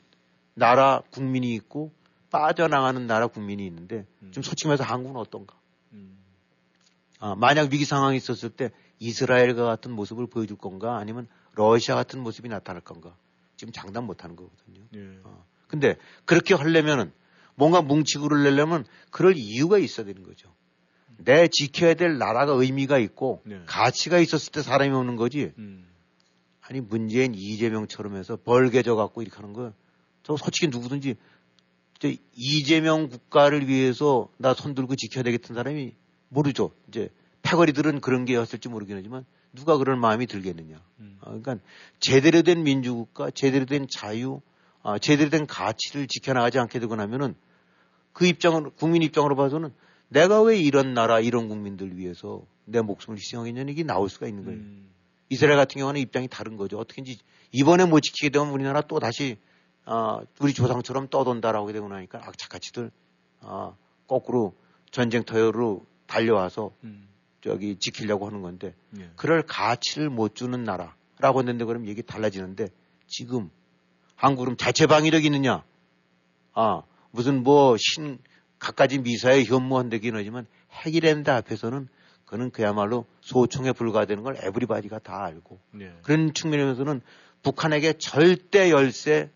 나라 0.53 1.01
국민이 1.11 1.55
있고 1.55 1.93
빠져나가는 2.33 3.07
나라 3.07 3.29
국민이 3.29 3.67
있는데 3.67 4.07
좀 4.33 4.43
솔직히 4.43 4.69
말해서 4.69 4.85
한국은 4.85 5.21
어떤가? 5.21 5.55
아, 7.21 7.37
만약 7.37 7.73
위기 7.73 7.85
상황이 7.85 8.17
있었을 8.17 8.51
때 8.51 8.73
이스라엘과 8.99 9.65
같은 9.65 9.93
모습을 9.93 10.27
보여줄 10.27 10.57
건가 10.57 10.97
아니면 10.97 11.29
러시아 11.55 11.95
같은 11.95 12.21
모습이 12.21 12.49
나타날 12.49 12.83
건가 12.83 13.15
지금 13.57 13.73
장담 13.73 14.07
못 14.07 14.25
하는 14.25 14.35
거거든요. 14.35 14.81
예. 14.97 15.21
어. 15.23 15.45
근데 15.69 15.97
그렇게 16.25 16.55
하려면은 16.55 17.13
뭔가 17.55 17.81
뭉치고를 17.81 18.43
내려면 18.43 18.85
그럴 19.13 19.35
이유가 19.37 19.79
있어야 19.79 20.05
되는 20.05 20.25
거죠. 20.25 20.53
내 21.17 21.47
지켜야 21.47 21.95
될 21.95 22.19
나라가 22.19 22.55
의미가 22.55 22.99
있고 22.99 23.43
네. 23.45 23.63
가치가 23.67 24.19
있었을 24.19 24.51
때 24.51 24.61
사람이 24.61 24.91
오는 24.93 25.15
거지. 25.15 25.53
음. 25.59 25.87
아니 26.61 26.81
문재인 26.81 27.35
이재명처럼 27.37 28.17
해서 28.17 28.37
벌게져 28.37 28.97
갖고 28.97 29.23
이렇게 29.23 29.37
하는 29.37 29.53
거. 29.53 29.73
저 30.25 30.37
솔직히 30.37 30.67
누구든지 30.69 31.15
저 31.15 31.32
이재명 32.35 33.09
국가를 33.09 33.69
위해서 33.69 34.29
나 34.39 34.55
손들고 34.55 34.97
지켜야 34.97 35.23
되겠다는 35.23 35.59
사람이 35.59 35.95
모르죠. 36.29 36.73
이제 36.89 37.09
패거리들은 37.43 38.01
그런 38.01 38.25
게였을지 38.25 38.69
모르긴 38.69 38.97
하지만 38.97 39.25
누가 39.53 39.77
그럴 39.77 39.97
마음이 39.97 40.27
들겠느냐. 40.27 40.81
음. 41.01 41.19
아, 41.21 41.27
그러니까 41.27 41.59
제대로 42.01 42.43
된 42.43 42.63
민주국가, 42.63 43.31
제대로 43.31 43.67
된 43.67 43.87
자유, 43.91 44.41
아, 44.83 44.99
제대로 44.99 45.31
된 45.31 45.47
가치를 45.47 46.07
지켜나가지 46.07 46.59
않게 46.59 46.79
되고 46.79 46.97
나면은 46.97 47.35
그 48.13 48.27
입장으로, 48.27 48.71
국민 48.73 49.03
입장으로 49.03 49.37
봐서는 49.37 49.73
내가 50.09 50.43
왜 50.43 50.59
이런 50.59 50.95
나라, 50.95 51.21
이런 51.21 51.49
국민들 51.49 51.97
위해서 51.97 52.45
내 52.65 52.81
목숨을 52.81 53.19
희생하겠냐는 53.19 53.71
얘기 53.71 53.85
나올 53.85 54.09
수가 54.09 54.27
있는 54.27 54.45
거예요. 54.45 54.59
음. 54.59 54.89
이스라엘 55.29 55.57
같은 55.57 55.79
경우는 55.79 56.01
입장이 56.01 56.29
다른 56.29 56.57
거죠. 56.57 56.79
어떻게든지 56.79 57.19
이번에 57.53 57.87
못 57.87 58.01
지키게 58.01 58.29
되면 58.31 58.51
우리나라 58.51 58.83
또 58.83 58.99
다시 58.99 59.39
아, 59.85 60.21
우리 60.41 60.53
조상처럼 60.53 61.09
떠돈다라고 61.09 61.73
되고 61.73 61.89
나니까 61.89 62.19
악착같이들 62.25 62.91
아, 63.41 63.75
거꾸로 64.07 64.55
전쟁터로 64.91 65.85
달려와서 66.07 66.73
음. 66.85 67.09
저기 67.41 67.77
지키려고 67.77 68.27
하는 68.27 68.43
건데 68.43 68.75
예. 68.99 69.11
그럴 69.17 69.43
가치를 69.43 70.11
못 70.11 70.35
주는 70.37 70.63
나라라고 70.63 71.41
했는데 71.41 71.65
그럼 71.65 71.87
얘기 71.87 72.03
달라지는데 72.03 72.69
지금 73.09 73.51
한국은 74.15 74.57
자체 74.57 74.87
방위력이 74.87 75.27
있느냐? 75.27 75.65
아 76.53 76.83
무슨 77.11 77.43
뭐 77.43 77.77
신 77.77 78.19
갖가지 78.63 78.99
미사에 78.99 79.43
현무한다긴 79.43 80.15
하지만 80.15 80.47
핵이랜다 80.71 81.35
앞에서는 81.37 81.89
그는 82.27 82.51
그야말로 82.51 83.07
소총에 83.21 83.73
불과되는 83.73 84.23
걸 84.23 84.37
에브리바디가 84.41 85.01
다 85.01 85.25
알고 85.25 85.59
예. 85.81 85.93
그런 86.03 86.33
측면에서는 86.33 87.01
북한에게 87.43 87.95
절대 87.99 88.71
열세 88.71 89.31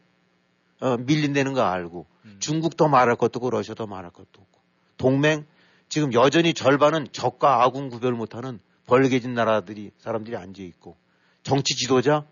어, 0.81 0.97
밀린다는 0.97 1.55
거 1.55 1.63
알고 1.63 2.07
중국도 2.39 2.89
말할 2.89 3.17
것도 3.17 3.39
없고 3.39 3.51
러시아도 3.51 3.87
말할 3.87 4.11
것도 4.11 4.29
없고 4.35 4.61
동맹 4.97 5.47
지금 5.89 6.13
여전히 6.13 6.53
절반은 6.55 7.09
적과 7.13 7.63
아군 7.63 7.89
구별 7.89 8.13
못하는 8.13 8.61
벌게진 8.87 9.35
나라들이 9.35 9.91
사람들이 9.99 10.37
앉아 10.37 10.63
있고 10.63 10.97
정치 11.43 11.75
지도자 11.75 12.27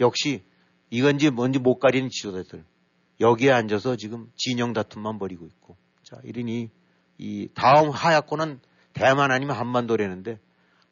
역시 0.00 0.42
이건지 0.90 1.30
뭔지 1.30 1.58
못 1.58 1.78
가리는 1.78 2.08
지도자들 2.10 2.64
여기에 3.20 3.50
앉아서 3.52 3.96
지금 3.96 4.30
진영 4.36 4.72
다툼만 4.72 5.18
벌이고 5.18 5.46
있고 5.46 5.76
자 6.02 6.18
이러니 6.22 6.70
이 7.18 7.48
다음 7.54 7.90
하야권은 7.90 8.60
대만 8.92 9.30
아니면 9.30 9.56
한반도라는데 9.56 10.38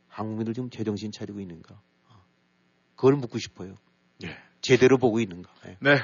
한국민들 0.08 0.54
지금 0.54 0.70
제정신 0.70 1.12
차리고 1.12 1.40
있는가 1.40 1.80
아, 2.08 2.20
그걸 2.94 3.14
묻고 3.14 3.38
싶어요. 3.38 3.76
예. 4.24 4.36
제대로 4.60 4.98
보고 4.98 5.20
있는가. 5.20 5.50
예. 5.66 5.76
네. 5.80 5.98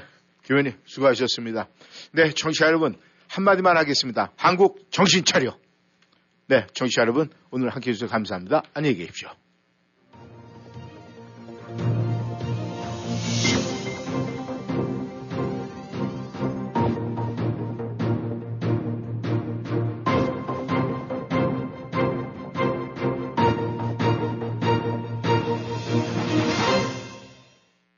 교원님 0.52 0.74
수고하셨습니다. 0.84 1.68
네, 2.12 2.30
청취자 2.30 2.66
여러분 2.66 2.94
한마디만 3.28 3.76
하겠습니다. 3.78 4.32
한국 4.36 4.86
정신 4.90 5.24
차려. 5.24 5.56
네, 6.48 6.66
청취자 6.74 7.00
여러분 7.02 7.30
오늘 7.50 7.70
함께 7.70 7.90
해 7.90 7.94
주셔서 7.94 8.12
감사합니다. 8.12 8.62
안녕히 8.74 8.96
계십시오. 8.96 9.30